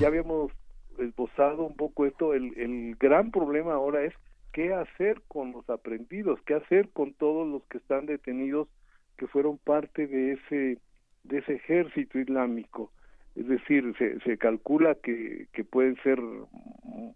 [0.00, 0.52] ya habíamos
[0.98, 4.14] esbozado un poco esto, el, el gran problema ahora es
[4.52, 8.68] qué hacer con los aprendidos, qué hacer con todos los que están detenidos
[9.16, 10.78] que fueron parte de ese
[11.24, 12.92] de ese ejército islámico.
[13.34, 16.20] Es decir, se, se calcula que, que pueden ser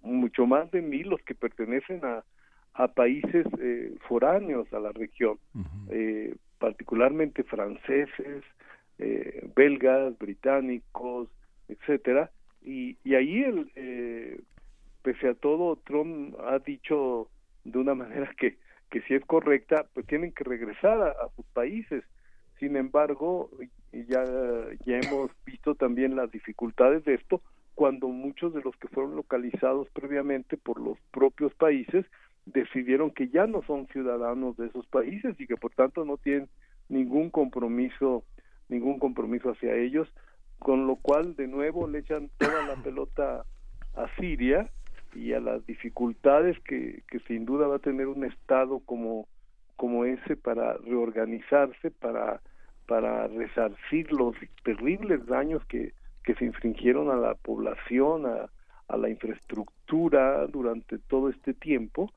[0.03, 2.25] mucho más de mil los que pertenecen a,
[2.75, 5.39] a países eh, foráneos a la región,
[5.91, 8.43] eh, particularmente franceses,
[8.99, 11.29] eh, belgas, británicos,
[11.69, 12.31] etcétera,
[12.63, 14.41] y, y ahí el, eh,
[15.03, 17.29] pese a todo Trump ha dicho
[17.65, 18.57] de una manera que
[18.91, 22.05] que si es correcta, pues tienen que regresar a, sus países.
[22.59, 23.51] Sin embargo,
[23.93, 24.25] ya,
[24.85, 27.43] ya hemos visto también las dificultades de esto
[27.75, 32.05] cuando muchos de los que fueron localizados previamente por los propios países
[32.47, 36.49] decidieron que ya no son ciudadanos de esos países y que por tanto no tienen
[36.89, 38.25] ningún compromiso
[38.69, 40.09] ningún compromiso hacia ellos
[40.59, 43.45] con lo cual de nuevo le echan toda la pelota
[43.95, 44.71] a Siria
[45.15, 49.27] y a las dificultades que, que sin duda va a tener un estado como
[49.77, 52.41] como ese para reorganizarse para
[52.87, 55.93] para resarcir los terribles daños que,
[56.25, 58.51] que se infringieron a la población a,
[58.89, 62.11] a la infraestructura durante todo este tiempo.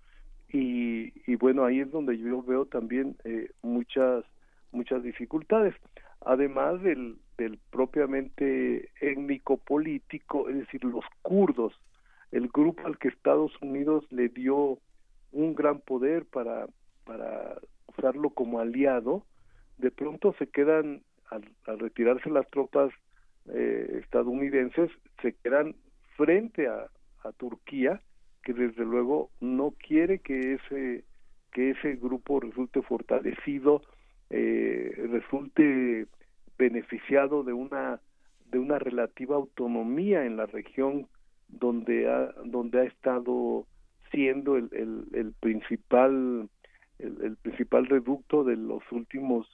[0.48, 4.24] Y, y bueno ahí es donde yo veo también eh, muchas
[4.72, 5.76] muchas dificultades.
[6.26, 11.74] Además del, del propiamente étnico político es decir los kurdos.
[12.32, 14.78] El grupo al que Estados Unidos le dio
[15.32, 16.68] un gran poder para
[17.04, 17.58] para
[17.88, 19.26] usarlo como aliado
[19.78, 22.92] de pronto se quedan al, al retirarse las tropas
[23.52, 24.92] eh, estadounidenses
[25.22, 25.76] se quedan
[26.16, 26.88] frente a,
[27.24, 28.02] a Turquía
[28.44, 31.04] que desde luego no quiere que ese
[31.52, 33.82] que ese grupo resulte fortalecido
[34.30, 36.08] eh, resulte
[36.62, 38.00] beneficiado de una
[38.52, 41.08] de una relativa autonomía en la región
[41.48, 43.66] donde ha donde ha estado
[44.12, 46.48] siendo el, el, el principal
[47.00, 49.48] el, principal reducto de los últimos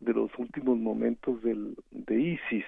[0.00, 2.64] de los últimos momentos del, de ISIS.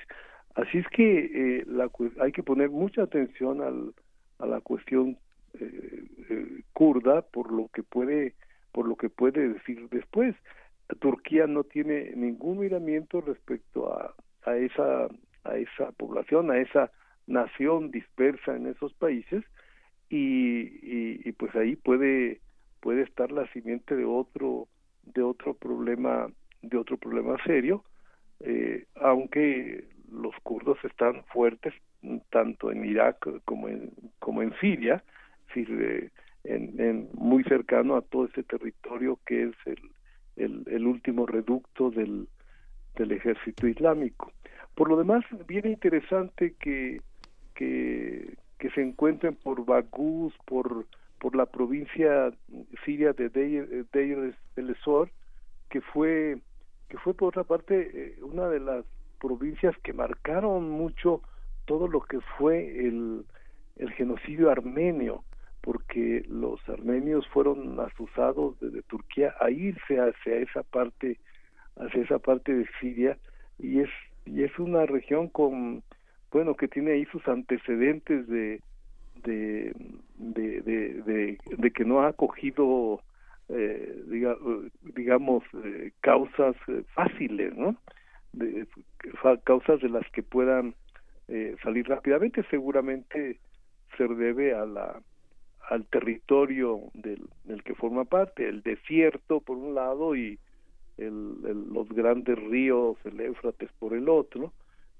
[0.55, 1.91] Así es que eh, la,
[2.21, 3.95] hay que poner mucha atención al,
[4.39, 5.19] a la cuestión
[5.59, 8.35] eh, eh, kurda por lo que puede
[8.73, 10.35] por lo que puede decir después
[10.95, 14.15] Turquía no tiene ningún miramiento respecto a,
[14.57, 15.09] esa
[15.45, 16.91] a esa población a esa
[17.27, 19.45] nación dispersa en esos países
[20.09, 22.41] y, y, pues ahí puede
[23.03, 24.69] estar la simiente de otro
[25.03, 26.29] de otro problema
[26.63, 27.85] de otro problema serio
[28.41, 31.75] eh, aunque los kurdos están fuertes
[32.31, 35.03] tanto en Irak como en como en Siria
[35.55, 39.79] en, en, muy cercano a todo ese territorio que es el,
[40.37, 42.29] el, último reducto del,
[42.97, 44.33] del ejército islámico.
[44.75, 47.01] Por lo demás, viene interesante que,
[47.55, 48.37] que,
[48.75, 50.87] se encuentren por Bagús, por,
[51.19, 52.33] por la provincia
[52.85, 55.11] siria de Deir, Deir el Esor,
[55.71, 56.39] que fue,
[56.89, 58.85] que fue por otra parte eh, una de las
[59.21, 61.23] provincias que marcaron mucho
[61.65, 63.25] todo lo que fue el,
[63.77, 65.25] el genocidio armenio
[65.67, 71.19] porque los armenios fueron asusados desde Turquía a irse hacia esa parte
[71.77, 73.19] hacia esa parte de Siria
[73.59, 73.91] y es
[74.25, 75.83] y es una región con
[76.31, 78.61] bueno que tiene ahí sus antecedentes de
[79.25, 79.75] de
[80.19, 83.03] de, de, que no ha acogido
[83.49, 84.05] eh,
[84.95, 87.75] digamos eh, causas eh, fáciles no
[88.33, 88.69] de,
[89.43, 90.77] causas de las que puedan
[91.29, 92.45] eh, salir rápidamente.
[92.51, 93.41] Seguramente
[93.97, 95.01] se debe a la
[95.69, 97.29] al territorio del,
[97.65, 100.39] que forma parte, el desierto por un lado y
[100.97, 104.53] el, los grandes ríos, el Éufrates por el otro.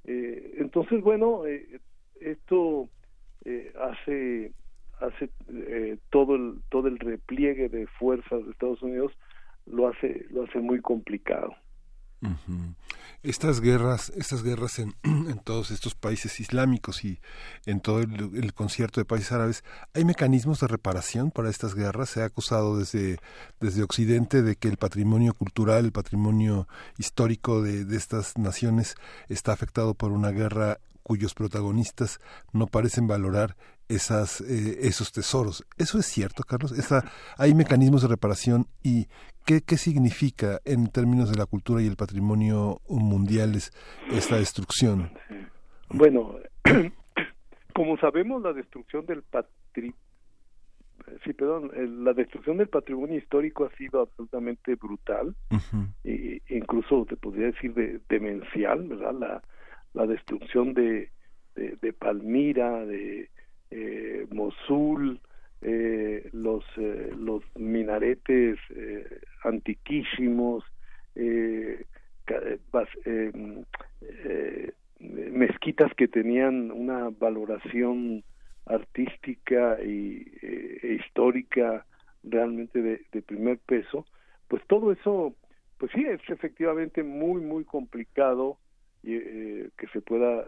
[0.05, 1.81] Eh, entonces, bueno, eh,
[2.21, 2.89] esto
[3.45, 4.53] eh, hace
[5.01, 9.13] hace eh, todo el todo el repliegue de fuerzas de Estados Unidos
[9.67, 11.55] lo hace lo hace muy complicado.
[13.23, 14.95] Estas guerras, estas guerras en,
[15.45, 17.21] todos estos países islámicos y
[17.67, 19.65] en todo el, concierto de países árabes,
[19.95, 22.11] ¿hay mecanismos de reparación para estas guerras?
[22.11, 23.19] Se ha acusado desde,
[23.61, 26.69] desde Occidente de que el patrimonio cultural, el patrimonio
[26.99, 28.95] histórico de, de estas naciones
[29.29, 32.19] está afectado por una guerra cuyos protagonistas
[32.53, 33.57] no parecen valorar
[33.89, 35.65] esas, eh, esos tesoros.
[35.79, 36.73] ¿Eso es cierto, Carlos?
[37.37, 39.07] ¿Hay mecanismos de reparación y
[39.47, 43.73] qué, qué significa en términos de la cultura y el patrimonio mundiales
[44.11, 45.11] esta destrucción?
[45.89, 46.37] Bueno,
[47.75, 49.57] como sabemos, la destrucción del patrimonio
[51.25, 51.71] sí, perdón,
[52.05, 55.35] la destrucción del patrimonio histórico ha sido absolutamente brutal,
[56.05, 59.15] e incluso te podría decir de, demencial, ¿verdad?
[59.15, 59.43] La,
[59.95, 61.11] la destrucción de,
[61.55, 63.31] de, de Palmira, de
[63.71, 65.21] eh, Mosul,
[65.63, 70.65] eh, los, eh, los minaretes eh, antiquísimos,
[71.15, 71.85] eh,
[73.05, 73.65] em,
[74.03, 78.25] eh, mezquitas que tenían una valoración
[78.67, 81.87] artística y, e histórica
[82.25, 84.05] realmente de, de, primer peso,
[84.49, 85.35] pues todo eso,
[85.79, 88.59] pues sí, es efectivamente muy, muy complicado
[89.05, 90.45] eh, que se pueda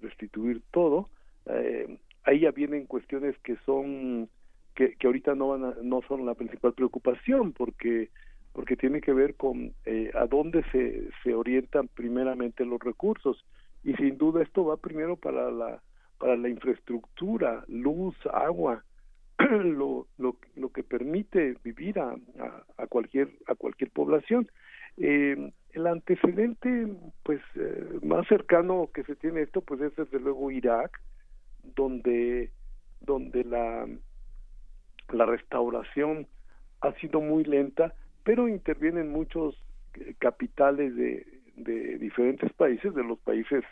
[0.00, 1.10] restituir todo.
[1.46, 4.30] Eh, ahí ya vienen cuestiones que son
[4.74, 8.10] que, que ahorita no van a, no son la principal preocupación porque
[8.52, 13.44] porque tiene que ver con eh, a dónde se, se orientan primeramente los recursos
[13.84, 15.80] y sin duda esto va primero para la
[16.18, 18.84] para la infraestructura, luz, agua,
[19.38, 22.14] lo, lo, lo que permite vivir a,
[22.76, 24.46] a, cualquier a cualquier población.
[24.98, 26.88] Eh, el antecedente
[27.22, 31.00] pues eh, más cercano que se tiene esto pues es desde luego Irak,
[31.74, 32.50] donde
[33.00, 33.88] donde la
[35.12, 36.26] la restauración
[36.80, 39.62] ha sido muy lenta, pero intervienen muchos
[39.94, 41.26] eh, capitales de,
[41.56, 43.64] de diferentes países, de los países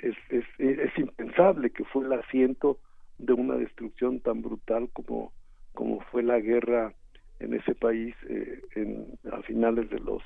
[0.01, 2.79] es, es, es impensable que fue el asiento
[3.17, 5.31] de una destrucción tan brutal como
[5.73, 6.93] como fue la guerra
[7.39, 10.21] en ese país eh, en, a finales de los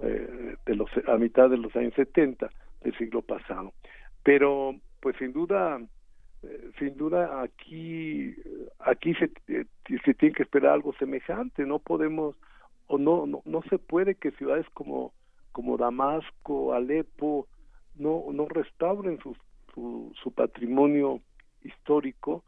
[0.00, 2.48] eh, de los a mitad de los años 70
[2.82, 3.72] del siglo pasado.
[4.22, 5.80] Pero pues sin duda
[6.42, 8.34] eh, sin duda aquí
[8.78, 9.64] aquí se, eh,
[10.04, 11.66] se tiene que esperar algo semejante.
[11.66, 12.36] No podemos
[12.86, 15.12] o no no, no se puede que ciudades como
[15.50, 17.48] como Damasco Alepo
[17.96, 19.36] no no restauren su,
[19.74, 21.20] su, patrimonio
[21.62, 22.44] histórico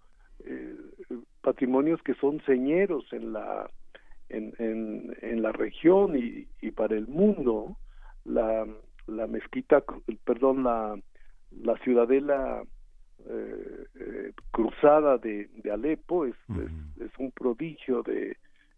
[1.43, 3.69] patrimonios que son señeros en la
[4.31, 7.77] en, en, en la región y, y para el mundo
[8.25, 8.67] la
[9.07, 9.83] la mezquita
[10.25, 10.97] perdón la
[11.63, 12.63] la ciudadela
[13.29, 18.37] eh, eh, cruzada de, de Alepo es, es, es, un prodigio de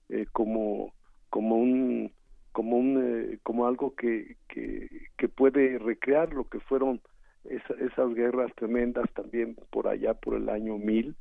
[0.09, 0.93] eh, como
[1.31, 2.11] como un
[2.51, 7.01] como un como algo que, que, que puede recrear lo que fueron
[7.45, 11.15] esa, esas guerras tremendas también por allá por el año 1000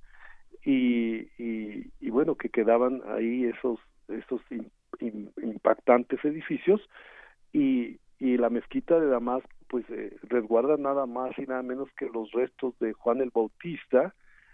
[0.64, 3.80] y, y, y bueno que quedaban ahí esos
[5.00, 6.82] in, impactantes edificios
[7.54, 12.10] y, y la mezquita de Damasco pues eh, resguarda nada más y nada menos que
[12.10, 14.14] los restos de Juan el Bautista.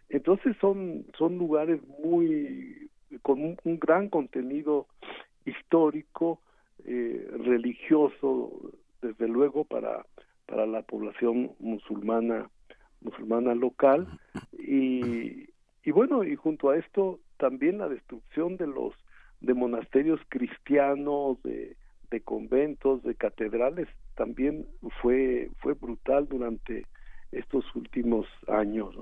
[0.10, 2.90] Entonces son son lugares muy
[3.24, 4.86] con un, un gran contenido
[5.46, 6.40] histórico
[6.86, 8.52] eh, religioso
[9.02, 10.06] desde luego para
[10.46, 12.48] para la población musulmana
[13.02, 14.08] musulmana local.
[14.54, 15.50] Y
[15.84, 18.94] y bueno y junto a esto también la destrucción de los
[19.42, 24.66] de monasterios cristianos de conventos, de catedrales, también
[25.02, 26.86] fue, fue brutal durante
[27.32, 28.96] estos últimos años.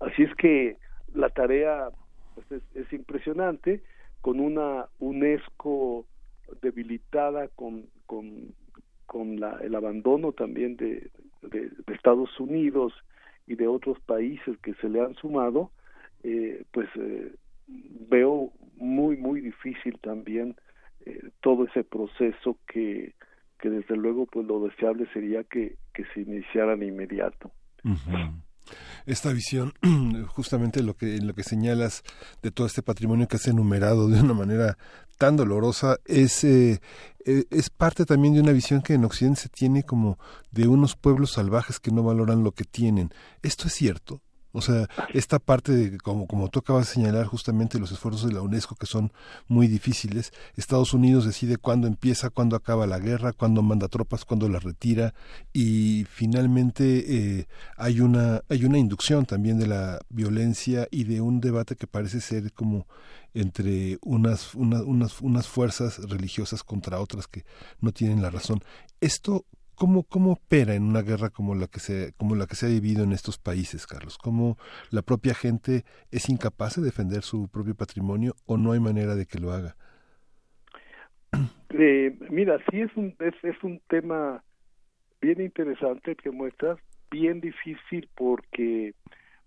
[0.00, 0.76] Así es que
[1.14, 1.88] la tarea
[2.34, 3.82] pues, es, es, impresionante,
[4.20, 6.04] con una UNESCO
[6.62, 8.54] debilitada, con, con,
[9.06, 11.10] con el abandono también de,
[11.42, 12.92] de, de, Estados Unidos
[13.46, 15.70] y de otros países que se le han sumado,
[16.22, 17.32] eh, pues eh,
[18.08, 20.56] veo muy, muy difícil también
[21.06, 23.14] eh, todo ese proceso que,
[23.58, 27.50] que desde luego pues lo deseable sería que, que se iniciara de inmediato.
[29.06, 29.72] Esta visión,
[30.28, 32.02] justamente lo que, lo que señalas
[32.42, 34.76] de todo este patrimonio que has enumerado de una manera
[35.18, 36.80] tan dolorosa, es, eh,
[37.24, 40.18] es parte también de una visión que en Occidente se tiene como
[40.50, 43.10] de unos pueblos salvajes que no valoran lo que tienen.
[43.42, 44.22] ¿Esto es cierto?
[44.52, 48.34] O sea, esta parte, de, como, como tú acabas de señalar, justamente los esfuerzos de
[48.34, 49.12] la UNESCO que son
[49.48, 50.32] muy difíciles.
[50.56, 55.14] Estados Unidos decide cuándo empieza, cuándo acaba la guerra, cuándo manda tropas, cuándo las retira
[55.52, 57.46] y finalmente eh,
[57.76, 62.20] hay una hay una inducción también de la violencia y de un debate que parece
[62.20, 62.86] ser como
[63.34, 67.44] entre unas, una, unas, unas fuerzas religiosas contra otras que
[67.80, 68.60] no tienen la razón.
[69.00, 69.44] Esto
[69.80, 72.68] ¿Cómo, ¿Cómo opera en una guerra como la, que se, como la que se ha
[72.68, 74.18] vivido en estos países, Carlos?
[74.18, 74.58] ¿Cómo
[74.90, 79.24] la propia gente es incapaz de defender su propio patrimonio o no hay manera de
[79.24, 79.76] que lo haga?
[81.70, 84.44] Eh, mira, sí es un, es, es un tema
[85.22, 86.78] bien interesante que muestras,
[87.10, 88.92] bien difícil porque,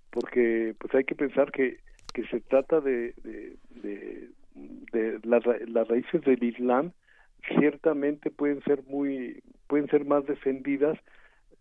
[0.09, 1.77] porque pues hay que pensar que
[2.13, 4.29] que se trata de, de, de,
[4.91, 6.91] de las, las raíces del Islam
[7.59, 9.43] ciertamente pueden ser muy
[9.73, 10.99] pueden ser más defendidas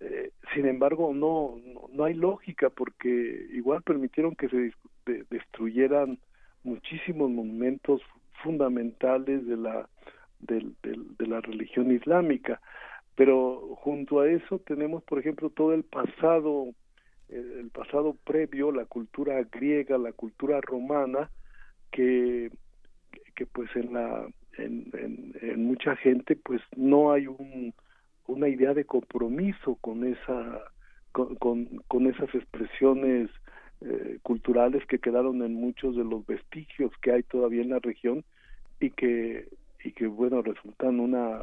[0.00, 1.56] eh, sin embargo no,
[1.94, 4.74] no, hay lógica porque igual permitieron que se
[5.30, 6.18] destruyeran
[6.62, 8.02] muchísimos monumentos
[8.42, 9.88] fundamentales de la
[10.40, 12.60] de, de, la religión islámica.
[13.14, 16.66] Pero junto a eso tenemos por ejemplo todo el pasado
[17.30, 21.30] el pasado previo la cultura griega la cultura romana
[21.90, 22.50] que
[23.34, 24.26] que pues en la
[24.58, 27.72] en, en, mucha gente pues no hay un,
[28.26, 30.60] una idea de compromiso con esa
[31.12, 33.28] con, esas expresiones
[33.82, 38.24] eh, culturales que quedaron en muchos de los vestigios que hay todavía en la región
[38.80, 39.48] y que
[39.84, 41.42] y que bueno resultan una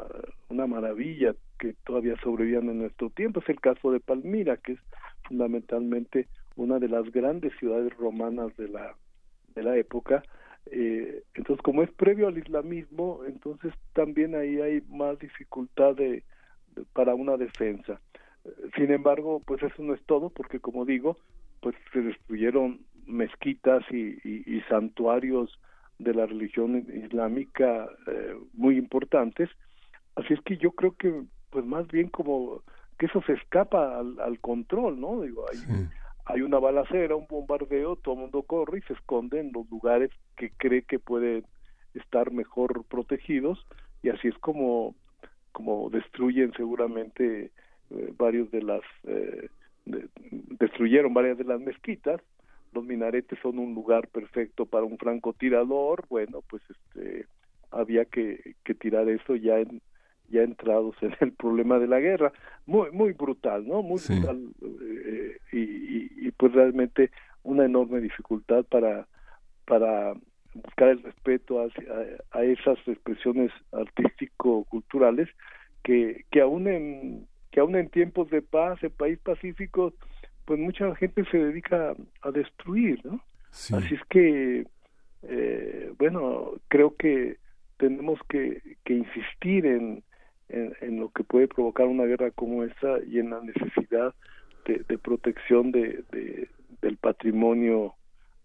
[0.50, 3.42] una maravilla que todavía sobrevivían en nuestro tiempo.
[3.42, 4.80] Es el caso de Palmira que es
[5.28, 8.96] fundamentalmente una de las grandes ciudades romanas de la
[9.54, 10.24] de la época.
[10.72, 16.24] Eh, entonces, como es previo al islamismo, entonces también ahí hay más dificultad de,
[16.94, 18.00] para una defensa.
[18.76, 21.18] Sin embargo, pues eso no es todo, porque como digo,
[21.62, 25.60] pues se destruyeron mezquitas y, y, santuarios
[25.98, 29.50] de la religión islámica eh, muy importantes.
[30.16, 32.64] Así es que yo creo que, pues más bien como
[32.98, 35.22] que eso se escapa al, al control, ¿no?
[35.22, 35.58] Digo, hay,
[36.26, 40.12] hay una balacera, un bombardeo, todo el mundo corre y se esconde en los lugares
[40.38, 41.44] que cree que pueden
[41.94, 43.66] estar mejor protegidos
[44.04, 44.96] y así es como
[45.60, 47.52] como destruyen seguramente
[47.90, 49.50] eh, varios de las eh,
[50.58, 52.22] destruyeron varias de las mezquitas.
[52.72, 56.06] Los minaretes son un lugar perfecto para un francotirador.
[56.08, 57.26] Bueno pues este
[57.72, 59.82] había que, que tirar eso ya en
[60.30, 62.32] ya entrados en el problema de la guerra.
[62.66, 67.12] Muy muy brutal no muy brutal eh, y, y, pues realmente
[67.44, 69.08] una enorme dificultad para
[69.66, 70.14] para
[70.54, 71.68] buscar el respeto a,
[72.32, 75.30] a, esas expresiones artístico culturales
[75.84, 79.94] que que aún en que aún en tiempos de paz en país pacífico
[80.46, 84.66] pues mucha gente se dedica a destruir no así es que
[85.24, 87.38] eh, bueno creo que
[87.78, 90.04] tenemos que, que insistir en
[90.50, 94.14] en, lo que puede provocar una guerra como esta y en la necesidad
[94.66, 96.04] de, protección de,
[96.82, 97.96] del patrimonio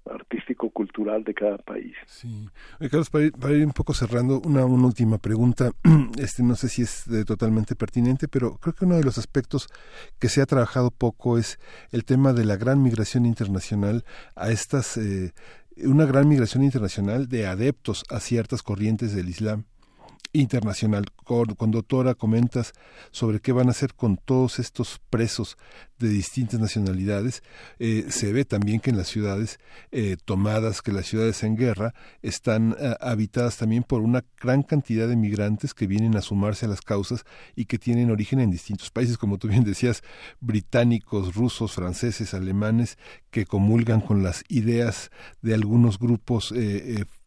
[0.06, 1.94] artístico cultural de cada país.
[2.06, 2.48] Sí.
[2.78, 5.72] Carlos, para ir, un poco cerrando, una, una, última pregunta,
[6.18, 9.68] este no sé si es totalmente pertinente, pero creo que uno de los aspectos
[10.18, 11.58] que se ha trabajado poco es
[11.90, 14.04] el tema de la gran migración internacional
[14.34, 15.32] a estas eh,
[15.78, 19.64] una gran migración internacional de adeptos a ciertas corrientes del Islam
[20.32, 21.06] internacional.
[21.24, 22.72] Cuando doctora comentas
[23.10, 25.56] sobre qué van a hacer con todos estos presos
[25.98, 27.42] de distintas nacionalidades,
[27.78, 29.58] eh, se ve también que en las ciudades
[29.90, 35.08] eh, tomadas, que las ciudades en guerra, están eh, habitadas también por una gran cantidad
[35.08, 37.24] de migrantes que vienen a sumarse a las causas
[37.54, 40.02] y que tienen origen en distintos países, como tú bien decías,
[40.40, 42.98] británicos, rusos, franceses, alemanes,
[43.30, 45.10] que comulgan con las ideas
[45.40, 46.52] de algunos grupos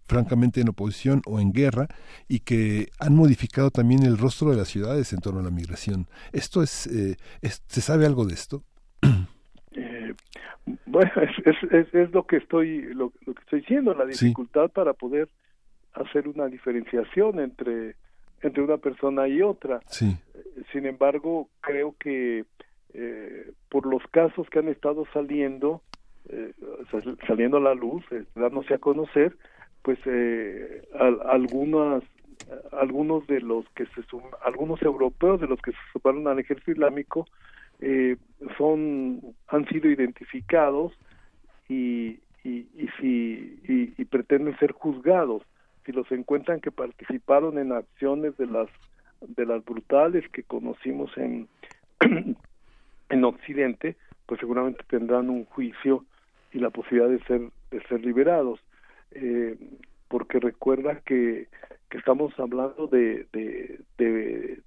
[0.07, 1.87] francamente en oposición o en guerra
[2.27, 6.07] y que han modificado también el rostro de las ciudades en torno a la migración.
[6.31, 8.63] ¿Esto es, eh, se sabe algo de esto?
[9.73, 10.13] Eh,
[10.85, 11.11] bueno,
[11.45, 15.29] es, es, lo que estoy lo, que estoy diciendo, la dificultad para poder
[15.93, 17.95] hacer una diferenciación entre
[18.41, 19.81] entre una persona y otra.
[19.89, 22.45] Sin embargo, creo que
[22.93, 25.81] eh, por los casos que han estado saliendo,
[27.27, 28.03] saliendo a la luz,
[28.35, 29.35] dándose a conocer,
[29.87, 30.85] pues eh,
[31.29, 32.03] algunas
[32.73, 34.01] algunos de los que se
[34.43, 37.25] algunos europeos de los que se sumaron al ejército islámico
[37.79, 38.17] eh,
[38.57, 40.91] son han sido identificados
[41.69, 45.43] y y, y si y, pretenden ser juzgados.
[45.85, 48.67] Si los encuentran que participaron en acciones de las
[49.21, 51.47] de las brutales que conocimos en
[53.09, 53.95] en Occidente
[54.25, 56.03] pues seguramente tendrán un juicio
[56.51, 57.41] y la posibilidad de ser
[57.71, 58.59] de ser liberados
[59.11, 59.57] eh,
[60.07, 61.47] porque recuerda que,
[61.89, 63.79] que estamos hablando de, de,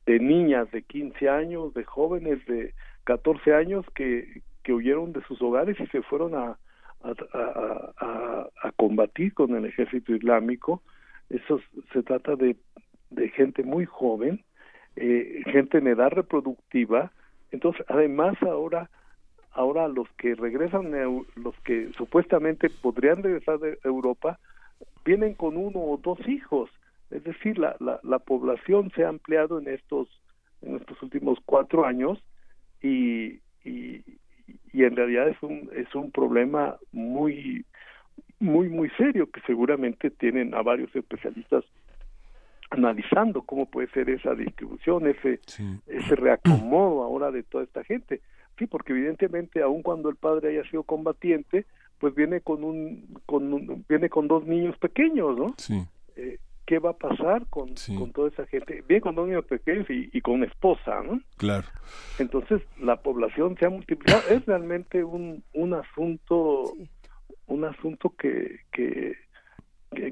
[0.07, 5.41] de, niñas de 15 años, de jóvenes de 14 años que, que huyeron de sus
[5.41, 6.59] hogares y se fueron a,
[7.03, 7.15] a,
[7.99, 10.83] a, a combatir con el ejército islámico.
[11.31, 11.61] Eso
[11.93, 12.57] se trata de,
[13.11, 14.45] de gente muy joven,
[14.97, 17.13] eh, gente en edad reproductiva.
[17.51, 18.91] Entonces, además ahora
[19.53, 20.93] ahora los que regresan,
[21.37, 24.39] los que supuestamente podrían regresar de Europa,
[25.05, 26.71] vienen con uno o dos hijos.
[27.11, 30.09] Es decir, la, la, la población se ha ampliado en estos,
[30.63, 32.23] en estos últimos cuatro años
[32.81, 34.03] y, y,
[34.73, 37.65] y en realidad es un, es un problema muy
[38.39, 41.63] muy muy serio que seguramente tienen a varios especialistas
[42.71, 45.41] analizando cómo puede ser esa distribución, ese
[45.87, 48.21] ese reacomodo ahora de toda esta gente.
[48.61, 51.65] Sí, porque evidentemente aun cuando el padre haya sido combatiente,
[51.99, 55.55] pues viene con un con viene con dos niños pequeños, ¿no?
[55.57, 55.83] Sí.
[56.17, 58.85] Eh, ¿Qué va a pasar con, con toda esa gente?
[58.87, 61.23] Viene con dos niños pequeños y, con esposa, ¿no?
[61.39, 61.67] Claro.
[62.19, 64.21] Entonces la población se ha multiplicado.
[64.29, 66.75] Es realmente un un asunto
[67.47, 69.17] un asunto que, que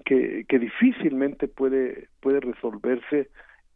[0.06, 3.28] que, que, difícilmente puede puede resolverse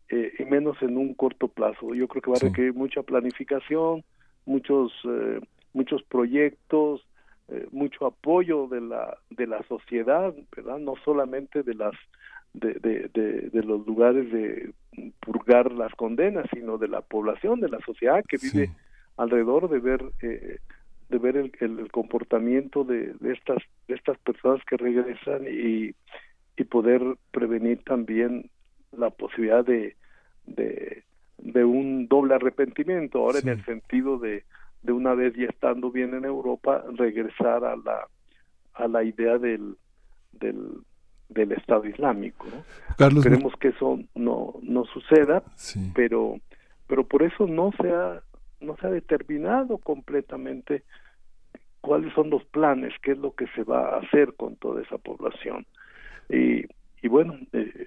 [0.09, 1.95] eh, y menos en un corto plazo.
[1.95, 4.03] Yo creo que va a requerir mucha planificación,
[4.47, 5.41] muchos eh,
[5.73, 7.07] muchos proyectos,
[7.49, 11.95] eh, mucho apoyo de la de la sociedad, verdad, no solamente de las
[12.55, 14.75] de, de, de, los lugares de
[15.21, 18.71] purgar las condenas, sino de la población, de la sociedad que vive
[19.17, 20.59] alrededor de ver eh,
[21.09, 25.95] de ver el, el, comportamiento de, de, estas de estas personas que regresan y,
[26.57, 28.51] y poder prevenir también
[28.93, 29.97] la posibilidad de,
[30.47, 31.05] de,
[31.43, 33.19] de un doble arrepentimiento.
[33.19, 34.45] Ahora en el sentido de
[34.83, 38.09] de una vez ya estando bien en Europa regresar a la
[38.75, 39.77] a la idea del
[40.33, 40.79] del,
[41.29, 42.47] del Estado Islámico
[42.97, 45.43] Carlos, esperemos que eso no no suceda
[45.95, 46.41] pero
[46.89, 48.23] pero por eso no se ha
[48.61, 50.83] no se ha determinado completamente
[51.83, 54.99] cuáles son los planes, qué es lo que se va a hacer con toda esa
[54.99, 55.67] población.
[56.31, 56.65] Y,
[57.03, 57.85] y bueno, eh,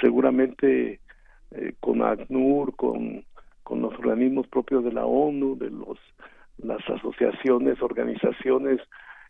[0.00, 1.00] seguramente
[1.56, 3.24] eh, con ACNUR, con,
[3.62, 5.98] con los organismos propios de la ONU, de los
[6.58, 8.80] las asociaciones, organizaciones,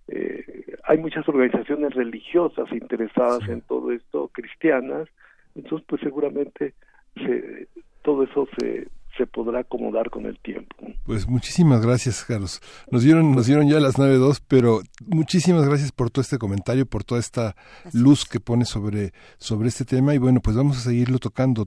[0.09, 5.09] eh, hay muchas organizaciones religiosas interesadas en todo esto, cristianas,
[5.57, 6.75] entonces pues seguramente
[7.17, 7.67] se,
[8.03, 8.87] todo eso se,
[9.17, 10.75] se podrá acomodar con el tiempo.
[11.05, 12.61] Pues muchísimas gracias, Carlos.
[12.91, 17.05] Nos dieron, nos dieron ya las 9.2, pero muchísimas gracias por todo este comentario, por
[17.05, 17.55] toda esta
[17.93, 20.15] luz que pone sobre, sobre este tema.
[20.15, 21.67] Y bueno, pues vamos a seguirlo tocando.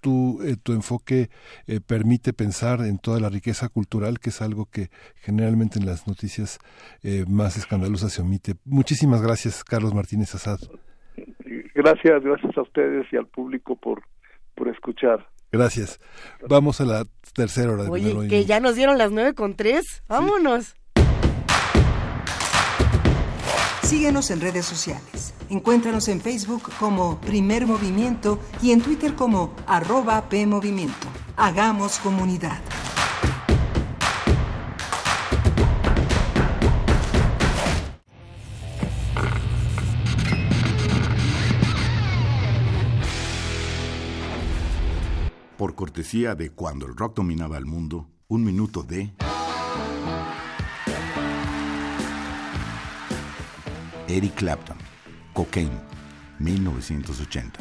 [0.00, 1.30] tu, eh, tu enfoque
[1.66, 6.06] eh, permite pensar en toda la riqueza cultural, que es algo que generalmente en las
[6.06, 6.58] noticias
[7.02, 8.54] eh, más escandalosas se omite.
[8.64, 10.58] Muchísimas gracias, Carlos Martínez Asad.
[11.74, 14.02] Gracias, gracias a ustedes y al público por,
[14.54, 15.26] por escuchar.
[15.52, 16.00] Gracias.
[16.48, 17.84] Vamos a la tercera hora.
[17.84, 20.02] De Oye, que ya nos dieron las nueve con tres.
[20.08, 20.74] Vámonos.
[23.82, 25.32] Síguenos en redes sociales.
[25.48, 31.06] Encuéntranos en Facebook como Primer Movimiento y en Twitter como arroba PMovimiento.
[31.36, 32.58] Hagamos comunidad.
[45.56, 49.12] Por cortesía de Cuando el rock dominaba el mundo, un minuto de...
[54.08, 54.76] Eric Clapton,
[55.32, 55.80] Cocaine,
[56.38, 57.58] 1980.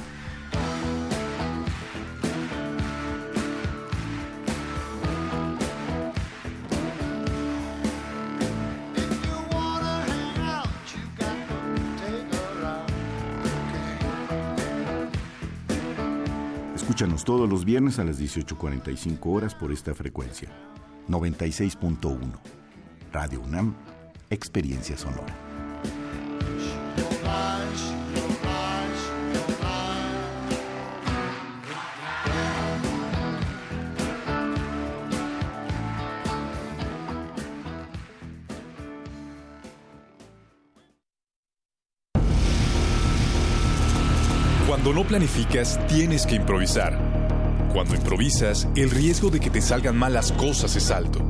[16.95, 20.47] Escúchanos todos los viernes a las 18.45 horas por esta frecuencia.
[21.09, 22.39] 96.1.
[23.11, 23.75] Radio UNAM,
[24.29, 25.35] Experiencia Sonora.
[44.85, 46.95] Cuando no planificas, tienes que improvisar.
[47.73, 51.21] Cuando improvisas, el riesgo de que te salgan malas cosas es alto.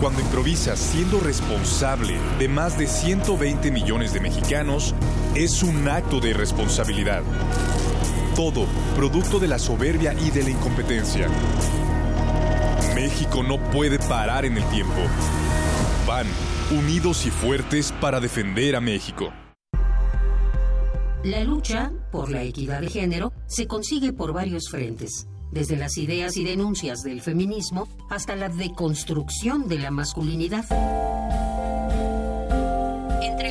[0.00, 4.96] Cuando improvisas siendo responsable de más de 120 millones de mexicanos,
[5.36, 7.22] es un acto de responsabilidad.
[8.34, 8.66] Todo
[8.96, 11.28] producto de la soberbia y de la incompetencia.
[12.96, 15.02] México no puede parar en el tiempo.
[16.04, 16.26] Van,
[16.72, 19.32] unidos y fuertes para defender a México.
[21.24, 26.36] La lucha por la equidad de género se consigue por varios frentes, desde las ideas
[26.36, 30.64] y denuncias del feminismo hasta la deconstrucción de la masculinidad.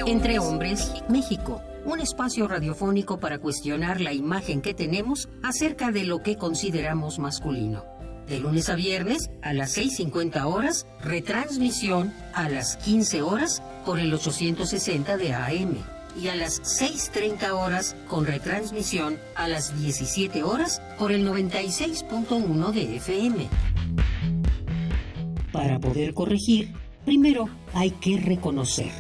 [0.08, 6.24] Entre hombres, México, un espacio radiofónico para cuestionar la imagen que tenemos acerca de lo
[6.24, 7.84] que consideramos masculino.
[8.30, 14.14] De lunes a viernes a las 6.50 horas, retransmisión a las 15 horas por el
[14.14, 21.12] 860 de AM y a las 6.30 horas con retransmisión a las 17 horas por
[21.12, 23.48] el 96.1 de FM.
[25.52, 26.74] Para poder corregir,
[27.06, 28.92] primero hay que reconocer.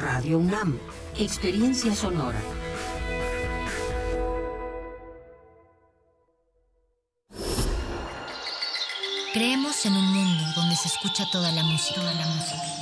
[0.00, 0.78] Radio UNAM,
[1.18, 2.40] experiencia sonora.
[9.32, 12.81] Creemos en un mundo donde se escucha toda la música, toda la música,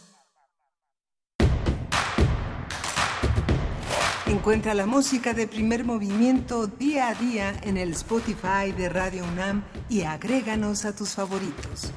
[4.31, 9.61] Encuentra la música de primer movimiento día a día en el Spotify de Radio UNAM
[9.89, 11.91] y agréganos a tus favoritos.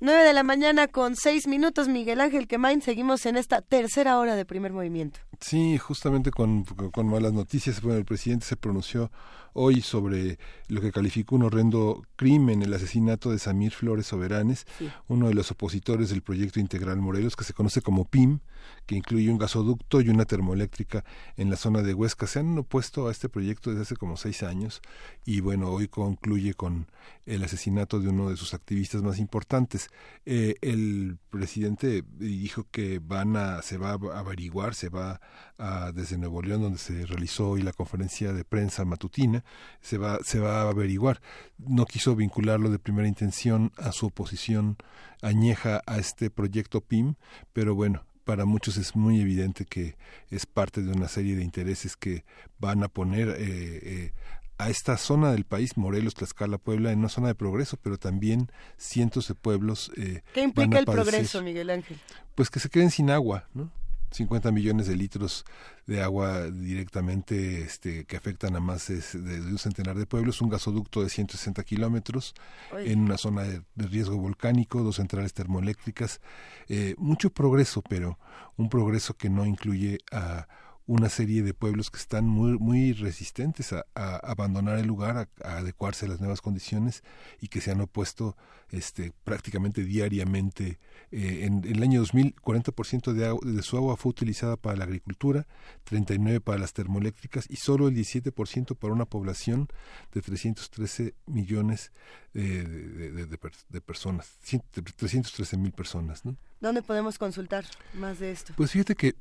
[0.00, 2.82] 9 de la mañana con 6 minutos, Miguel Ángel Quemain.
[2.82, 5.20] Seguimos en esta tercera hora de primer movimiento.
[5.42, 7.82] Sí, justamente con, con malas noticias.
[7.82, 9.10] Bueno, el presidente se pronunció
[9.54, 10.38] hoy sobre
[10.68, 14.66] lo que calificó un horrendo crimen, el asesinato de Samir Flores Soberanes,
[15.08, 18.38] uno de los opositores del proyecto integral Morelos, que se conoce como PIM,
[18.86, 21.04] que incluye un gasoducto y una termoeléctrica
[21.36, 22.26] en la zona de Huesca.
[22.26, 24.82] Se han opuesto a este proyecto desde hace como seis años
[25.24, 26.86] y bueno, hoy concluye con
[27.26, 29.88] el asesinato de uno de sus activistas más importantes.
[30.26, 35.20] Eh, el presidente dijo que van a, se va a averiguar, se va
[35.58, 39.44] a, desde Nuevo León, donde se realizó hoy la conferencia de prensa matutina,
[39.80, 41.20] se va, se va a averiguar.
[41.58, 44.76] No quiso vincularlo de primera intención a su oposición
[45.22, 47.14] añeja a este proyecto PIM,
[47.52, 49.96] pero bueno, para muchos es muy evidente que
[50.30, 52.24] es parte de una serie de intereses que
[52.58, 54.12] van a poner eh, eh,
[54.58, 58.50] a esta zona del país, Morelos, Tlaxcala, Puebla, en una zona de progreso, pero también
[58.76, 59.90] cientos de pueblos.
[59.96, 61.98] Eh, ¿Qué implica el progreso, Miguel Ángel?
[62.34, 63.70] Pues que se queden sin agua, ¿no?
[64.12, 65.44] 50 millones de litros
[65.86, 71.02] de agua directamente este, que afectan a más de, un centenar de pueblos, un gasoducto
[71.02, 72.34] de 160 kilómetros
[72.76, 76.20] en una zona de, riesgo volcánico, dos centrales termoeléctricas,
[76.68, 78.18] eh, mucho progreso, pero
[78.56, 80.46] un progreso que no incluye a
[80.86, 86.06] una serie de pueblos que están muy, muy resistentes a, abandonar el lugar, a, adecuarse
[86.06, 87.02] a las nuevas condiciones
[87.40, 88.36] y que se han opuesto
[88.70, 90.78] este, prácticamente diariamente.
[91.10, 95.46] Eh, en, el año 2000, 40% de, de su agua fue utilizada para la agricultura,
[95.88, 99.68] 39% para las termoeléctricas y solo el 17% para una población
[100.12, 101.92] de 313 millones
[102.32, 106.24] de, de, de personas, 313 mil personas.
[106.24, 106.36] ¿no?
[106.62, 107.64] ¿Dónde podemos consultar
[107.94, 108.52] más de esto?
[108.56, 109.14] Pues fíjate que eh,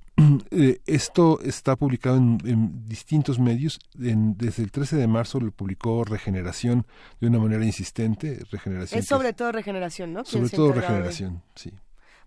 [0.85, 3.79] esto está publicado en, distintos medios.
[3.93, 6.85] desde el 13 de marzo lo publicó Regeneración
[7.19, 8.39] de una manera insistente.
[8.51, 10.25] Regeneración es sobre todo Regeneración, ¿no?
[10.25, 11.71] Sobre todo Regeneración, sí.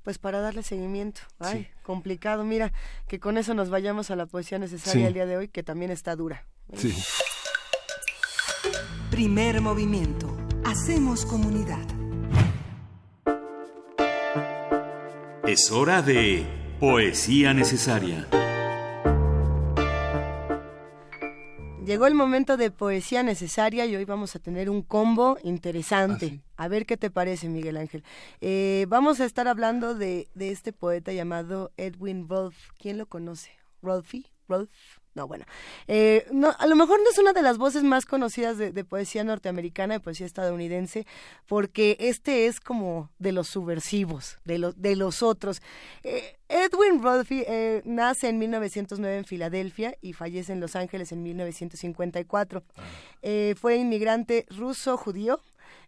[0.03, 1.23] Pues para darle seguimiento.
[1.39, 2.45] Ay, complicado.
[2.45, 2.73] Mira,
[3.09, 5.91] que con eso nos vayamos a la poesía necesaria el día de hoy, que también
[5.91, 6.45] está dura.
[6.75, 6.95] Sí.
[9.11, 10.37] Primer movimiento.
[10.65, 11.87] Hacemos comunidad.
[15.47, 18.27] Es hora de Poesía Necesaria.
[21.87, 26.41] Llegó el momento de poesía necesaria y hoy vamos a tener un combo interesante.
[26.57, 28.03] Ah, a ver qué te parece, Miguel Ángel.
[28.41, 32.57] Eh, vamos a estar hablando de, de, este poeta llamado Edwin Rolf.
[32.79, 33.51] ¿Quién lo conoce?
[33.81, 34.27] ¿Rolfie?
[34.49, 34.71] ¿Rolf?
[35.15, 35.45] No, bueno.
[35.87, 39.23] Eh, no, a lo mejor no es una de las voces más conocidas de, poesía
[39.23, 41.07] norteamericana, de poesía estadounidense,
[41.47, 45.63] porque este es como de los subversivos, de, los de los otros.
[46.03, 51.23] Eh, Edwin Rodfi eh, nace en 1909 en Filadelfia y fallece en Los Ángeles en
[51.23, 52.63] 1954.
[52.77, 52.83] Ah.
[53.57, 55.41] fue inmigrante ruso-judío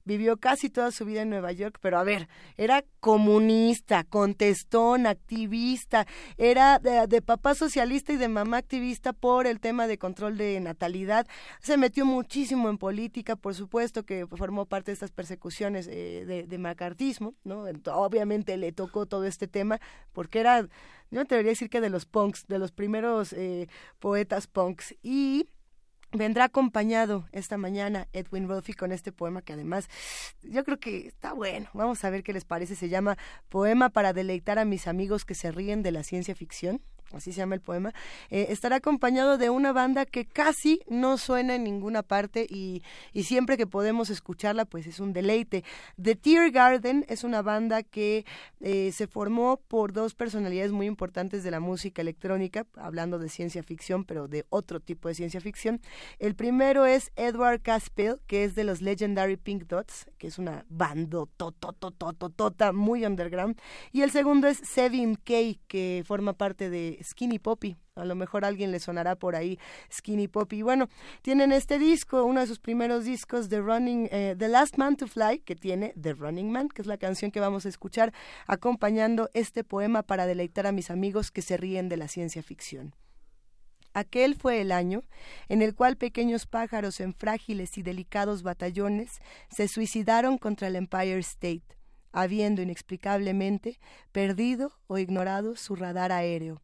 [0.07, 6.07] vivió casi toda su vida en Nueva York, pero a ver, era comunista, contestón, activista,
[6.39, 11.27] era de, papá socialista y de mamá activista por el tema de control de natalidad,
[11.61, 16.45] se metió muchísimo en política, por supuesto que formó parte de estas persecuciones eh, de,
[16.45, 17.65] de macartismo, ¿no?
[17.93, 19.81] Obviamente le tocó todo este tema,
[20.13, 20.69] porque era, yo
[21.11, 23.67] me atrevería a decir que de los punks, de los primeros eh,
[23.99, 25.49] poetas punks, y
[26.17, 29.89] Vendrá acompañado esta mañana Edwin Rolfe con este poema que además
[30.43, 31.69] yo creo que está bueno.
[31.75, 32.75] Vamos a ver qué les parece.
[32.75, 33.19] Se llama
[33.51, 36.81] Poema para deleitar a mis amigos que se ríen de la ciencia ficción.
[37.13, 37.93] Así se llama el poema,
[38.31, 43.25] eh, estará acompañado de una banda que casi no suena en ninguna parte y, y,
[43.25, 45.65] siempre que podemos escucharla pues es un deleite.
[46.01, 48.25] The Tear Garden es una banda que
[48.61, 53.63] eh, se formó por dos personalidades muy importantes de la música electrónica, hablando de ciencia
[53.63, 55.81] ficción, pero de otro tipo de ciencia ficción.
[56.19, 60.65] El primero es Edward Caspel, que es de los Legendary Pink Dots, que es una
[60.69, 63.59] banda tota muy underground.
[63.93, 67.77] Y el segundo es Sevin Kay, que forma parte de Skinny Poppy.
[67.95, 69.59] A lo mejor alguien le sonará por ahí
[69.93, 70.63] Skinny Poppy.
[70.63, 70.89] Bueno,
[71.23, 75.07] tienen este disco, uno de sus primeros discos, The Running, eh, The Last Man to
[75.07, 78.13] Fly, que tiene The Running Man, que es la canción que vamos a escuchar,
[78.47, 82.95] acompañando este poema para deleitar a mis amigos que se ríen de la ciencia ficción.
[83.97, 85.05] Aquel fue el año
[85.49, 91.19] en el cual pequeños pájaros en frágiles y delicados batallones se suicidaron contra el Empire
[91.21, 91.65] State,
[92.13, 93.81] habiendo inexplicablemente
[94.13, 96.61] perdido o ignorado su radar aéreo.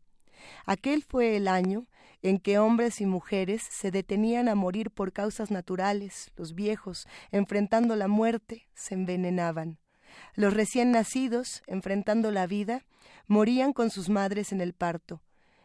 [0.66, 1.86] Aquel fue el año
[2.22, 7.96] en que hombres y mujeres se detenían a morir por causas naturales, los viejos, enfrentando
[7.96, 9.78] la muerte, se envenenaban.
[10.34, 12.84] Los recién nacidos, enfrentando la vida,
[13.26, 15.22] morían con sus madres en el parto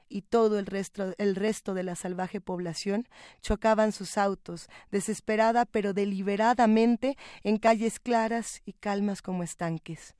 [0.10, 3.08] y todo el resto, el resto de la salvaje población
[3.42, 10.17] chocaban sus autos, desesperada pero deliberadamente, en calles claras y calmas como estanques.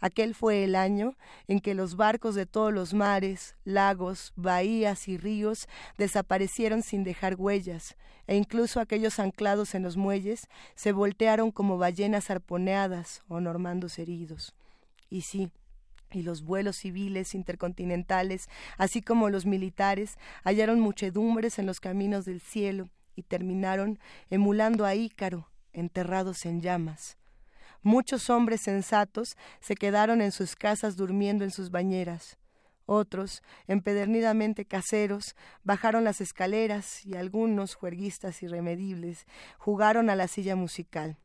[0.00, 1.16] Aquel fue el año
[1.48, 5.68] en que los barcos de todos los mares, lagos, bahías y ríos
[5.98, 7.96] desaparecieron sin dejar huellas,
[8.26, 14.54] e incluso aquellos anclados en los muelles se voltearon como ballenas arponeadas o normandos heridos.
[15.08, 15.50] Y sí,
[16.12, 18.48] y los vuelos civiles intercontinentales,
[18.78, 23.98] así como los militares, hallaron muchedumbres en los caminos del cielo y terminaron
[24.30, 27.16] emulando a Ícaro, enterrados en llamas.
[27.86, 32.36] Muchos hombres sensatos se quedaron en sus casas durmiendo en sus bañeras.
[32.84, 39.24] Otros, empedernidamente caseros, bajaron las escaleras y algunos, juerguistas irremedibles,
[39.56, 41.16] jugaron a la silla musical.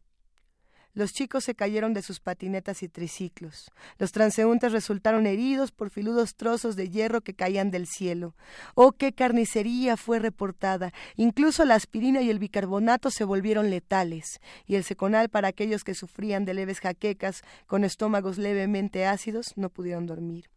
[0.93, 3.71] Los chicos se cayeron de sus patinetas y triciclos.
[3.97, 8.35] Los transeúntes resultaron heridos por filudos trozos de hierro que caían del cielo.
[8.75, 10.93] Oh, qué carnicería fue reportada.
[11.15, 15.95] Incluso la aspirina y el bicarbonato se volvieron letales, y el seconal para aquellos que
[15.95, 20.49] sufrían de leves jaquecas con estómagos levemente ácidos no pudieron dormir.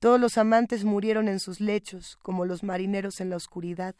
[0.00, 3.94] Todos los amantes murieron en sus lechos, como los marineros en la oscuridad.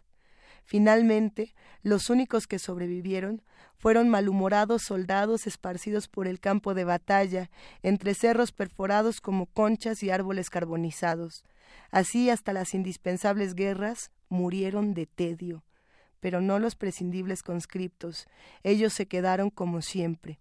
[0.69, 3.41] Finalmente, los únicos que sobrevivieron
[3.79, 7.49] fueron malhumorados soldados esparcidos por el campo de batalla,
[7.83, 11.43] entre cerros perforados como conchas y árboles carbonizados.
[11.91, 15.65] Así hasta las indispensables guerras murieron de tedio,
[16.21, 18.27] pero no los prescindibles conscriptos,
[18.63, 20.39] ellos se quedaron como siempre,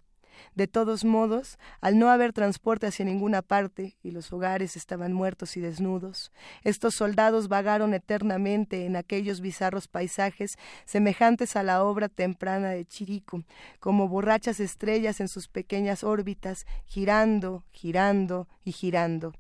[0.55, 5.57] de todos modos, al no haber transporte hacia ninguna parte y los hogares estaban muertos
[5.57, 6.31] y desnudos,
[6.64, 13.43] estos soldados vagaron eternamente en aquellos bizarros paisajes semejantes a la obra temprana de Chirico,
[13.80, 19.34] como borrachas estrellas en sus pequeñas órbitas, girando, girando y girando.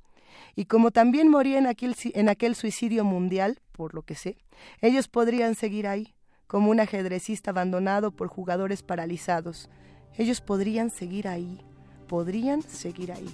[0.55, 4.37] Y como también moría en aquel, en aquel suicidio mundial, por lo que sé,
[4.81, 6.15] ellos podrían seguir ahí,
[6.47, 9.69] como un ajedrecista abandonado por jugadores paralizados,
[10.17, 11.59] ellos podrían seguir ahí,
[12.07, 13.29] podrían seguir ahí.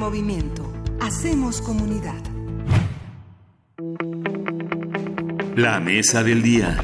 [0.00, 0.72] Movimiento.
[0.98, 2.22] Hacemos comunidad.
[5.54, 6.78] La mesa del día.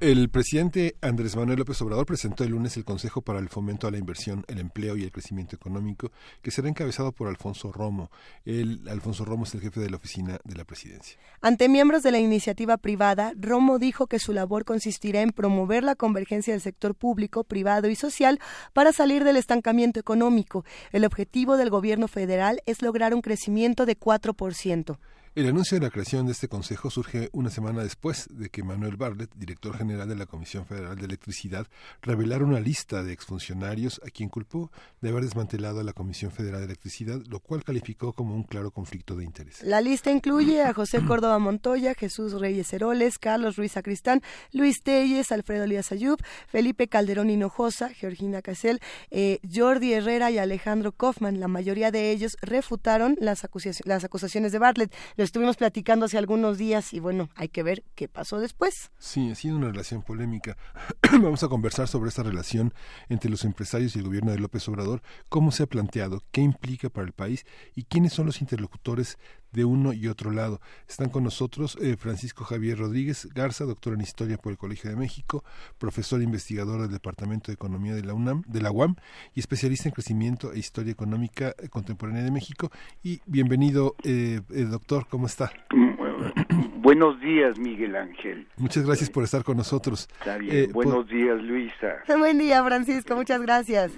[0.00, 3.90] El presidente Andrés Manuel López Obrador presentó el lunes el Consejo para el Fomento a
[3.90, 6.10] la Inversión, el Empleo y el Crecimiento Económico,
[6.40, 8.10] que será encabezado por Alfonso Romo.
[8.46, 11.18] El, Alfonso Romo es el jefe de la oficina de la presidencia.
[11.42, 15.96] Ante miembros de la iniciativa privada, Romo dijo que su labor consistirá en promover la
[15.96, 18.40] convergencia del sector público, privado y social
[18.72, 20.64] para salir del estancamiento económico.
[20.92, 24.96] El objetivo del gobierno federal es lograr un crecimiento de 4%.
[25.36, 28.96] El anuncio de la creación de este consejo surge una semana después de que Manuel
[28.96, 31.68] Bartlett, director general de la Comisión Federal de Electricidad,
[32.02, 36.58] revelara una lista de exfuncionarios a quien culpó de haber desmantelado a la Comisión Federal
[36.58, 39.62] de Electricidad, lo cual calificó como un claro conflicto de interés.
[39.62, 45.30] La lista incluye a José Córdoba Montoya, Jesús Reyes Heroles, Carlos Ruiz Acristán, Luis Telles,
[45.30, 48.80] Alfredo Elías Ayub, Felipe Calderón Hinojosa, Georgina Casel,
[49.12, 51.38] eh, Jordi Herrera y Alejandro Kaufman.
[51.38, 56.16] La mayoría de ellos refutaron las, acusaciones, las acusaciones de Bartlett lo estuvimos platicando hace
[56.16, 58.90] algunos días y bueno, hay que ver qué pasó después.
[58.98, 60.56] Sí, ha sido una relación polémica.
[61.12, 62.72] Vamos a conversar sobre esta relación
[63.10, 66.88] entre los empresarios y el gobierno de López Obrador, cómo se ha planteado, qué implica
[66.88, 67.44] para el país
[67.74, 69.18] y quiénes son los interlocutores
[69.52, 70.60] de uno y otro lado.
[70.88, 74.96] Están con nosotros eh, Francisco Javier Rodríguez Garza, doctor en Historia por el Colegio de
[74.96, 75.44] México,
[75.78, 78.96] profesor e investigador del Departamento de Economía de la UNAM, de la UAM
[79.34, 82.70] y especialista en crecimiento e historia económica contemporánea de México.
[83.02, 85.52] Y bienvenido, eh, eh, doctor, ¿cómo está?
[86.76, 88.46] Buenos días, Miguel Ángel.
[88.56, 90.08] Muchas gracias por estar con nosotros.
[90.18, 90.72] Está bien.
[90.72, 92.02] Buenos días, Luisa.
[92.08, 93.14] Buen día, Francisco.
[93.14, 93.92] Muchas gracias.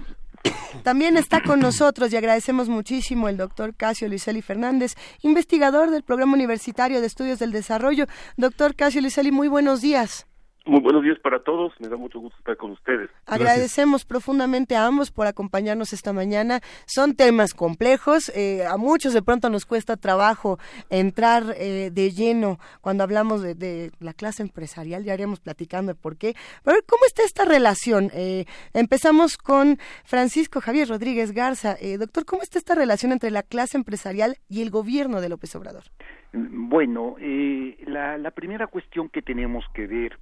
[0.82, 6.34] También está con nosotros y agradecemos muchísimo el doctor Casio Luiseli Fernández, investigador del Programa
[6.34, 8.06] Universitario de Estudios del Desarrollo.
[8.36, 10.26] Doctor Casio Luiseli, muy buenos días.
[10.64, 13.10] Muy buenos días para todos, me da mucho gusto estar con ustedes.
[13.26, 16.60] Agradecemos profundamente a ambos por acompañarnos esta mañana.
[16.86, 22.58] Son temas complejos, eh, a muchos de pronto nos cuesta trabajo entrar eh, de lleno
[22.80, 26.34] cuando hablamos de, la clase empresarial, ya haríamos platicando de por qué.
[26.62, 28.10] Pero ¿cómo está esta relación?
[28.14, 31.76] Eh, empezamos con Francisco Javier Rodríguez Garza.
[31.98, 35.84] doctor, ¿cómo está esta relación entre la clase empresarial y el gobierno de López Obrador?
[36.32, 40.18] Bueno, la primera cuestión que tenemos que ver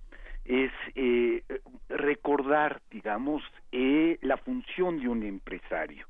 [0.51, 1.45] es eh,
[1.89, 3.41] recordar, digamos,
[3.71, 6.07] eh, la función de un empresario.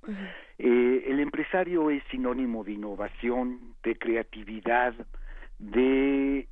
[0.59, 4.95] Eh, el empresario es sinónimo de innovación, de creatividad,
[5.59, 6.47] de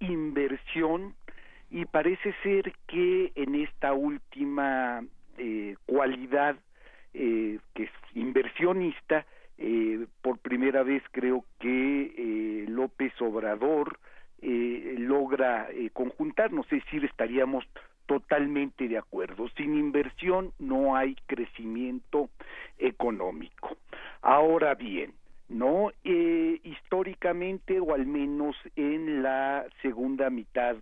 [0.00, 1.14] inversión
[1.70, 5.04] y parece ser que en esta última
[5.86, 6.56] cualidad
[7.12, 9.24] que es inversionista,
[10.22, 13.96] por primera vez creo que López Obrador
[14.42, 17.64] eh, logra eh, conjuntarnos, es decir, estaríamos
[18.06, 19.48] totalmente de acuerdo.
[19.56, 22.28] Sin inversión no hay crecimiento
[22.78, 23.76] económico.
[24.20, 25.14] Ahora bien,
[25.48, 30.76] no eh, históricamente o al menos en la segunda mitad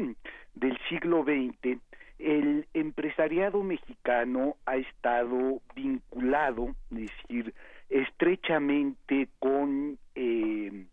[0.54, 1.78] del siglo XX
[2.20, 7.54] el empresariado mexicano ha estado vinculado, es decir,
[7.88, 10.84] estrechamente con eh,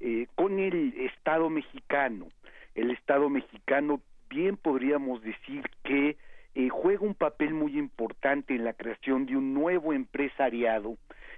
[0.00, 2.28] eh, con el Estado mexicano.
[2.74, 6.16] El Estado mexicano bien podríamos decir que
[6.54, 10.96] eh, juega un papel muy importante en la creación de un nuevo empresariado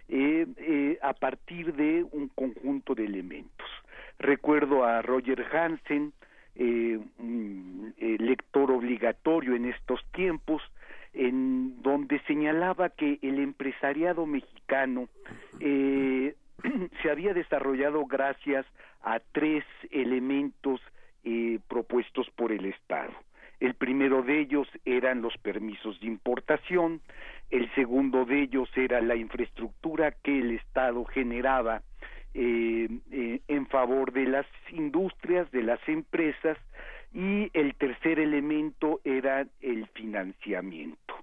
[0.08, 3.68] eh, a partir de un conjunto de elementos.
[4.18, 6.12] Recuerdo a Roger Hansen,
[6.56, 10.60] un lector obligatorio en estos tiempos,
[11.12, 15.08] en donde señalaba que el empresariado mexicano
[15.60, 16.34] eh,
[17.02, 18.66] se había desarrollado gracias
[19.02, 20.80] a tres elementos
[21.24, 23.12] eh, propuestos por el Estado.
[23.60, 27.00] El primero de ellos eran los permisos de importación,
[27.50, 31.82] el segundo de ellos era la infraestructura que el Estado generaba
[32.34, 36.56] eh, eh, en favor de las industrias, de las empresas,
[37.12, 41.14] y el tercer elemento era el financiamiento.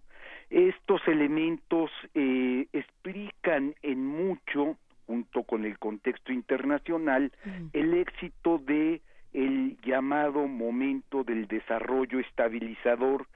[0.49, 4.77] Estos elementos explican en mucho
[5.07, 7.31] junto con el contexto internacional,
[7.73, 9.01] el éxito de
[9.33, 13.27] el llamado momento del desarrollo estabilizador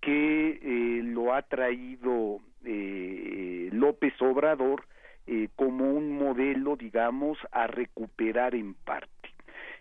[0.00, 4.84] que eh, lo ha traído eh, López Obrador
[5.26, 9.10] eh, como un modelo, digamos, a recuperar en parte.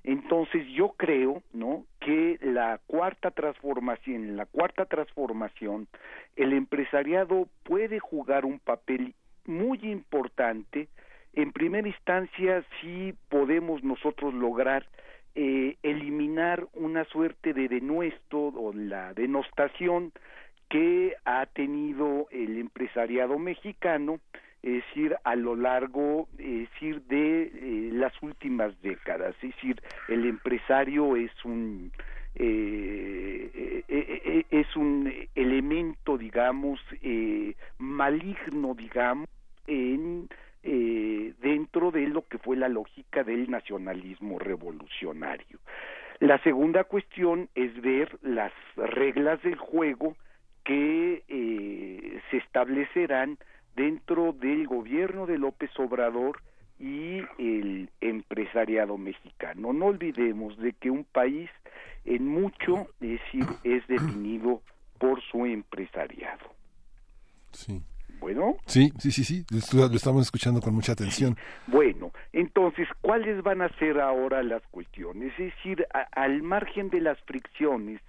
[0.03, 1.83] Entonces yo creo, ¿no?
[1.99, 5.87] Que la cuarta transformación, en la cuarta transformación,
[6.35, 9.13] el empresariado puede jugar un papel
[9.45, 10.87] muy importante
[11.35, 14.85] en primera instancia sí podemos nosotros lograr
[15.35, 20.13] eh, eliminar una suerte de denuesto o la denostación
[20.69, 24.21] que ha tenido el empresariado mexicano,
[24.63, 29.35] es decir, a lo largo es decir, de eh, las últimas décadas.
[29.41, 31.91] Es decir, el empresario es un
[32.35, 33.83] eh,
[34.49, 36.79] es un elemento, digamos,
[37.77, 39.27] maligno, digamos,
[39.67, 40.29] en
[40.67, 45.59] eh, dentro de lo que fue la lógica del nacionalismo revolucionario.
[46.19, 50.15] La segunda cuestión es ver las reglas del juego
[50.63, 53.37] que eh, se establecerán
[53.75, 56.41] dentro del gobierno de López Obrador
[56.79, 59.71] y el empresariado mexicano.
[59.71, 61.49] No olvidemos de que un país
[62.05, 63.21] en mucho es,
[63.63, 64.63] es definido
[64.97, 66.49] por su empresariado.
[67.51, 67.83] Sí.
[68.19, 68.55] Bueno.
[68.65, 71.37] Sí, sí, sí, sí, lo estamos escuchando con mucha atención.
[71.67, 75.31] Bueno, entonces, ¿cuáles van a ser ahora las cuestiones?
[75.37, 78.01] Es decir, al margen de las fricciones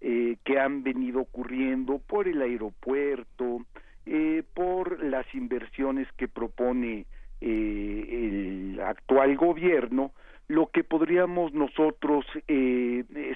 [0.00, 3.64] eh, que han venido ocurriendo por el aeropuerto,
[4.06, 7.06] eh, por las inversiones que propone
[7.40, 10.12] eh, el actual gobierno,
[10.46, 12.24] lo que podríamos nosotros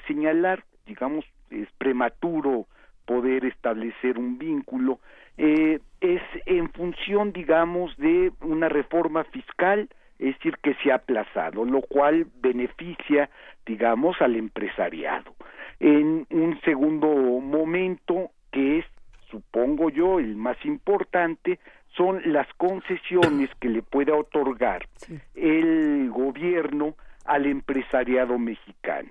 [0.07, 2.67] señalar, digamos, es prematuro
[3.05, 5.01] poder establecer un vínculo,
[5.36, 11.65] eh, es en función, digamos, de una reforma fiscal, es decir, que se ha aplazado,
[11.65, 13.31] lo cual beneficia,
[13.65, 15.35] digamos, al empresariado.
[15.81, 18.87] En un segundo momento, que es,
[19.31, 21.59] supongo yo, el más importante,
[21.97, 24.87] son las concesiones que le pueda otorgar
[25.35, 29.11] el gobierno al empresariado mexicano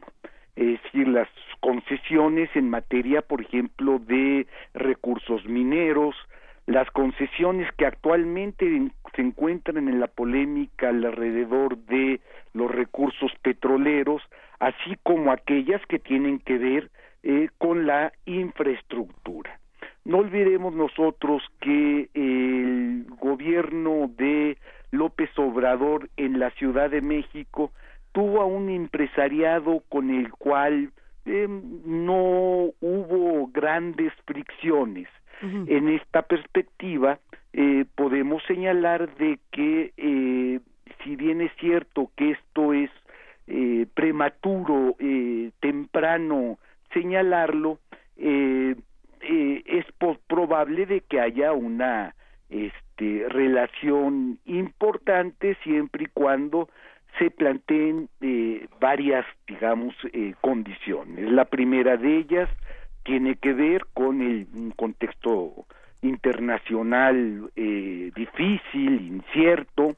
[0.55, 1.29] es decir, las
[1.59, 6.15] concesiones en materia, por ejemplo, de recursos mineros,
[6.71, 12.21] las concesiones que actualmente se encuentran en la polémica alrededor de
[12.53, 14.21] los recursos petroleros,
[14.59, 16.89] así como aquellas que tienen que ver
[17.23, 19.59] eh, con la infraestructura.
[20.05, 24.57] No olvidemos nosotros que el gobierno de
[24.91, 27.71] López Obrador en la Ciudad de México
[28.11, 30.91] tuvo a un empresariado con el cual
[31.25, 31.47] eh,
[31.85, 35.07] no hubo grandes fricciones.
[35.41, 37.19] En esta perspectiva
[37.53, 40.59] eh, podemos señalar de que eh,
[41.03, 42.89] si bien es cierto que esto es
[43.95, 44.95] prematuro,
[45.59, 46.57] temprano
[46.93, 47.79] señalarlo,
[48.17, 48.75] eh,
[49.21, 49.85] eh, es
[50.27, 52.15] probable de que haya una
[52.49, 56.69] este, relación importante siempre y cuando
[57.19, 61.31] se planteen eh, varias, digamos, eh, condiciones.
[61.31, 62.49] La primera de ellas
[63.03, 65.65] tiene que ver con el contexto
[66.01, 69.95] internacional eh, difícil, incierto,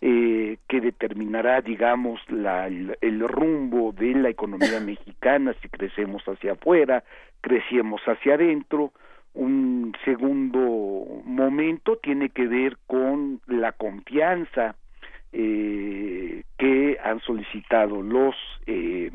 [0.00, 6.52] eh, que determinará, digamos, la, el, el, rumbo de la economía mexicana si crecemos hacia
[6.52, 7.04] afuera,
[7.40, 8.92] crecemos hacia adentro.
[9.34, 14.74] Un segundo momento tiene que ver con la confianza
[15.32, 18.34] eh, que han solicitado los
[18.66, 19.10] eh,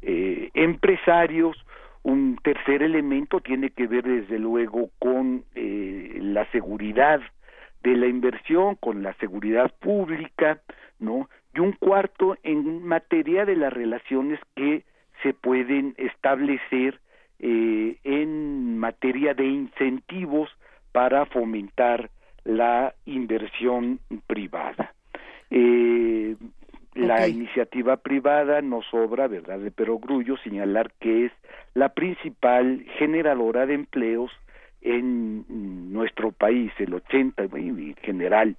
[0.00, 1.56] eh, empresarios.
[2.02, 7.20] Un tercer elemento tiene que ver desde luego con eh, la seguridad
[7.82, 10.60] de la inversión, con la seguridad pública,
[10.98, 11.28] ¿no?
[11.54, 14.84] Y un cuarto en materia de las relaciones que
[15.22, 17.00] se pueden establecer
[17.38, 20.48] eh, en materia de incentivos
[20.92, 22.10] para fomentar
[22.44, 24.94] la inversión privada.
[25.50, 26.36] Eh,
[26.94, 31.32] la iniciativa privada nos sobra, ¿verdad?, de perogrullo señalar que es
[31.74, 34.30] la principal generadora de empleos
[34.82, 38.56] en nuestro país, el 80 en general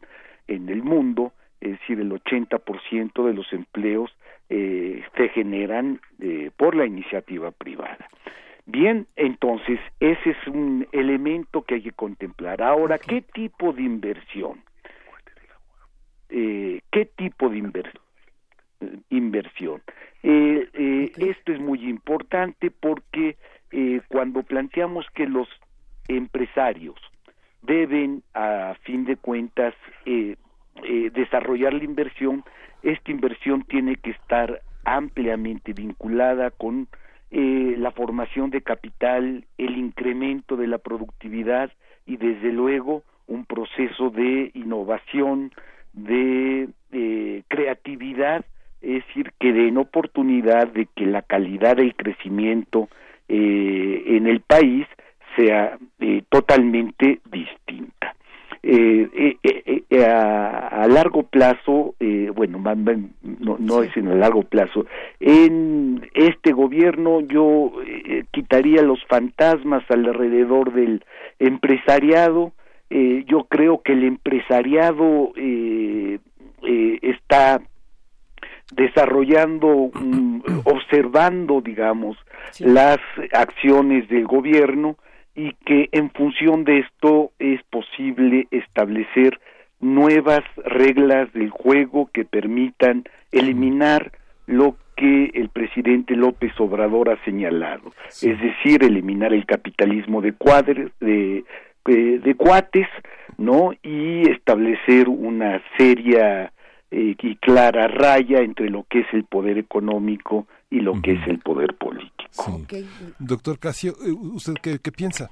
[0.47, 4.15] en el mundo, es decir, el 80% de los empleos
[4.49, 8.09] eh, se generan eh, por la iniciativa privada.
[8.65, 12.61] Bien, entonces ese es un elemento que hay que contemplar.
[12.61, 14.61] Ahora, ¿qué tipo de inversión?
[16.29, 18.02] Eh, ¿Qué tipo de inversión?
[19.17, 19.81] Inversión.
[20.23, 23.35] Eh, eh, esto es muy importante porque
[23.71, 25.47] eh, cuando planteamos que los
[26.07, 26.95] empresarios
[27.61, 29.73] deben, a fin de cuentas,
[31.13, 32.43] desarrollar la inversión,
[32.81, 36.89] esta inversión tiene que estar ampliamente vinculada con
[37.31, 41.71] la formación de capital, el incremento de la productividad
[42.05, 45.51] y desde luego un proceso de innovación,
[45.93, 46.67] de
[47.47, 48.43] creatividad
[48.83, 52.89] es decir, que den oportunidad de que la calidad del crecimiento
[53.29, 54.85] eh, en el país
[55.37, 58.13] sea eh, totalmente distinta.
[58.61, 61.95] Eh, eh a, a, largo plazo,
[62.35, 62.59] bueno,
[63.39, 64.85] no, no es en el largo plazo,
[65.19, 67.71] en este gobierno yo
[68.31, 71.05] quitaría los fantasmas alrededor del
[71.39, 72.53] empresariado,
[72.89, 75.33] yo creo que el empresariado
[77.01, 77.61] está
[78.71, 82.17] desarrollando, um, observando, digamos,
[82.51, 82.65] sí.
[82.65, 82.99] las
[83.33, 84.97] acciones del gobierno
[85.35, 89.39] y que en función de esto es posible establecer
[89.79, 94.11] nuevas reglas del juego que permitan eliminar
[94.45, 98.29] lo que el presidente López Obrador ha señalado, sí.
[98.29, 101.43] es decir, eliminar el capitalismo de cuadres, de,
[101.85, 102.87] de, de cuates,
[103.37, 103.73] ¿no?
[103.81, 106.52] Y establecer una seria
[106.95, 111.01] eh, y clara raya entre lo que es el poder económico y lo uh -huh.
[111.01, 112.29] que es el poder político.
[112.29, 112.51] Sí.
[112.63, 112.89] Okay.
[113.17, 115.31] Doctor Casio, eh, ¿usted qué, qué piensa?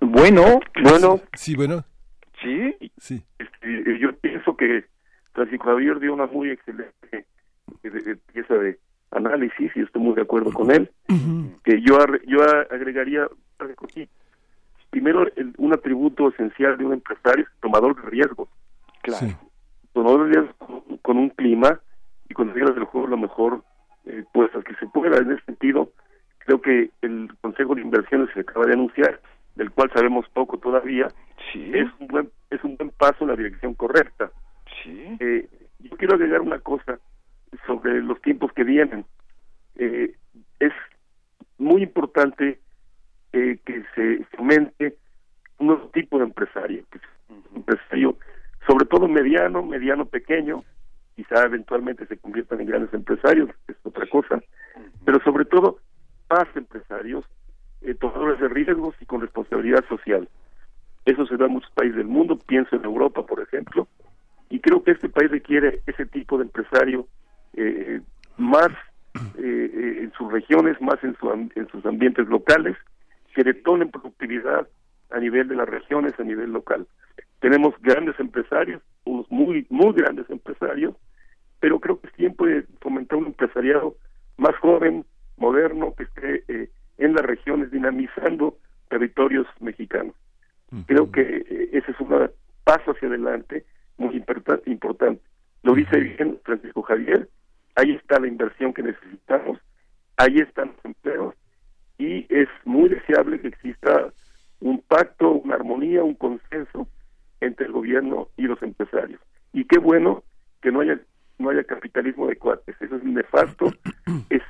[0.00, 1.20] Bueno, bueno.
[1.32, 1.84] Sí, bueno.
[2.42, 3.22] Sí, sí.
[3.38, 4.84] Este, yo pienso que
[5.32, 7.24] Francisco Javier dio una muy excelente
[8.32, 8.78] pieza de
[9.10, 10.90] análisis y estoy muy de acuerdo con él.
[11.08, 11.62] Uh -huh.
[11.64, 13.26] Que yo yo agregaría
[14.90, 18.50] primero el, un atributo esencial de un empresario es tomador de riesgos.
[19.02, 19.28] Claro.
[19.28, 19.34] Sí
[19.94, 20.44] todos días
[21.02, 21.80] con, un clima
[22.28, 23.62] y con las reglas del juego lo mejor
[24.06, 25.18] eh, puestas que se pueda.
[25.18, 25.90] En ese sentido,
[26.38, 29.20] creo que el Consejo de Inversiones se acaba de anunciar,
[29.54, 31.08] del cual sabemos poco todavía,
[31.52, 31.70] sí.
[31.74, 34.30] es un buen es un buen paso en la dirección correcta.
[34.82, 35.16] Sí.
[35.20, 35.48] Eh,
[35.78, 36.98] yo quiero agregar una cosa
[37.66, 39.04] sobre los tiempos que vienen.
[39.76, 40.14] Eh,
[40.60, 40.72] es
[41.58, 42.60] muy importante
[43.32, 44.96] eh, que se fomente
[45.58, 48.16] un nuevo tipo de empresario, que un empresario
[48.66, 50.64] sobre todo mediano, mediano pequeño,
[51.16, 54.42] quizá eventualmente se conviertan en grandes empresarios, es otra cosa,
[55.04, 55.78] pero sobre todo
[56.30, 57.24] más empresarios,
[57.82, 60.28] eh, tomadores de riesgos y con responsabilidad social.
[61.04, 63.86] Eso se da en muchos países del mundo, pienso en Europa, por ejemplo,
[64.48, 67.06] y creo que este país requiere ese tipo de empresario
[67.54, 68.00] eh,
[68.38, 68.70] más
[69.38, 72.76] eh, en sus regiones, más en, su, en sus ambientes locales,
[73.34, 74.66] que detonen productividad
[75.10, 76.86] a nivel de las regiones, a nivel local
[77.44, 80.96] tenemos grandes empresarios, unos muy, muy grandes empresarios,
[81.60, 83.96] pero creo que es tiempo de fomentar un empresariado
[84.38, 85.04] más joven,
[85.36, 88.56] moderno, que esté eh, en las regiones dinamizando
[88.88, 90.14] territorios mexicanos.
[90.72, 90.86] Uh -huh.
[90.86, 92.30] Creo que eh, ese es un
[92.64, 93.66] paso hacia adelante
[93.98, 94.70] muy importante.
[94.70, 95.20] importante.
[95.64, 97.28] Lo dice bien Francisco Javier,
[97.74, 99.58] ahí está la inversión que necesitamos,
[100.16, 101.34] ahí están los empleos
[102.88, 104.12] deseable que exista
[104.60, 106.88] un pacto, una armonía, un consenso
[107.40, 109.20] entre el gobierno y los empresarios.
[109.52, 110.22] Y qué bueno
[110.60, 110.98] que no haya
[111.38, 113.66] no haya capitalismo de cuates, eso es nefasto,
[114.30, 114.42] es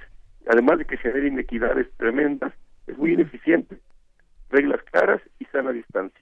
[0.46, 2.52] además de que genera inequidades tremendas,
[2.86, 3.78] es muy ineficiente.
[4.50, 6.20] Reglas claras y sana distancia.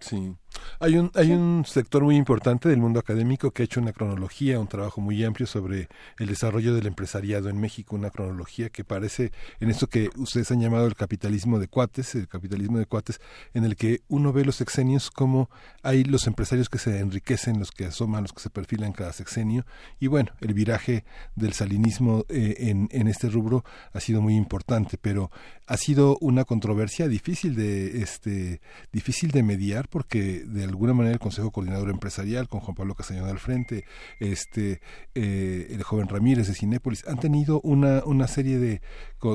[0.00, 0.34] Sí.
[0.78, 4.58] Hay un, hay un sector muy importante del mundo académico que ha hecho una cronología,
[4.58, 5.88] un trabajo muy amplio sobre
[6.18, 10.60] el desarrollo del empresariado en México, una cronología que parece en esto que ustedes han
[10.60, 13.20] llamado el capitalismo de cuates, el capitalismo de cuates,
[13.54, 15.50] en el que uno ve los sexenios como
[15.82, 19.66] hay los empresarios que se enriquecen, los que asoman, los que se perfilan cada sexenio,
[19.98, 21.04] y bueno, el viraje
[21.36, 25.30] del salinismo eh, en, en este rubro ha sido muy importante, pero
[25.66, 28.60] ha sido una controversia difícil de este
[28.92, 33.28] difícil de mediar porque de alguna manera el Consejo Coordinador Empresarial con Juan Pablo Castañón
[33.28, 33.84] al frente,
[34.18, 34.80] este
[35.14, 38.82] eh, el joven Ramírez de Cinépolis han tenido una una serie de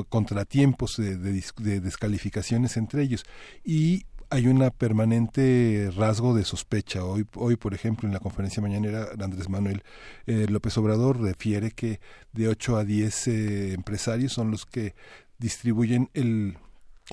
[0.08, 3.24] contratiempos de, de, descalificaciones entre ellos
[3.64, 7.04] y hay una permanente rasgo de sospecha.
[7.04, 9.82] Hoy, hoy por ejemplo, en la conferencia mañanera, Andrés Manuel
[10.26, 12.00] eh, López Obrador refiere que
[12.32, 14.94] de 8 a 10 eh, empresarios son los que
[15.38, 16.56] distribuyen el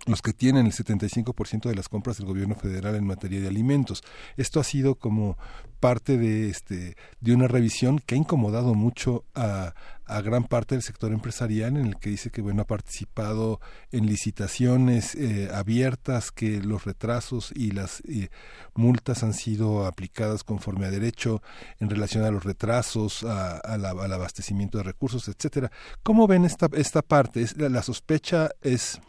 [0.05, 4.03] los que tienen el 75% de las compras del gobierno federal en materia de alimentos.
[4.37, 5.37] Esto ha sido como
[5.79, 9.73] parte de este de una revisión que ha incomodado mucho a,
[10.05, 13.59] a gran parte del sector empresarial en el que dice que bueno ha participado
[13.91, 18.29] en licitaciones eh, abiertas que los retrasos y las eh,
[18.75, 21.41] multas han sido aplicadas conforme a derecho
[21.81, 25.69] en relación a los retrasos a, al abastecimiento de recursos etcétera
[26.01, 29.01] cómo ven esta esta parte la, la sospecha es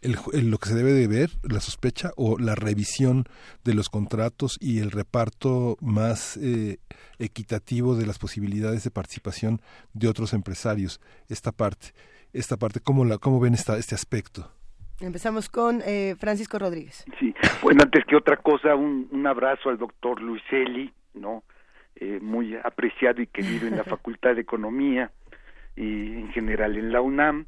[0.00, 0.16] el,
[0.50, 3.24] lo que se debe de ver, la sospecha o la revisión
[3.64, 6.78] de los contratos y el reparto más eh,
[7.18, 9.60] equitativo de las posibilidades de participación
[9.94, 11.00] de otros empresarios.
[11.28, 11.88] Esta parte,
[12.32, 14.50] esta parte, ¿cómo, la, cómo ven esta, este aspecto?
[15.00, 17.04] Empezamos con eh, Francisco Rodríguez.
[17.18, 21.42] Sí, bueno, antes que otra cosa, un, un abrazo al doctor Luiselli, ¿no?
[21.98, 25.10] Eh, muy apreciado y querido en la Facultad de Economía
[25.74, 27.46] y en general en la UNAM.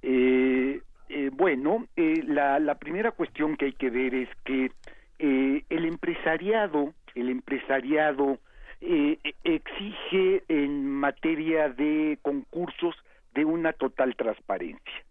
[0.00, 4.70] Eh, eh, bueno, eh, la, la, primera cuestión que hay que ver es que
[5.18, 8.38] eh, el empresariado, el empresariado
[8.80, 12.96] eh, exige en materia de concursos
[13.32, 15.04] de una total transparencia.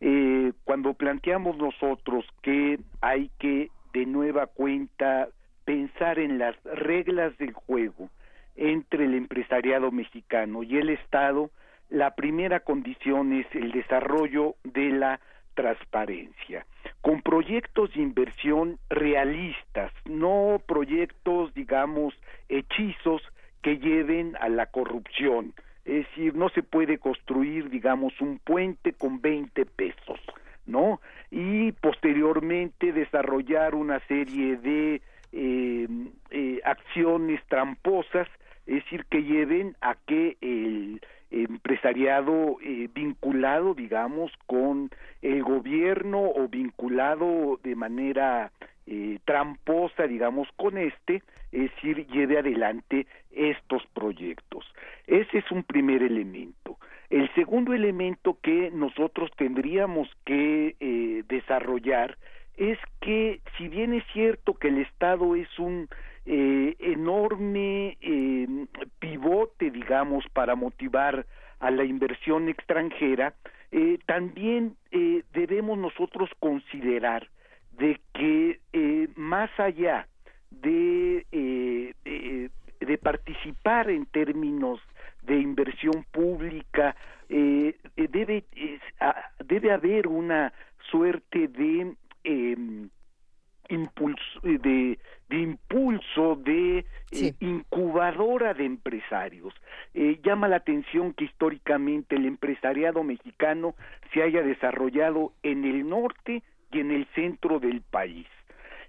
[0.00, 5.28] Eh, cuando planteamos nosotros que hay que de nueva cuenta
[5.64, 8.10] pensar en las reglas del juego
[8.54, 11.50] entre el empresariado mexicano y el Estado,
[11.88, 15.20] la primera condición es el desarrollo de la
[15.56, 16.64] transparencia,
[17.00, 22.14] con proyectos de inversión realistas, no proyectos, digamos,
[22.48, 23.22] hechizos
[23.62, 25.54] que lleven a la corrupción.
[25.84, 30.20] Es decir, no se puede construir, digamos, un puente con 20 pesos,
[30.66, 31.00] ¿no?
[31.30, 35.00] Y posteriormente desarrollar una serie de
[35.32, 35.88] eh,
[36.30, 38.28] eh, acciones tramposas,
[38.66, 44.90] es decir, que lleven a que el empresariado eh, vinculado, digamos, con
[45.22, 48.52] el gobierno o vinculado de manera
[48.86, 51.22] eh, tramposa, digamos, con este,
[51.52, 54.64] es decir, lleve adelante estos proyectos.
[55.06, 56.78] Ese es un primer elemento.
[57.10, 62.16] El segundo elemento que nosotros tendríamos que eh, desarrollar
[62.56, 65.88] es que si bien es cierto que el Estado es un
[66.26, 68.66] eh, enorme eh,
[68.98, 71.24] pivote, digamos, para motivar
[71.60, 73.34] a la inversión extranjera,
[73.70, 77.28] eh, también eh, debemos nosotros considerar
[77.78, 80.08] de que eh, más allá
[80.50, 84.80] de, eh, de participar en términos
[85.22, 86.94] de inversión pública,
[87.28, 88.44] debe,
[89.44, 90.52] debe haber una
[90.90, 92.56] suerte de eh,
[93.68, 97.28] impulso, de, de impulso de Sí.
[97.28, 99.54] eh, incubadora de empresarios.
[99.94, 103.74] Eh, llama la atención que históricamente el empresariado mexicano
[104.12, 108.26] se haya desarrollado en el norte y en el centro del país.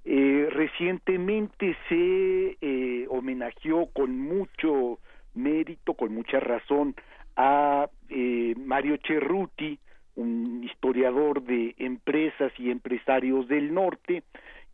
[0.03, 4.99] Eh, recientemente se eh, homenajeó con mucho
[5.35, 6.95] mérito, con mucha razón,
[7.35, 9.77] a eh, Mario Cerruti,
[10.15, 14.23] un historiador de empresas y empresarios del norte,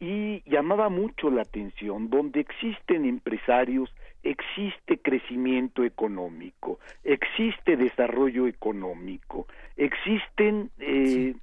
[0.03, 3.89] y llamaba mucho la atención, donde existen empresarios,
[4.21, 11.35] existe crecimiento económico, existe desarrollo económico, existen, eh,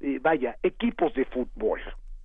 [0.00, 1.80] eh, vaya, equipos de fútbol,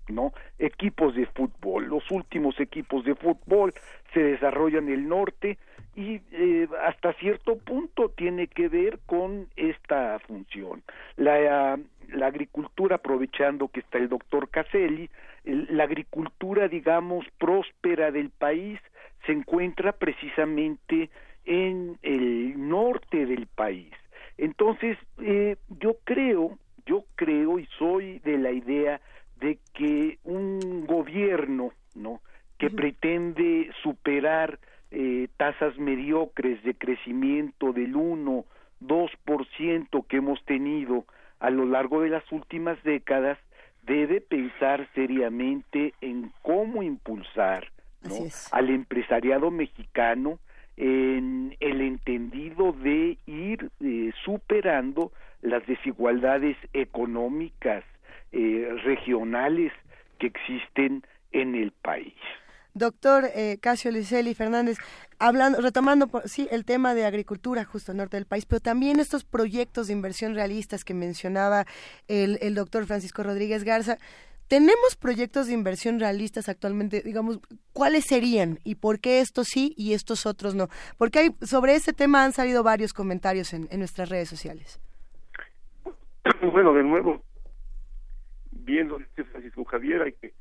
[0.08, 0.34] ¿no?
[0.58, 1.86] Equipos de fútbol.
[1.86, 3.72] Los últimos equipos de fútbol
[4.16, 5.60] se desarrollan en el norte
[5.96, 10.82] y eh, hasta cierto punto tiene que ver con esta función.
[11.18, 11.78] La,
[12.14, 15.10] la agricultura, aprovechando que está el doctor Caselli,
[15.44, 18.80] la agricultura, digamos, próspera del país
[19.26, 21.10] se encuentra precisamente
[21.46, 23.92] en el norte del país.
[24.38, 29.02] Entonces, eh, yo creo, yo creo y soy de la idea
[29.40, 32.22] de que un gobierno, ¿no?
[32.58, 34.60] que pretende superar
[34.92, 38.46] eh, tasas mediocres de crecimiento del 1,
[38.82, 41.06] 2% que hemos tenido
[41.44, 43.38] a lo largo de las últimas décadas,
[43.82, 47.68] debe pensar seriamente en cómo impulsar
[48.52, 50.40] al empresariado mexicano
[50.78, 57.84] en el entendido de ir eh, superando las desigualdades económicas
[58.32, 59.74] eh, regionales
[60.20, 62.16] que existen en el país.
[62.74, 64.78] Doctor eh, Casio Liceli Fernández,
[65.20, 69.24] hablando, retomando sí el tema de agricultura justo al norte del país, pero también estos
[69.24, 71.66] proyectos de inversión realistas que mencionaba
[72.08, 73.98] el, el doctor Francisco Rodríguez Garza,
[74.48, 77.40] tenemos proyectos de inversión realistas actualmente, digamos,
[77.72, 80.68] ¿cuáles serían y por qué estos sí y estos otros no?
[80.98, 84.80] Porque hay, sobre ese tema han salido varios comentarios en, nuestras redes sociales.
[86.52, 87.24] Bueno, de nuevo,
[88.52, 89.00] viendo
[89.32, 90.34] Francisco Javier, hay que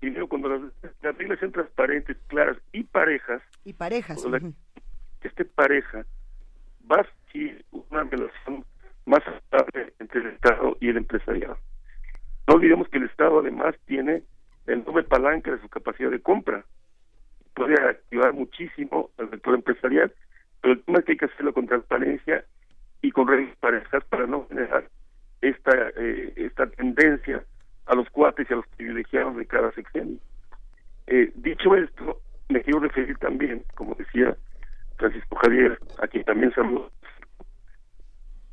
[0.00, 4.24] primero cuando las, reglas sean transparentes, claras y parejas, y parejas,
[5.20, 6.04] que esté pareja,
[6.90, 8.64] va a ser una relación
[9.06, 11.58] más estable entre el Estado y el empresariado.
[12.46, 14.22] No olvidemos que el Estado además tiene
[14.66, 16.64] el doble palanca de su capacidad de compra.
[17.54, 20.12] Puede activar muchísimo al sector empresarial,
[20.60, 22.44] pero el tema es que hay que hacerlo con transparencia
[23.02, 24.88] y con reglas parejas para no generar
[25.40, 27.44] esta, eh, esta tendencia
[27.86, 30.18] a los cuates y a los privilegiados de cada sexenio.
[31.06, 34.36] Eh, dicho esto, me quiero referir también, como decía
[34.96, 36.90] Francisco Javier, a quien también saludo,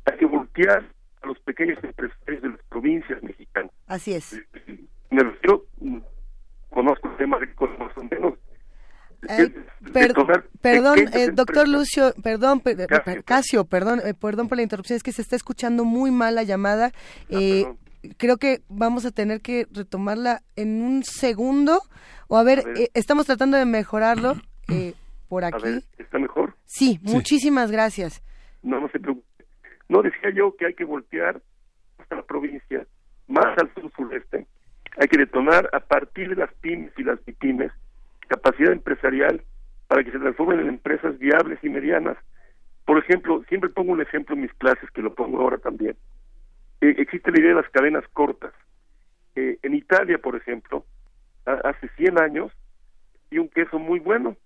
[0.06, 0.84] hay que voltear
[1.22, 3.72] a los pequeños empresarios de las provincias mexicanas.
[3.86, 4.40] Así es.
[5.10, 5.64] Me refiero,
[6.70, 8.34] conozco el tema agrícola más o menos.
[9.26, 9.54] Eh,
[10.60, 12.62] perdón, eh, doctor Lucio, perdón,
[13.24, 16.42] Casio, perdón, eh, perdón por la interrupción, es que se está escuchando muy mal la
[16.42, 16.92] llamada.
[17.32, 17.74] Ah,
[18.16, 21.80] creo que vamos a tener que retomarla en un segundo.
[22.28, 24.34] O a ver, estamos tratando de mejorarlo
[25.28, 25.84] por aquí.
[25.98, 26.54] ¿Está mejor?
[26.64, 28.22] Sí, muchísimas gracias.
[28.62, 29.26] No, no se preocupe.
[29.88, 31.40] No decía yo que hay que voltear
[31.98, 32.86] hasta la provincia,
[33.28, 34.46] más al sur sureste.
[34.98, 37.72] Hay que detonar a partir de las pymes y las pymes
[38.28, 39.42] capacidad empresarial
[39.86, 42.16] para que se transformen en empresas viables y medianas.
[42.86, 45.96] Por ejemplo, siempre pongo un ejemplo en mis clases, que lo pongo ahora también.
[46.84, 48.52] Eh, existe la idea de las cadenas cortas.
[49.36, 50.84] Eh, en Italia, por ejemplo,
[51.46, 52.52] hace 100 años,
[53.30, 54.36] y un queso muy bueno,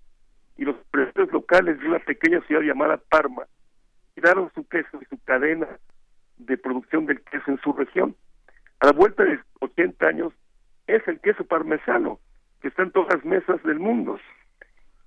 [0.57, 3.43] y los empresarios locales de una pequeña ciudad llamada Parma
[4.15, 5.67] tiraron su queso y su cadena
[6.37, 8.15] de producción del queso en su región.
[8.79, 10.33] A la vuelta de 80 años
[10.87, 12.21] es el queso parmesano
[12.63, 14.21] que está en todas las mesas del mundo.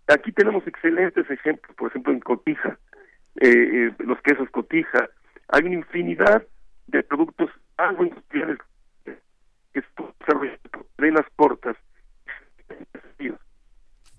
[0.08, 2.78] Aquí tenemos excelentes ejemplos, por ejemplo en Cotija,
[3.40, 5.10] eh, eh, los quesos Cotija.
[5.48, 6.46] Hay una infinidad
[6.92, 8.58] de productos agroindustriales
[9.74, 9.84] que
[11.02, 11.76] cadenas cortas.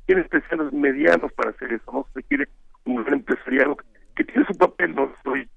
[0.06, 2.48] Tienen especiales medianos para hacer eso, no se quiere
[2.84, 3.76] un gran empresariado
[4.16, 5.48] que tiene su papel, no estoy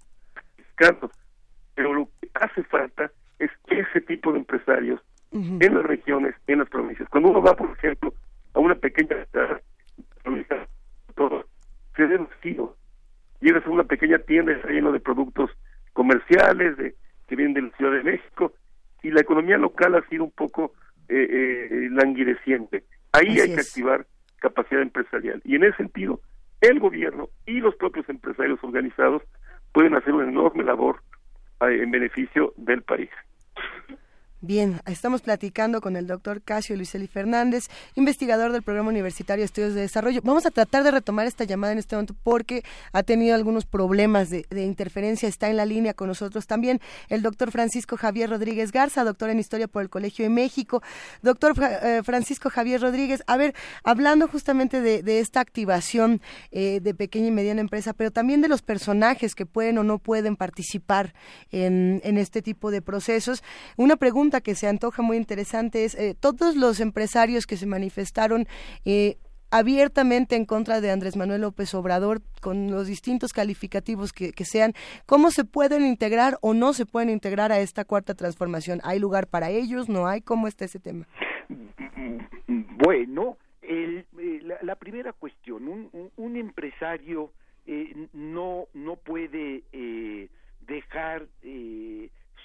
[0.58, 1.10] buscando,
[1.74, 6.70] pero lo que hace falta es ese tipo de empresarios en las regiones, en las
[6.70, 7.10] provincias.
[7.10, 8.14] Cuando uno va, por ejemplo,
[8.54, 9.26] a una pequeña
[10.24, 10.68] provincia,
[11.16, 11.46] todo,
[11.96, 12.76] se ve vacío.
[13.42, 15.50] Llegas a una pequeña tienda está lleno de productos
[15.94, 16.96] comerciales de,
[17.28, 18.54] que vienen de la Ciudad de México
[19.04, 20.74] y la economía local ha sido un poco
[21.08, 22.84] eh, eh, languideciente.
[23.12, 24.06] Ahí hay que activar
[24.38, 25.42] capacidad empresarial.
[25.46, 26.20] Y en ese sentido,
[26.62, 29.22] el gobierno y los propios empresarios organizados
[29.72, 31.02] pueden hacer una enorme labor
[31.62, 33.10] eh, en beneficio del país.
[34.46, 39.74] Bien, estamos platicando con el doctor Casio Luiseli Fernández, investigador del Programa Universitario de Estudios
[39.74, 40.22] de Desarrollo.
[40.24, 44.30] Vamos a tratar de retomar esta llamada en este momento porque ha tenido algunos problemas
[44.30, 45.28] de, interferencia.
[45.28, 49.40] Está en la línea con nosotros también el doctor Francisco Javier Rodríguez Garza, doctor en
[49.40, 50.84] Historia por el Colegio de México.
[51.24, 57.30] Doctor eh, Francisco Javier Rodríguez, a ver, hablando justamente de, esta activación eh, de pequeña
[57.30, 61.16] y mediana empresa, pero también de los personajes que pueden o no pueden participar
[61.52, 63.42] en, en este tipo de procesos,
[63.76, 68.48] una pregunta que se antoja muy interesante es eh, todos los empresarios que se manifestaron
[68.86, 69.18] eh,
[69.52, 74.74] abiertamente en contra de Andrés Manuel López Obrador, con los distintos calificativos que, sean,
[75.06, 78.82] ¿cómo se pueden integrar o no se pueden integrar a esta cuarta transformación?
[78.84, 79.88] ¿Hay lugar para ellos?
[79.88, 80.22] ¿No hay?
[80.22, 81.08] ¿Cómo está ese tema?
[82.84, 87.32] Bueno, el, eh, la, primera cuestión, un, un, empresario
[88.14, 89.64] no, no puede
[90.68, 91.28] dejar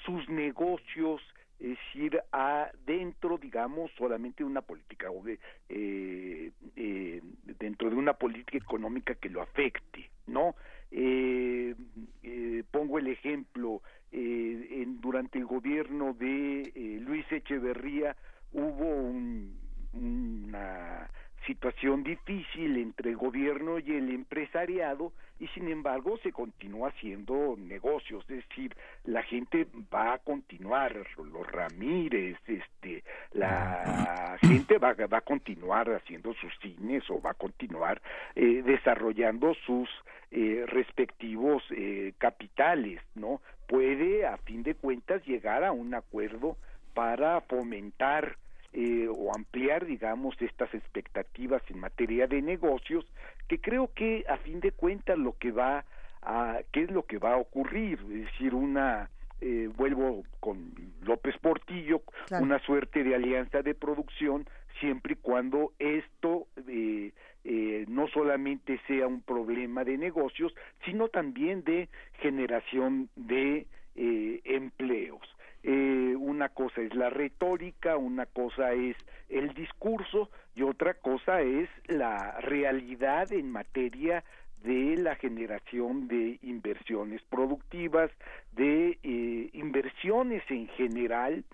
[0.05, 1.21] sus negocios
[1.61, 7.21] es decir, adentro, digamos, solamente de una política, o de, eh, eh,
[7.59, 10.57] dentro de una política económica que lo afecte, ¿no?
[10.91, 11.75] Eh,
[12.23, 13.83] eh, pongo el ejemplo,
[14.13, 18.17] en, durante el gobierno de Luis Echeverría
[18.53, 19.57] hubo un,
[19.93, 21.09] una
[21.47, 28.23] situación difícil entre el gobierno y el empresariado y sin embargo se continúa haciendo negocios,
[28.29, 33.03] es decir, la gente va a continuar, los Ramírez, este,
[33.33, 38.03] la gente va, va a continuar haciendo sus cines o va a continuar
[38.35, 39.89] eh, desarrollando sus
[40.31, 43.41] eh, respectivos eh, capitales, ¿no?
[43.67, 46.57] Puede a fin de cuentas llegar a un acuerdo
[46.93, 48.37] para fomentar
[48.73, 53.05] eh, o ampliar, digamos, estas expectativas en materia de negocios,
[53.49, 55.85] que creo que a fin de cuentas lo que va
[56.23, 61.37] a, qué es lo que va a ocurrir, es decir, una eh, vuelvo con López
[61.39, 62.03] Portillo,
[62.41, 64.47] una suerte de alianza de producción,
[64.79, 67.13] siempre y cuando esto eh,
[67.45, 71.89] eh, no solamente sea un problema de negocios, sino también de
[72.21, 73.67] generación de
[73.97, 75.23] eh, empleos.
[75.63, 78.97] Eh, una cosa es la retórica, una cosa es
[79.29, 84.25] el discurso y otra cosa es la realidad en materia
[84.63, 88.11] de la generación de inversiones productivas,
[88.53, 91.45] de eh, inversiones en general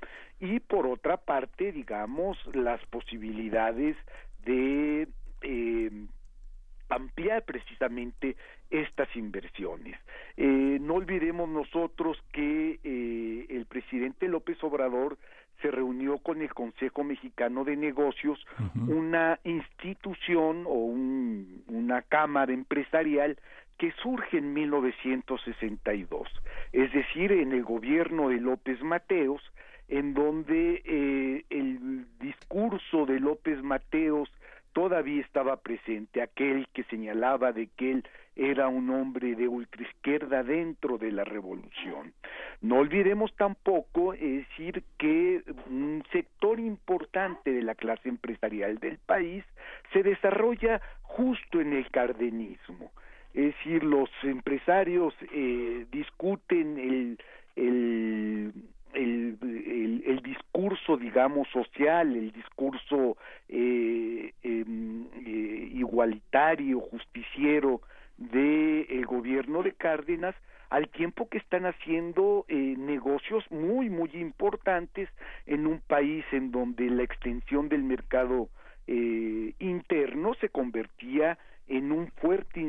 [0.40, 3.96] y por otra parte, digamos, las posibilidades
[4.44, 5.08] de
[5.42, 5.90] eh,
[6.88, 8.36] ampliar precisamente
[8.70, 9.98] estas inversiones.
[10.36, 15.18] Eh, no olvidemos nosotros que eh, el presidente López Obrador
[15.62, 18.38] se reunió con el Consejo Mexicano de Negocios,
[18.88, 23.38] una institución o un, una cámara empresarial
[23.78, 26.28] que surge en 1962,
[26.72, 29.42] es decir, en el gobierno de López Mateos,
[29.88, 34.30] en donde eh, el discurso de López Mateos
[34.76, 38.04] todavía estaba presente aquel que señalaba de que él
[38.36, 42.12] era un hombre de ultraizquierda dentro de la revolución.
[42.60, 49.44] No olvidemos tampoco decir que un sector importante de la clase empresarial del país
[49.94, 52.92] se desarrolla justo en el cardenismo.
[53.32, 57.18] Es decir, los empresarios eh, discuten el,
[57.56, 58.52] el
[58.96, 63.16] el, discurso, digamos, social, el discurso
[63.48, 67.80] eh, em, eh, igualitario, justiciero
[68.16, 70.34] del el gobierno de Cárdenas,
[70.70, 75.08] al tiempo que están haciendo eh, negocios muy, muy importantes
[75.46, 78.48] en un país en donde la extensión del mercado
[78.86, 81.38] eh, interno se convertía
[81.68, 82.60] un fuerte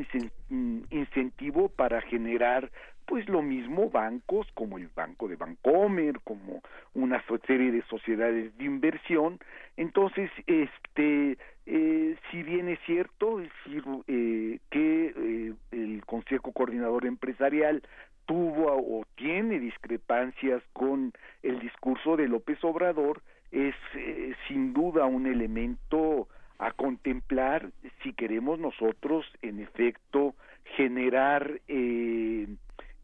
[0.90, 2.70] incentivo para generar
[3.06, 6.62] pues lo mismo bancos como el Banco de Bancomer, como
[6.92, 9.38] una serie de sociedades de inversión.
[9.78, 17.82] Entonces, este, eh, si bien es cierto decir, eh, que eh, el Consejo Coordinador Empresarial
[18.26, 25.26] tuvo o tiene discrepancias con el discurso de López Obrador, es eh, sin duda un
[25.26, 26.28] elemento
[26.58, 27.70] a contemplar
[28.02, 30.34] si queremos nosotros, en efecto,
[30.76, 32.48] generar eh,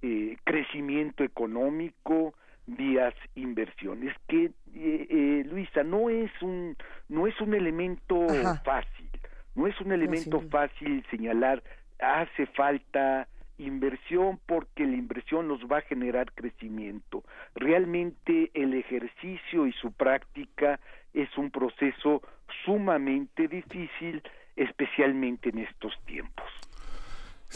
[0.03, 2.35] eh, crecimiento económico,
[2.67, 6.77] vías inversiones que eh, eh, Luisa no es un
[7.09, 8.27] no es un elemento
[8.65, 9.11] fácil
[9.55, 11.63] no es un elemento fácil señalar
[11.99, 17.25] hace falta inversión porque la inversión nos va a generar crecimiento.
[17.55, 20.81] Realmente el ejercicio y su práctica
[21.13, 22.23] es un proceso
[22.65, 24.23] sumamente difícil
[24.57, 26.45] especialmente en estos tiempos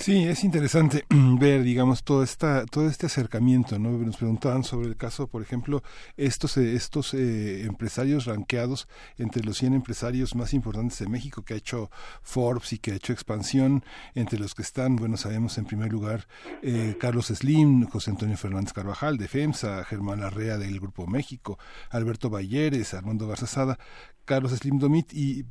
[0.01, 3.91] Sí, es interesante ver, digamos, todo esta, todo este acercamiento, ¿no?
[3.99, 5.83] Nos preguntaban sobre el caso, por ejemplo,
[6.17, 8.87] estos, eh, estos eh, empresarios ranqueados
[9.19, 11.91] entre los 100 empresarios más importantes de México que ha hecho
[12.23, 16.29] Forbes y que ha hecho expansión, entre los que están, bueno, sabemos en primer lugar
[16.63, 21.59] eh, Carlos Slim, José Antonio Fernández Carvajal de FEMSA, Germán Arrea del Grupo México,
[21.91, 23.81] Alberto Balleres, Armando Garzazada,
[24.25, 25.45] Carlos Slim Domit y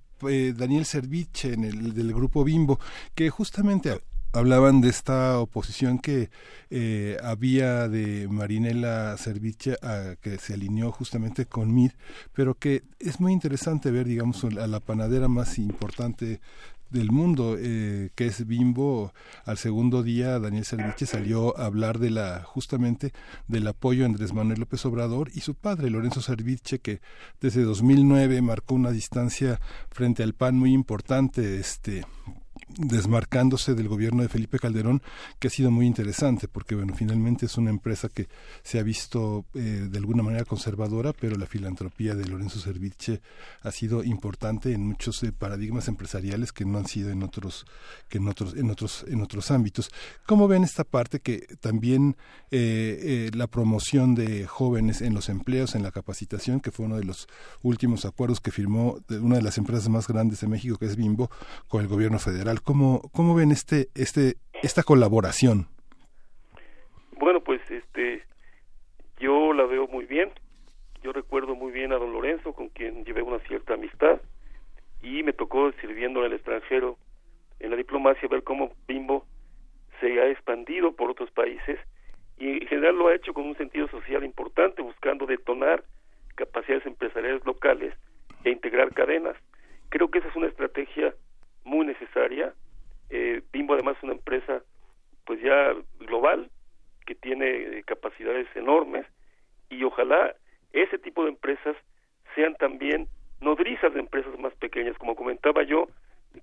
[0.56, 2.80] Daniel Serviche en el del Grupo Bimbo,
[3.14, 4.00] que justamente
[4.34, 6.30] hablaban de esta oposición que
[6.70, 11.96] eh, había de Marinela Serviche a, que se alineó justamente con MIR,
[12.34, 16.40] pero que es muy interesante ver, digamos, a la panadera más importante
[16.90, 19.14] del mundo, eh, que es Bimbo.
[19.46, 23.12] Al segundo día, Daniel Serviche salió a hablar de la, justamente,
[23.48, 27.02] del apoyo a Andrés Manuel López Obrador y su padre, Lorenzo Serviche, que
[27.42, 32.06] desde 2009 marcó una distancia frente al PAN muy importante, este,
[32.70, 35.02] desmarcándose del gobierno de Felipe Calderón,
[35.40, 38.28] que ha sido muy interesante, porque bueno, finalmente es una empresa que
[38.64, 43.22] se ha visto eh, de alguna manera conservadora, pero la filantropía de Lorenzo Serviche
[43.62, 47.66] ha sido importante en muchos eh, paradigmas empresariales que no han sido en otros,
[48.10, 49.90] que en otros, en otros, en otros ámbitos.
[50.26, 52.18] ¿Cómo ven esta parte que también
[52.52, 57.06] eh, la promoción de jóvenes en los empleos, en la capacitación, que fue uno de
[57.06, 57.28] los
[57.64, 61.32] últimos acuerdos que firmó una de las empresas más grandes de México, que es Bimbo,
[61.68, 62.57] con el gobierno federal?
[62.64, 65.68] ¿Cómo, cómo ven este, este, esta colaboración?
[67.20, 68.24] Bueno, pues este,
[69.20, 70.32] yo la veo muy bien.
[71.04, 74.20] Yo recuerdo muy bien a don Lorenzo, con quien llevé una cierta amistad,
[75.02, 76.98] y me tocó sirviendo en el extranjero,
[77.60, 79.26] en la diplomacia, ver cómo Bimbo
[80.00, 81.80] se ha expandido por otros países
[82.38, 85.84] y en general lo ha hecho con un sentido social importante, buscando detonar
[86.36, 87.94] capacidades empresariales locales
[88.44, 89.36] e integrar cadenas.
[89.90, 91.16] Creo que esa es una estrategia
[91.68, 92.54] muy necesaria.
[93.10, 94.64] Eh, Bimbo además es una empresa
[95.26, 96.50] pues ya global
[97.06, 99.06] que tiene eh, capacidades enormes
[99.70, 100.34] y ojalá
[100.74, 101.76] ese tipo de empresas
[102.36, 103.08] sean también
[103.42, 105.88] nodrizas de empresas más pequeñas, como comentaba yo,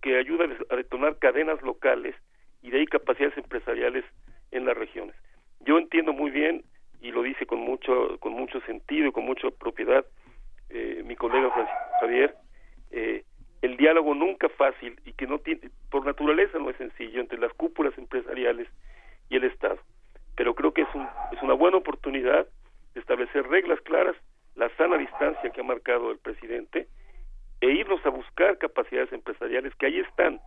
[0.02, 2.14] que ayuda a detonar cadenas locales
[2.62, 4.04] y de ahí capacidades empresariales
[4.50, 5.14] en las regiones.
[5.60, 6.64] Yo entiendo muy bien
[7.00, 10.04] y lo dice con mucho con mucho sentido y con mucha propiedad
[10.70, 12.34] eh, mi colega Francisco Javier
[12.90, 13.24] eh,
[13.64, 17.50] el diálogo nunca fácil y que no tiene, por naturaleza no es sencillo entre las
[17.54, 18.68] cúpulas empresariales
[19.30, 19.78] y el Estado.
[20.36, 22.46] Pero creo que es, un, es una buena oportunidad
[22.92, 24.16] de establecer reglas claras,
[24.54, 26.88] la sana distancia que ha marcado el presidente
[27.62, 30.40] e irnos a buscar capacidades empresariales que ahí están,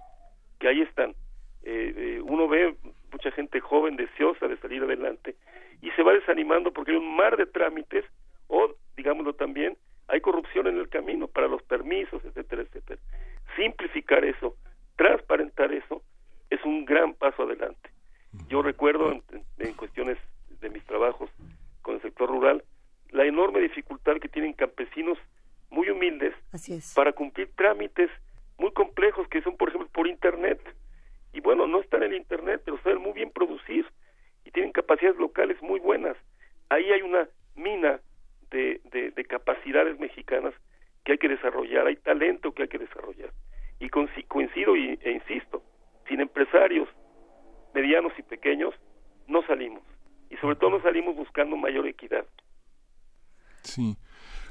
[0.59, 1.15] que ahí están.
[1.63, 2.75] Eh, eh, uno ve
[3.11, 5.35] mucha gente joven deseosa de salir adelante
[5.81, 8.05] y se va desanimando porque hay un mar de trámites
[8.47, 9.75] o, digámoslo también,
[10.07, 13.01] hay corrupción en el camino para los permisos, etcétera, etcétera.
[13.55, 14.55] Simplificar eso,
[14.95, 16.03] transparentar eso,
[16.49, 17.89] es un gran paso adelante.
[18.47, 20.17] Yo recuerdo en, cuestiones
[20.61, 21.29] de mis trabajos
[21.81, 22.63] con el sector rural
[23.11, 25.17] la enorme dificultad que tienen campesinos
[25.69, 26.33] muy humildes
[26.95, 28.09] para cumplir trámites
[28.57, 30.59] muy complejos que son, por ejemplo, por Internet.
[31.31, 33.85] Y bueno, no están en Internet, pero saben muy bien producir
[34.45, 36.17] y tienen capacidades locales muy buenas.
[36.69, 37.99] Ahí hay una mina
[38.51, 38.81] de,
[39.15, 40.53] de, capacidades mexicanas
[41.03, 43.31] que hay que desarrollar, hay talento que hay que desarrollar.
[43.79, 45.63] Y coincido y, e insisto,
[46.07, 46.87] sin empresarios
[47.73, 48.73] medianos y pequeños
[49.27, 49.83] no salimos.
[50.29, 52.25] Y sobre todo no salimos buscando mayor equidad.
[53.63, 53.97] Sí.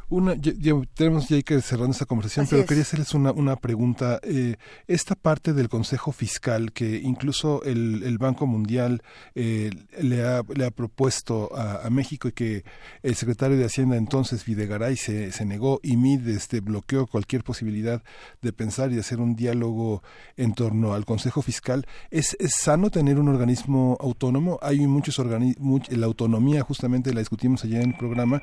[0.09, 0.52] Una, ya,
[0.94, 4.20] tenemos ya que cerrar esta conversación, pero quería hacerles una, una pregunta.
[4.23, 4.55] Eh,
[4.86, 9.02] esta parte del Consejo Fiscal, que incluso el, el Banco Mundial
[9.35, 9.70] eh,
[10.01, 12.65] le, ha, le ha propuesto a, México y que
[13.02, 18.02] el secretario de Hacienda entonces, Videgaray, se, se negó y MID este, bloqueó cualquier posibilidad
[18.43, 20.02] de pensar y de hacer un diálogo
[20.36, 21.85] en torno al Consejo Fiscal.
[22.10, 24.60] ¿Es, es sano tener un organismo autónomo?
[24.62, 28.43] Hay muchos organismos, la autonomía justamente la discutimos ayer en el programa,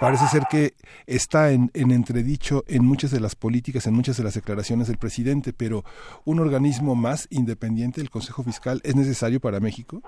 [0.00, 0.72] parece ser que
[1.06, 5.52] está en, entredicho en muchas de las políticas, en muchas de las declaraciones del presidente,
[5.52, 5.84] pero
[6.24, 10.02] un organismo más independiente del Consejo Fiscal es necesario para México.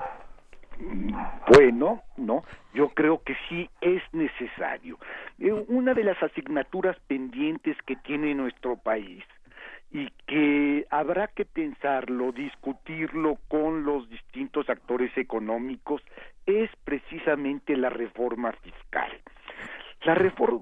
[1.48, 4.98] Bueno, no, yo creo que sí es necesario.
[5.38, 9.24] Eh, una de las asignaturas pendientes que tiene nuestro país
[9.90, 16.02] y que habrá que pensarlo, discutirlo con los distintos actores económicos
[16.44, 19.10] es precisamente la reforma fiscal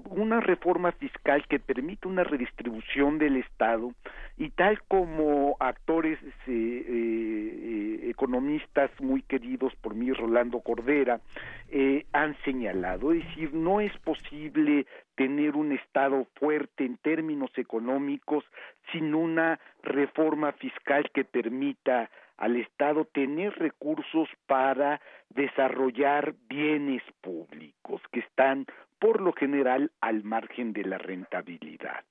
[0.09, 3.91] una reforma fiscal que permite una redistribución del Estado
[4.37, 11.21] y tal como actores eh, eh, economistas muy queridos por mí, Rolando Cordera,
[11.69, 18.43] eh, han señalado, es decir, no es posible tener un Estado fuerte en términos económicos
[18.91, 24.99] sin una reforma fiscal que permita al Estado tener recursos para
[25.29, 28.65] desarrollar bienes públicos que están
[29.05, 32.03] por lo general al margen de la rentabilidad.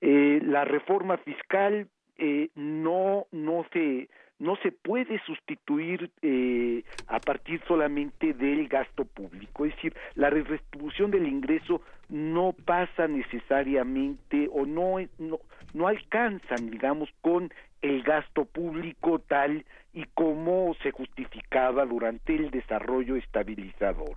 [0.00, 7.60] Eh, la reforma fiscal eh, no, no se no se puede sustituir eh, a partir
[7.68, 15.04] solamente del gasto público, es decir, la redistribución del ingreso no pasa necesariamente o no,
[15.18, 15.40] no,
[15.74, 17.52] no alcanzan, digamos, con
[17.82, 24.14] el gasto público tal y como se justificaba durante el desarrollo estabilizador.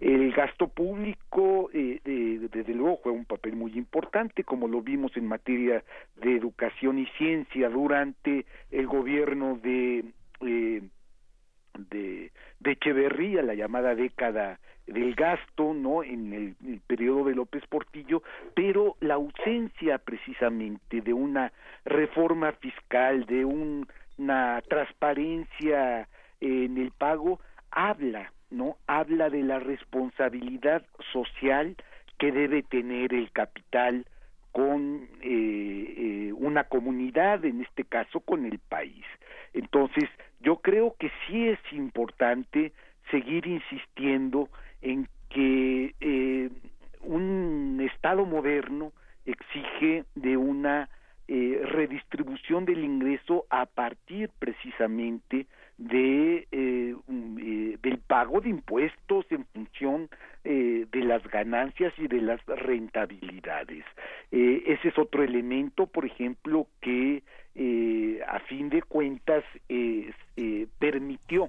[0.00, 5.26] El gasto público, eh, desde luego, juega un papel muy importante, como lo vimos en
[5.26, 5.82] materia
[6.16, 10.04] de educación y ciencia durante el gobierno de,
[10.40, 10.82] eh,
[11.78, 16.02] de, de Echeverría, la llamada década del gasto, ¿no?
[16.02, 18.22] En el, el, periodo de López Portillo,
[18.54, 21.52] pero la ausencia precisamente de una
[21.84, 26.08] reforma fiscal, de un una transparencia
[26.40, 27.40] en el pago
[27.70, 28.76] habla, ¿no?
[28.86, 31.76] Habla de la responsabilidad social
[32.18, 34.06] que debe tener el capital
[34.52, 39.04] con eh, eh, una comunidad, en este caso con el país.
[39.52, 40.08] Entonces,
[40.40, 42.72] yo creo que sí es importante
[43.10, 44.48] seguir insistiendo
[44.80, 46.50] en que eh,
[47.02, 48.92] un Estado moderno
[49.26, 50.88] exige de una
[51.26, 55.46] eh, redistribución del ingreso a partir precisamente
[55.78, 60.08] de eh, eh, del pago de impuestos en función
[60.44, 63.82] de las ganancias y de las rentabilidades.
[64.30, 67.22] ese es otro elemento, por ejemplo, que
[68.26, 69.42] a fin de cuentas
[70.78, 71.48] permitió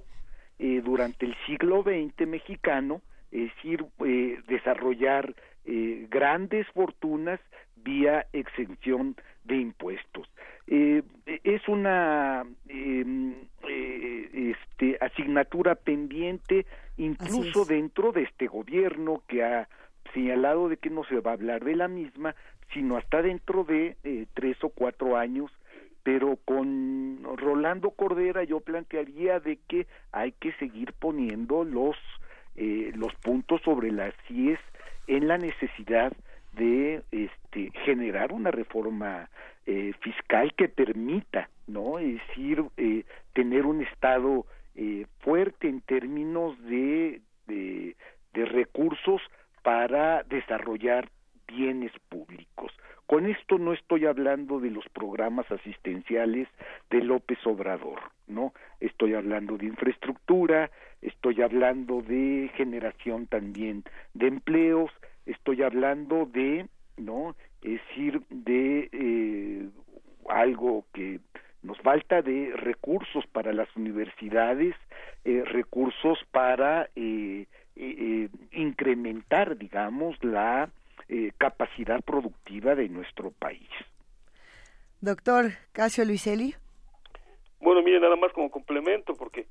[0.57, 3.01] durante el siglo XX mexicano
[3.33, 3.85] es decir,
[4.47, 5.35] desarrollar
[6.09, 7.41] grandes fortunas
[7.85, 9.15] vía exención
[9.45, 10.27] de impuestos.
[10.67, 11.03] Eh,
[11.43, 13.35] es una em,
[13.69, 16.65] eh, este, asignatura pendiente
[16.97, 19.69] incluso dentro de este gobierno que ha
[20.13, 22.35] señalado de que no se va a hablar de la misma,
[22.73, 25.51] sino hasta dentro de eh, tres o cuatro años
[26.01, 31.95] pero con Rolando Cordera yo plantearía de que hay que seguir poniendo los
[32.57, 34.59] los puntos sobre las CIES
[35.07, 36.13] en la necesidad
[36.55, 39.29] de este, generar una reforma
[39.65, 41.99] eh, fiscal que permita, ¿no?
[41.99, 43.03] Es decir, eh,
[43.33, 47.95] tener un Estado eh, fuerte en términos de, de,
[48.33, 49.21] de recursos
[49.63, 51.09] para desarrollar
[51.47, 52.71] bienes públicos.
[53.07, 56.47] Con esto no estoy hablando de los programas asistenciales
[56.89, 58.53] de López Obrador, ¿no?
[58.79, 60.71] Estoy hablando de infraestructura,
[61.03, 63.83] estoy hablando de generación también
[64.15, 64.91] de empleos,
[65.25, 67.35] estoy hablando de, ¿no?
[67.61, 69.69] Es decir, de eh,
[70.29, 71.19] algo que
[71.63, 74.75] nos falta de recursos para las universidades,
[75.23, 77.47] eh, recursos para eh,
[78.51, 80.69] incrementar, digamos, la
[81.37, 83.69] capacidad productiva de nuestro país.
[85.01, 86.55] Doctor Casio Luiselli.
[87.59, 89.45] Bueno, mire, nada más como complemento, porque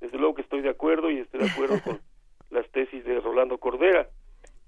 [0.00, 2.00] desde luego que estoy de acuerdo y estoy de acuerdo con
[2.50, 4.08] las tesis de Rolando Cordera.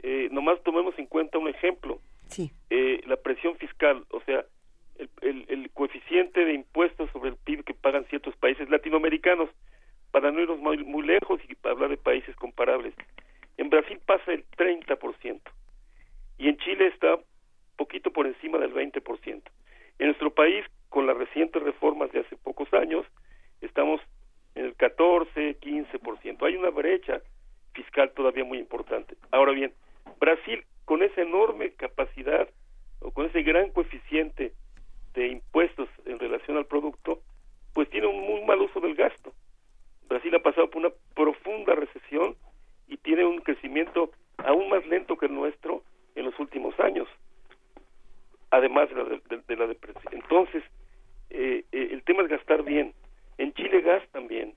[0.03, 2.01] Eh, nomás tomemos en cuenta un ejemplo.
[2.29, 2.51] Sí.
[2.71, 4.45] Eh, la presión fiscal, o sea,
[5.23, 9.49] el, el, coeficiente de impuestos sobre el PIB que pagan ciertos países latinoamericanos,
[10.11, 12.95] para no irnos muy, muy lejos y para hablar de países comparables.
[13.57, 15.41] En Brasil pasa el 30%
[16.39, 17.19] y en Chile está
[17.77, 19.43] poquito por encima del 20%.
[19.99, 23.07] En nuestro país, con las recientes reformas de hace pocos años,
[23.61, 24.01] estamos
[24.55, 26.47] en el 14, 15%.
[26.47, 27.21] Hay una brecha
[27.73, 29.17] fiscal todavía muy importante.
[29.31, 29.73] Ahora bien,
[30.19, 32.49] Brasil, con esa enorme capacidad
[33.01, 34.53] o con ese gran coeficiente
[35.15, 37.21] de impuestos en relación al producto,
[37.73, 39.33] pues tiene un muy mal uso del gasto.
[40.09, 42.37] Brasil ha pasado por una profunda recesión
[42.89, 45.83] y tiene un crecimiento aún más lento que el nuestro
[46.15, 47.09] en los últimos años,
[48.51, 49.05] además de la,
[49.47, 50.13] de, la depresión.
[50.13, 50.65] Entonces,
[51.31, 52.93] eh, eh, el tema es gastar bien.
[53.39, 54.55] En Chile gastan bien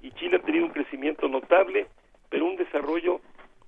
[0.00, 1.86] y Chile ha tenido un crecimiento notable,
[2.28, 3.20] pero un desarrollo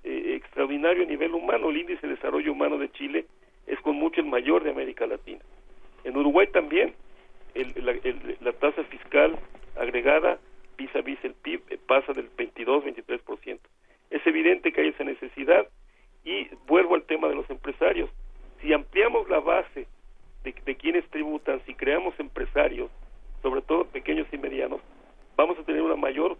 [0.05, 1.69] eh, extraordinario a nivel humano.
[1.69, 3.25] El índice de desarrollo humano de Chile
[3.65, 5.41] es con mucho el mayor de América Latina.
[6.03, 6.93] En Uruguay también
[7.55, 9.37] la, tasa fiscal
[9.75, 10.39] agregada
[10.77, 13.59] vis a vis el PIB pasa del 22-23%.
[14.11, 15.67] Es evidente que hay esa necesidad
[16.23, 18.09] y vuelvo al tema de los empresarios.
[18.61, 19.87] Si ampliamos la base
[20.43, 22.91] de quienes tributan, si creamos empresarios,
[23.41, 24.81] sobre todo pequeños y medianos,
[25.35, 26.37] vamos a tener una mayor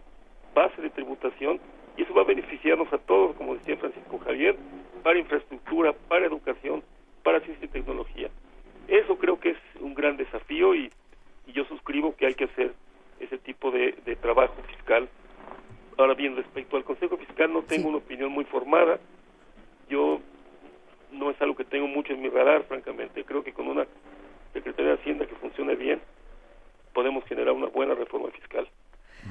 [0.54, 1.60] base de tributación
[1.96, 4.56] y eso va a beneficiarnos a todos, como decía Francisco Javier,
[5.02, 6.82] para infraestructura, para educación,
[7.22, 8.28] para ciencia y tecnología.
[8.88, 10.90] Eso creo que es un gran desafío y,
[11.54, 12.74] yo suscribo que hay que hacer
[13.20, 15.08] ese tipo de, trabajo fiscal.
[15.96, 18.98] Ahora bien, respecto al Consejo Fiscal no tengo una opinión muy formada.
[19.88, 20.20] Yo
[21.12, 23.24] no es algo que tengo mucho en mi radar, francamente.
[23.24, 23.86] Creo que con una
[24.52, 26.00] Secretaría de Hacienda que funcione bien
[26.92, 28.65] podemos generar una buena reforma fiscal.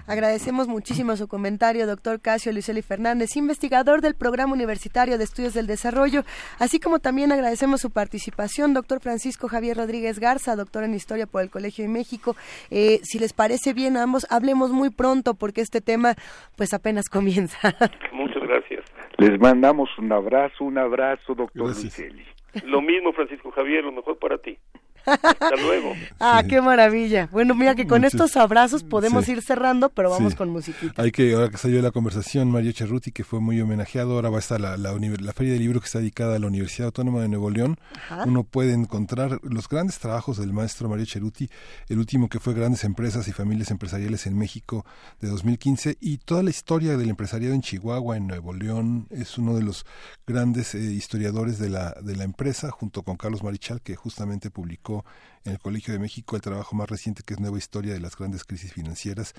[0.07, 5.65] Agradecemos muchísimo su comentario, doctor Casio Luceli Fernández, investigador del Programa Universitario de Estudios del
[5.65, 6.23] Desarrollo,
[6.59, 11.41] así como también agradecemos su participación, doctor Francisco Javier Rodríguez Garza, doctor en Historia por
[11.41, 12.35] el Colegio de México.
[12.69, 16.13] Eh, si les parece bien, ambos hablemos muy pronto porque este tema
[16.55, 17.75] pues apenas comienza.
[18.11, 18.85] Muchas gracias.
[19.17, 22.25] Les mandamos un abrazo, un abrazo, doctor Luceli.
[22.63, 24.57] Lo mismo, Francisco Javier, lo mejor para ti.
[25.05, 25.93] Hasta luego.
[26.19, 27.29] Ah, qué maravilla.
[27.31, 29.33] Bueno, mira que con Muchas- estos abrazos podemos Sí.
[29.33, 30.37] ir cerrando, pero vamos Sí.
[30.37, 31.01] con musiquita.
[31.01, 34.37] Hay que, ahora que salió la conversación, Mario Cerruti, que fue muy homenajeado, ahora va
[34.37, 34.93] a estar la, la,
[35.33, 37.77] Feria de Libro que está dedicada a la Universidad Autónoma de Nuevo León.
[37.93, 38.23] Ajá.
[38.25, 41.49] Uno puede encontrar los grandes trabajos del maestro Mario Cerruti,
[41.89, 44.85] el último que fue Grandes Empresas y Familias Empresariales en México
[45.19, 49.07] de 2015, y toda la historia del empresariado en Chihuahua, en Nuevo León.
[49.09, 49.85] Es uno de los
[50.25, 54.94] grandes eh, historiadores de la, de la empresa, junto con Carlos Marichal, que justamente publicó
[55.43, 58.15] en el Colegio de México el trabajo más reciente que es Nueva Historia de las
[58.15, 59.33] Grandes Crisis Financieras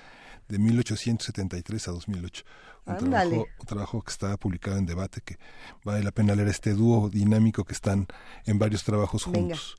[0.47, 2.43] de 1873 a 2008.
[2.85, 5.37] Un trabajo, un trabajo que está publicado en debate, que
[5.83, 8.07] vale la pena leer este dúo dinámico que están
[8.45, 9.55] en varios trabajos Venga.
[9.55, 9.77] juntos.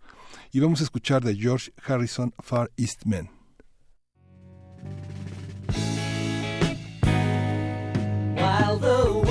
[0.53, 3.31] Y vamos a escuchar de George Harrison Far East Men.
[8.37, 9.28] While the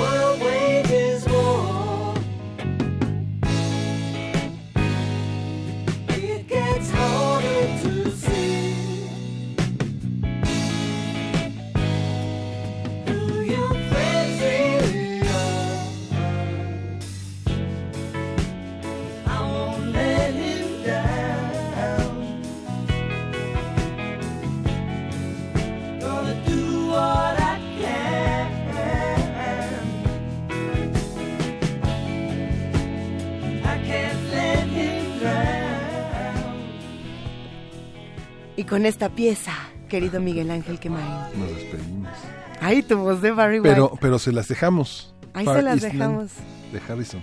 [38.70, 39.54] con esta pieza,
[39.90, 41.06] querido Miguel Ángel Quemain.
[41.38, 42.12] Nos despedimos.
[42.60, 43.98] Ay, tu voz de Barry Pero, White.
[44.02, 45.14] pero se las dejamos.
[45.34, 46.32] Ahí Far se las dejamos.
[46.72, 47.22] De Harrison.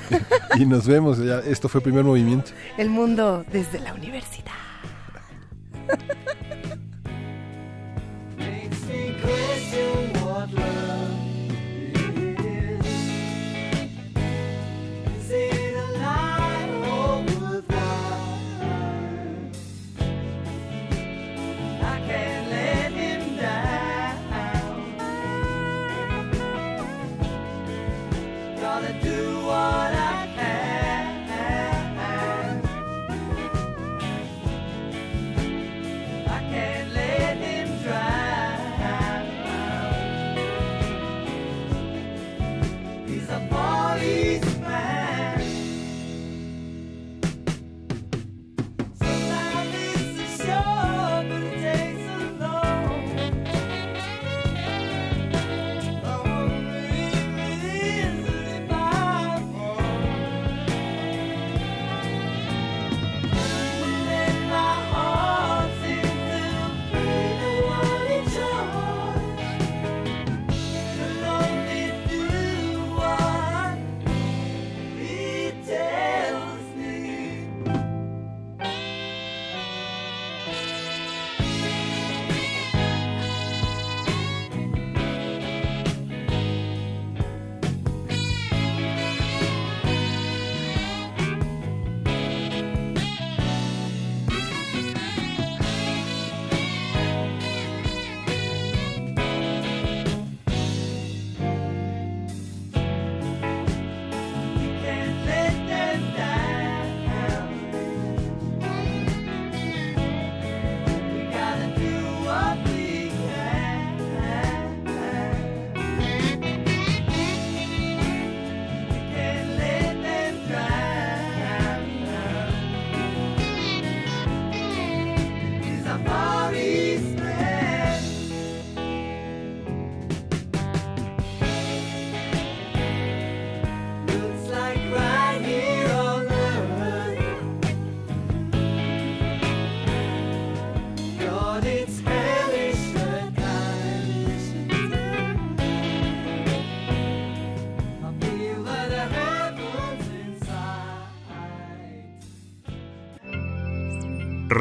[0.58, 1.18] y nos vemos.
[1.18, 2.52] Ya, esto fue primer movimiento.
[2.76, 4.52] El mundo desde la universidad.